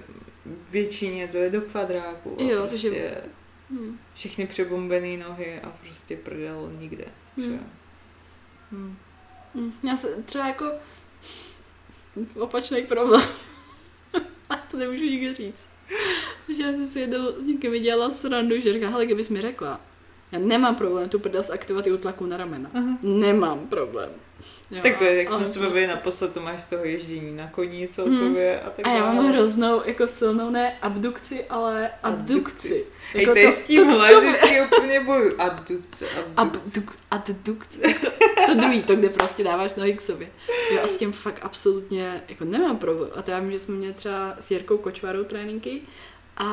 většině 0.72 1.28
to 1.28 1.38
je 1.38 1.50
do 1.50 1.62
kvadráku 1.62 2.38
a 2.40 2.44
Jo, 2.44 2.68
prostě 2.68 2.90
že- 2.90 3.22
Hm. 3.72 3.98
všichni 4.14 4.48
přebombený 4.48 5.18
nohy 5.18 5.60
a 5.64 5.70
prostě 5.70 6.16
prdel 6.18 6.72
nikde. 6.80 7.06
Že? 7.38 7.44
Hm. 7.48 7.68
Hm. 8.72 8.98
Hm. 9.56 9.72
Já 9.84 9.98
se 9.98 10.08
třeba 10.26 10.48
jako 10.48 10.66
opačný 12.40 12.84
problém. 12.84 13.22
A 14.50 14.56
to 14.56 14.78
nemůžu 14.78 15.04
nikdy 15.04 15.34
říct. 15.34 15.64
že 16.50 16.64
já 16.64 16.74
jsem 16.74 16.88
si 16.88 17.00
jednou 17.00 17.32
s 17.38 17.44
někým 17.44 17.72
vydělala 17.72 18.10
srandu, 18.10 18.60
že 18.60 18.74
říká, 18.74 18.90
hele, 18.90 19.06
kdybys 19.06 19.30
mi 19.30 19.42
řekla, 19.42 19.82
já 20.32 20.40
nemám 20.40 20.76
problém 20.76 21.10
tu 21.10 21.20
prdel 21.20 21.44
zaktivovat 21.44 21.88
i 21.88 21.98
tlaku 21.98 22.26
na 22.26 22.38
ramena. 22.38 22.70
Aha. 22.74 22.98
Nemám 23.04 23.68
problém. 23.68 24.10
Jo, 24.72 24.80
Tak 24.84 24.98
to 24.98 25.04
je, 25.04 25.16
jak 25.18 25.28
jsme 25.28 25.38
se 25.38 25.44
prostě- 25.44 25.60
bavili 25.60 25.88
naposled, 25.88 26.34
to 26.34 26.40
máš 26.40 26.62
z 26.62 26.70
toho 26.70 26.86
ježdění 26.86 27.36
na 27.38 27.48
koni 27.48 27.88
celkově 27.88 28.62
a 28.62 28.70
tak 28.70 28.88
A 28.88 28.90
já 28.90 29.06
mám 29.06 29.16
dále. 29.16 29.30
hroznou, 29.30 29.82
jako 29.86 30.08
silnou, 30.08 30.50
ne 30.50 30.78
abdukci, 30.82 31.46
ale 31.46 31.92
Abdukci. 32.04 32.34
abdukci. 32.34 32.86
Hej, 33.14 33.22
Jako 33.24 33.34
to 33.34 33.40
je 33.40 33.52
s 33.52 33.62
tímhle, 33.62 34.22
vždycky 34.22 34.62
úplně 34.62 35.00
boju. 35.00 35.42
Abduce, 35.42 36.06
abduce. 36.36 36.80
Abduk, 36.80 36.98
addukt, 37.12 37.70
jak 37.88 38.00
to, 38.00 38.08
to 38.46 38.54
druhý, 38.54 38.84
to, 38.84 38.96
kde 38.96 39.10
prostě 39.10 39.44
dáváš 39.44 39.76
nohy 39.76 39.94
k 39.94 40.02
sobě. 40.02 40.30
Jo, 40.76 40.82
a 40.84 40.88
s 40.88 40.98
tím 40.98 41.12
fakt 41.12 41.40
absolutně, 41.42 42.24
jako 42.30 42.46
nemám 42.46 42.78
problém. 42.78 43.10
A 43.16 43.22
to 43.22 43.32
já 43.32 43.40
vím, 43.40 43.52
že 43.52 43.60
jsme 43.60 43.76
měli 43.76 43.94
třeba 43.94 44.36
s 44.40 44.52
Jirkou 44.52 44.78
Kočvarou 44.78 45.24
tréninky 45.24 45.82
a 46.38 46.48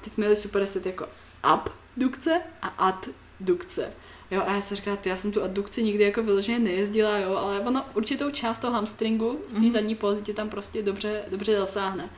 teď 0.00 0.12
jsme 0.12 0.20
měli 0.22 0.36
super 0.36 0.66
set 0.66 0.86
jako 0.86 1.06
abdukce 1.42 2.40
a 2.62 2.66
addukce. 2.68 3.92
Jo, 4.30 4.42
a 4.46 4.54
já 4.54 4.60
jsem 4.62 4.76
říkala, 4.76 4.96
ty, 4.96 5.08
já 5.08 5.16
jsem 5.16 5.32
tu 5.32 5.42
addukci 5.42 5.82
nikdy 5.82 6.04
jako 6.04 6.22
vyloženě 6.22 6.58
nejezdila, 6.58 7.18
jo, 7.18 7.36
ale 7.36 7.60
ono 7.60 7.84
určitou 7.94 8.30
část 8.30 8.58
toho 8.58 8.72
hamstringu 8.72 9.40
z 9.48 9.52
té 9.52 9.58
Mhm. 9.58 9.70
zadní 9.70 9.94
pozice 9.94 10.24
tě 10.26 10.32
tam 10.32 10.48
prostě 10.48 10.82
dobře, 10.82 11.22
dobře 11.30 11.56
zasáhne. 11.58 12.10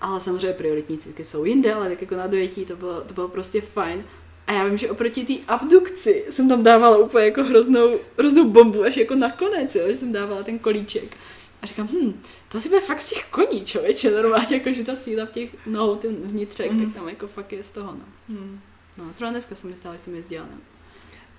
Ale 0.00 0.20
samozřejmě 0.20 0.52
prioritní 0.52 0.98
cviky 0.98 1.24
jsou 1.24 1.44
jinde, 1.44 1.74
ale 1.74 1.88
tak 1.88 2.00
jako 2.00 2.16
na 2.16 2.26
dojetí 2.26 2.64
to 2.64 2.76
bylo, 2.76 3.00
to 3.00 3.14
bylo 3.14 3.28
prostě 3.28 3.60
fajn. 3.60 4.04
A 4.46 4.52
já 4.52 4.64
vím, 4.64 4.78
že 4.78 4.90
oproti 4.90 5.24
té 5.24 5.34
abdukci 5.48 6.24
jsem 6.30 6.48
tam 6.48 6.62
dávala 6.62 6.96
úplně 6.98 7.24
jako 7.24 7.44
hroznou, 7.44 7.98
hroznou 8.18 8.50
bombu, 8.50 8.82
až 8.82 8.96
jako 8.96 9.14
nakonec, 9.14 9.74
jo, 9.74 9.82
že 9.88 9.94
jsem 9.96 10.12
dávala 10.12 10.42
ten 10.42 10.58
kolíček. 10.58 11.16
A 11.62 11.66
říkám, 11.66 11.88
hm, 11.92 12.20
to 12.48 12.60
si 12.60 12.68
bude 12.68 12.80
fakt 12.80 13.00
z 13.00 13.08
těch 13.10 13.26
koní, 13.30 13.64
člověče, 13.64 14.10
normálně, 14.10 14.56
jako 14.56 14.72
že 14.72 14.84
ta 14.84 14.96
síla 14.96 15.26
v 15.26 15.30
těch 15.30 15.50
nohou, 15.66 15.96
ten 15.96 16.14
vnitřek, 16.14 16.70
Mhm. 16.72 16.84
tak 16.84 16.94
tam 16.94 17.08
jako 17.08 17.26
fakt 17.26 17.52
je 17.52 17.64
z 17.64 17.68
toho, 17.70 17.92
no. 17.92 18.04
Hmm. 18.28 18.60
No, 18.98 19.04
zrovna 19.12 19.30
dneska 19.30 19.54
jsem 19.54 19.70
myslela, 19.70 19.96
že 19.96 20.02
jsem 20.02 20.14
jezdila, 20.14 20.44
no. 20.52 20.58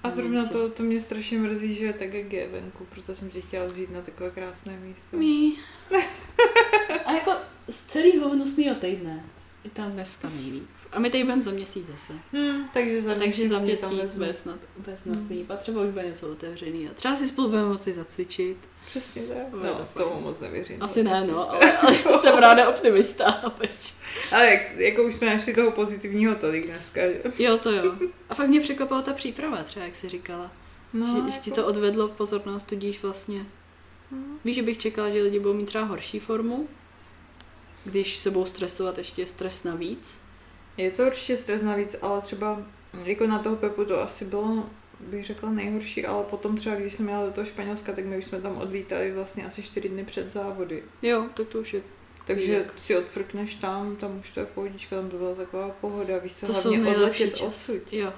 A 0.03 0.09
zrovna 0.09 0.47
to, 0.47 0.69
to 0.69 0.83
mě 0.83 1.01
strašně 1.01 1.37
mrzí, 1.37 1.75
že 1.75 1.85
je 1.85 1.93
tak, 1.93 2.13
jak 2.13 2.33
je 2.33 2.47
venku, 2.47 2.87
proto 2.89 3.15
jsem 3.15 3.29
tě 3.29 3.41
chtěla 3.41 3.65
vzít 3.65 3.91
na 3.91 4.01
takové 4.01 4.29
krásné 4.29 4.77
místo. 4.77 5.17
Mí. 5.17 5.57
A 7.05 7.11
jako 7.13 7.31
z 7.69 7.83
celého 7.85 8.29
hnusného 8.29 8.75
týdne 8.75 9.25
je 9.63 9.69
tam 9.69 9.91
dneska 9.91 10.29
nejlíp. 10.29 10.69
A 10.91 10.99
my 10.99 11.09
tady 11.09 11.23
budeme 11.23 11.41
za 11.41 11.51
měsíc 11.51 11.87
zase. 11.87 12.13
Hmm, 12.31 12.69
takže 12.73 13.01
za 13.01 13.09
Takže 13.09 13.25
měsíc 13.25 13.49
za 13.49 13.57
tě 13.59 13.63
měsíc 13.63 13.81
tam 13.81 13.95
bude 14.17 14.33
snad, 14.33 14.59
bude 14.77 14.97
snad 14.97 15.15
Hmm. 15.15 15.27
líp. 15.29 15.51
A 15.51 15.55
třeba 15.57 15.81
už 15.81 15.89
bude 15.89 16.05
něco 16.05 16.29
otevřený. 16.31 16.89
A 16.89 16.93
třeba 16.93 17.15
si 17.15 17.27
spolu 17.27 17.49
budeme 17.49 17.67
moci 17.67 17.93
zacvičit. 17.93 18.57
Přesně 18.85 19.21
tak. 19.21 19.37
To 19.51 19.57
No, 19.57 19.75
fajn. 19.75 19.87
tomu 19.93 20.21
moc 20.21 20.39
nevěřím. 20.39 20.83
Asi 20.83 21.03
ne, 21.03 21.11
Měsíc. 21.11 21.29
no, 21.31 21.51
ale, 21.51 21.77
ale 21.77 21.97
jsem 22.21 22.37
ráda 22.37 22.69
optimista. 22.69 23.31
chápeš? 23.31 23.93
Ale 24.31 24.45
jak, 24.51 24.61
jako 24.77 25.03
už 25.03 25.13
jsme 25.13 25.27
našli 25.33 25.53
toho 25.53 25.71
pozitivního 25.71 26.35
tolik 26.35 26.65
dneska. 26.65 27.01
že? 27.01 27.21
Jo, 27.39 27.57
to 27.57 27.71
jo. 27.71 27.95
A 28.29 28.35
fakt 28.35 28.47
mě 28.47 28.59
překvapila 28.61 29.01
ta 29.01 29.13
příprava, 29.13 29.63
třeba 29.63 29.85
jak 29.85 29.95
jsi 29.95 30.09
říkala. 30.09 30.51
No, 30.93 31.07
No, 31.07 31.25
že, 31.25 31.31
že 31.31 31.39
ti 31.39 31.51
to 31.51 31.65
odvedlo 31.65 32.07
pozornost, 32.07 32.67
tudíž 32.67 33.01
vlastně. 33.03 33.45
Hmm. 34.11 34.39
Víš, 34.45 34.55
že 34.55 34.61
bych 34.63 34.77
čekala, 34.77 35.09
že 35.09 35.21
lidi 35.21 35.39
budou 35.39 35.53
mít 35.53 35.65
třeba 35.65 35.83
horší 35.83 36.19
formu, 36.19 36.67
když 37.85 38.17
se 38.17 38.31
budou 38.31 38.45
stresovat 38.45 38.97
ještě 38.97 39.27
stres 39.27 39.63
navíc. 39.63 40.19
Je 40.77 40.91
to 40.91 41.03
určitě 41.03 41.37
stres 41.37 41.61
navíc, 41.63 41.95
ale 42.01 42.21
třeba 42.21 42.61
jako 43.03 43.27
na 43.27 43.39
toho 43.39 43.55
Pepu 43.55 43.85
to 43.85 44.01
asi 44.01 44.25
bylo, 44.25 44.69
bych 45.09 45.25
řekla, 45.25 45.49
nejhorší, 45.49 46.05
ale 46.05 46.23
potom 46.23 46.57
třeba, 46.57 46.75
když 46.75 46.93
jsem 46.93 47.09
jela 47.09 47.25
do 47.25 47.31
toho 47.31 47.45
Španělska, 47.45 47.91
tak 47.91 48.05
my 48.05 48.17
už 48.17 48.25
jsme 48.25 48.41
tam 48.41 48.57
odvítali 48.57 49.11
vlastně 49.11 49.45
asi 49.45 49.63
čtyři 49.63 49.89
dny 49.89 50.05
před 50.05 50.31
závody. 50.31 50.83
Jo, 51.01 51.25
tak 51.33 51.47
to 51.47 51.59
už 51.59 51.73
je. 51.73 51.81
Takže 52.25 52.53
Jak? 52.53 52.79
si 52.79 52.97
odfrkneš 52.97 53.55
tam, 53.55 53.95
tam 53.95 54.19
už 54.19 54.31
to 54.31 54.39
je 54.39 54.45
pohodička, 54.45 54.95
tam 54.95 55.09
to 55.09 55.17
byla 55.17 55.35
taková 55.35 55.69
pohoda, 55.69 56.17
víš 56.17 56.33
co, 56.33 56.47
To 56.47 56.53
hlavně 56.53 56.95
odletět 56.95 57.41
odsud. 57.41 57.93
Jo. 57.93 58.13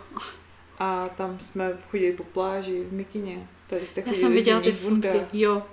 A 0.79 1.09
tam 1.09 1.39
jsme 1.39 1.77
chodili 1.89 2.13
po 2.13 2.23
pláži 2.23 2.83
v 2.83 2.93
Mikině. 2.93 3.47
Tady 3.67 3.85
jste 3.85 4.03
Já 4.05 4.13
jsem 4.13 4.33
viděla 4.33 4.61
ty 4.61 4.71
fotky. 4.71 5.21
Jo. 5.33 5.63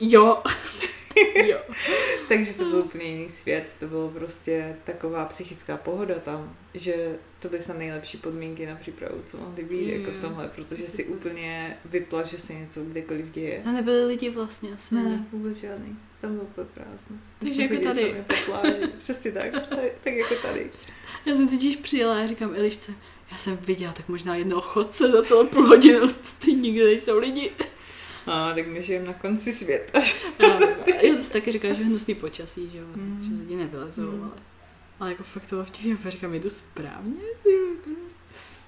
Jo. 0.00 0.42
jo. 1.46 1.58
Takže 2.28 2.54
to 2.54 2.64
byl 2.64 2.78
úplně 2.78 3.04
jiný 3.04 3.28
svět, 3.28 3.76
to 3.80 3.86
bylo 3.86 4.08
prostě 4.08 4.76
taková 4.84 5.24
psychická 5.24 5.76
pohoda 5.76 6.14
tam, 6.18 6.56
že 6.74 7.16
to 7.38 7.48
byly 7.48 7.62
snad 7.62 7.78
nejlepší 7.78 8.18
podmínky 8.18 8.66
na 8.66 8.76
přípravu, 8.76 9.22
co 9.26 9.36
mohly 9.36 9.64
být 9.64 9.88
jako 9.88 10.10
v 10.10 10.14
Mm. 10.14 10.20
tomhle, 10.20 10.48
protože 10.48 10.82
si 10.86 11.04
úplně 11.04 11.76
vypla, 11.84 12.22
že 12.24 12.38
se 12.38 12.54
něco 12.54 12.84
kdekoliv 12.84 13.30
děje. 13.30 13.62
A 13.64 13.72
nebyli 13.72 14.04
lidi 14.06 14.30
vlastně 14.30 14.70
asi. 14.74 14.94
Ne, 14.94 15.26
vůbec 15.32 15.56
žádný. 15.56 15.96
Tam 16.20 16.32
bylo 16.32 16.44
úplně 16.44 16.66
prázdno. 16.74 17.16
Takže 17.38 17.62
jako 17.62 17.84
tady. 17.84 18.24
po. 18.46 18.52
Přesně 18.98 19.32
tak, 19.32 19.50
tak, 19.52 19.78
tak 20.04 20.14
jako 20.14 20.34
tady. 20.34 20.70
Já 21.26 21.34
jsem 21.34 21.48
totiž 21.48 21.76
přijela 21.76 22.20
a 22.22 22.26
říkám 22.26 22.54
Elišce, 22.54 22.92
já 23.32 23.36
jsem 23.36 23.56
viděla 23.56 23.92
tak 23.92 24.08
možná 24.08 24.36
jednoho 24.36 24.62
chodce 24.62 25.10
za 25.10 25.22
celou 25.22 25.46
půl 25.46 25.66
hodinu, 25.66 26.08
ty 26.44 26.52
nikdy 26.52 26.84
nejsou 26.84 27.18
lidi. 27.18 27.50
A 28.26 28.54
tak 28.54 28.66
my 28.66 28.82
žijeme 28.82 29.06
na 29.06 29.12
konci 29.14 29.52
světa. 29.52 30.00
A 30.38 30.42
já 31.02 31.14
to 31.16 31.32
taky 31.32 31.52
říkala, 31.52 31.74
že 31.74 31.84
hnusný 31.84 32.14
počasí, 32.14 32.70
že 32.70 32.78
jo, 32.78 32.84
Mm. 32.96 33.18
že 33.22 33.30
lidi 33.42 33.56
nevylezou, 33.56 34.10
Mm. 34.10 34.22
ale, 34.22 34.32
ale 35.00 35.10
jako 35.10 35.22
fakt 35.22 35.42
to 35.46 35.48
bylo 35.56 35.64
vtipně, 35.64 35.96
říkám, 36.10 36.34
jdu 36.34 36.50
správně, 36.50 37.20
jako- 37.22 38.00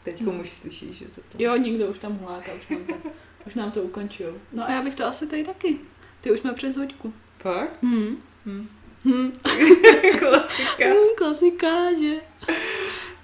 Teď 0.04 0.20
Hmm. 0.22 0.40
už 0.40 0.50
slyšíš, 0.50 0.96
že 0.98 1.04
to 1.04 1.14
tam... 1.20 1.40
Jo, 1.40 1.56
nikdo 1.56 1.86
už 1.86 1.98
tam 1.98 2.12
huláka, 2.18 2.52
už 2.54 2.68
nám 2.70 2.84
to, 3.02 3.08
už 3.46 3.54
nám 3.54 3.70
to 3.70 3.82
ukončujou. 3.82 4.34
No 4.52 4.64
a 4.68 4.70
já 4.70 4.82
bych 4.82 4.94
to 4.94 5.04
asi 5.06 5.26
tady 5.26 5.44
taky. 5.44 5.78
Ty 6.20 6.30
už 6.30 6.40
jsme 6.40 6.52
přes 6.54 6.76
hoďku. 6.76 7.12
Fakt? 7.38 7.82
Hm. 7.82 8.16
Hm. 8.46 8.68
Hm. 9.04 9.32
Klasika. 10.18 10.84
Hm, 10.84 11.14
klasika, 11.16 11.92
že? 12.00 12.14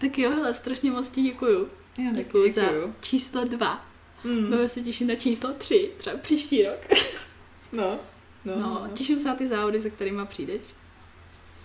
Tak 0.00 0.18
jo, 0.18 0.30
hele, 0.30 0.54
strašně 0.54 0.90
moc 0.90 1.08
ti 1.08 1.22
děkuju. 1.22 1.68
Já 1.98 2.04
taky 2.10 2.16
Děkuju 2.24 2.52
za 2.52 2.60
děkuju. 2.62 2.94
číslo 3.00 3.44
dva. 3.44 3.86
Mm. 4.24 4.44
Budeme 4.44 4.68
se 4.68 4.80
těšit 4.80 5.08
na 5.08 5.14
číslo 5.14 5.52
tři, 5.52 5.90
třeba 5.96 6.16
příští 6.16 6.62
rok. 6.62 6.78
No. 7.72 7.98
No, 8.44 8.56
No, 8.56 8.60
no, 8.62 8.88
těším 8.94 9.20
se 9.20 9.28
na 9.28 9.34
ty 9.34 9.48
závody, 9.48 9.80
se 9.80 9.90
kterými 9.90 10.22
přijdeš. 10.26 10.62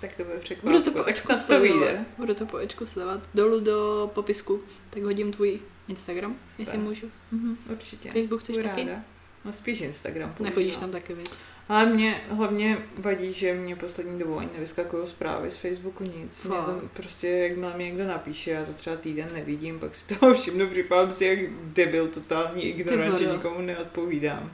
Tak 0.02 0.16
to 0.18 0.24
bude 0.24 0.40
Budu 0.64 0.82
to 0.82 0.92
po 0.92 1.04
Tak 1.04 1.18
snad 1.18 1.36
to 1.36 1.42
sledovat. 1.46 1.72
vyjde. 1.80 2.06
Budu 2.18 2.34
to 2.34 2.46
po 2.46 2.58
očku 2.58 2.86
sledovat. 2.86 3.22
Dolů 3.34 3.60
do 3.60 4.12
popisku, 4.16 4.62
tak 4.90 5.04
hodím 5.04 5.32
tvůj 5.32 5.60
Instagram, 5.88 6.32
Super. 6.48 6.60
jestli 6.60 6.78
můžu. 6.78 7.12
Mhm, 7.32 7.58
určitě. 7.72 8.12
Facebook 8.12 8.42
chceš 8.42 8.56
Budu 8.58 8.68
taky? 8.70 8.84
ráda. 8.84 9.02
No 9.46 9.52
spíš 9.52 9.82
Instagram. 9.82 10.30
používám. 10.30 10.46
Nechodíš 10.50 10.78
tam 10.78 10.92
taky, 10.92 11.14
viď? 11.14 11.30
Ale 11.70 11.86
mě 11.86 12.22
hlavně 12.30 12.78
vadí, 12.98 13.34
že 13.34 13.54
mě 13.54 13.76
poslední 13.76 14.20
dobou 14.20 14.38
ani 14.38 14.50
nevyskakují 14.54 15.08
zprávy 15.08 15.52
z 15.52 15.58
Facebooku 15.58 16.04
nic. 16.04 16.44
Mě 16.44 16.56
to 16.56 16.82
prostě, 16.94 17.28
jakmile 17.28 17.78
mi 17.78 17.84
někdo 17.84 18.08
napíše, 18.08 18.52
já 18.52 18.66
to 18.66 18.74
třeba 18.74 18.96
týden 18.96 19.30
nevidím, 19.34 19.80
pak 19.80 19.96
si 19.96 20.08
toho 20.20 20.34
všimnu, 20.34 20.68
připadám 20.68 21.12
si 21.12 21.26
jak 21.26 21.40
debil, 21.52 22.08
totální 22.08 22.64
ignorant, 22.64 23.20
že 23.20 23.26
nikomu 23.26 23.62
neodpovídám. 23.62 24.52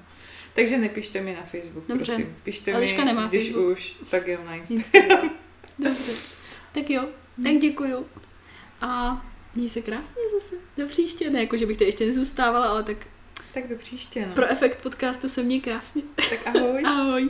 Takže 0.53 0.77
nepište 0.77 1.21
mi 1.21 1.33
na 1.33 1.43
Facebook, 1.43 1.87
Dobře. 1.87 2.05
prosím. 2.05 2.35
Pište 2.43 2.71
Eliška 2.71 3.01
mi, 3.01 3.05
nemá 3.05 3.27
když 3.27 3.45
Facebook. 3.45 3.71
už, 3.71 3.95
tak 4.09 4.27
jo 4.27 4.39
na. 4.45 4.55
Instagram. 4.55 5.29
Dobře. 5.79 6.11
Tak 6.73 6.89
jo, 6.89 7.07
tak 7.43 7.57
děkuju. 7.57 8.05
A 8.81 9.21
měj 9.55 9.69
se 9.69 9.81
krásně 9.81 10.21
zase. 10.39 10.55
Do 10.77 10.87
příště. 10.87 11.29
Ne, 11.29 11.39
jako, 11.39 11.57
že 11.57 11.65
bych 11.65 11.77
tady 11.77 11.87
ještě 11.87 12.05
nezůstávala, 12.05 12.67
ale 12.67 12.83
tak 12.83 12.97
Tak 13.55 13.67
do 13.67 13.75
příště, 13.75 14.25
no. 14.25 14.35
pro 14.35 14.45
efekt 14.45 14.81
podcastu 14.81 15.29
se 15.29 15.43
měj 15.43 15.61
krásně. 15.61 16.01
Tak 16.29 16.55
ahoj. 16.55 16.83
Ahoj. 16.85 17.29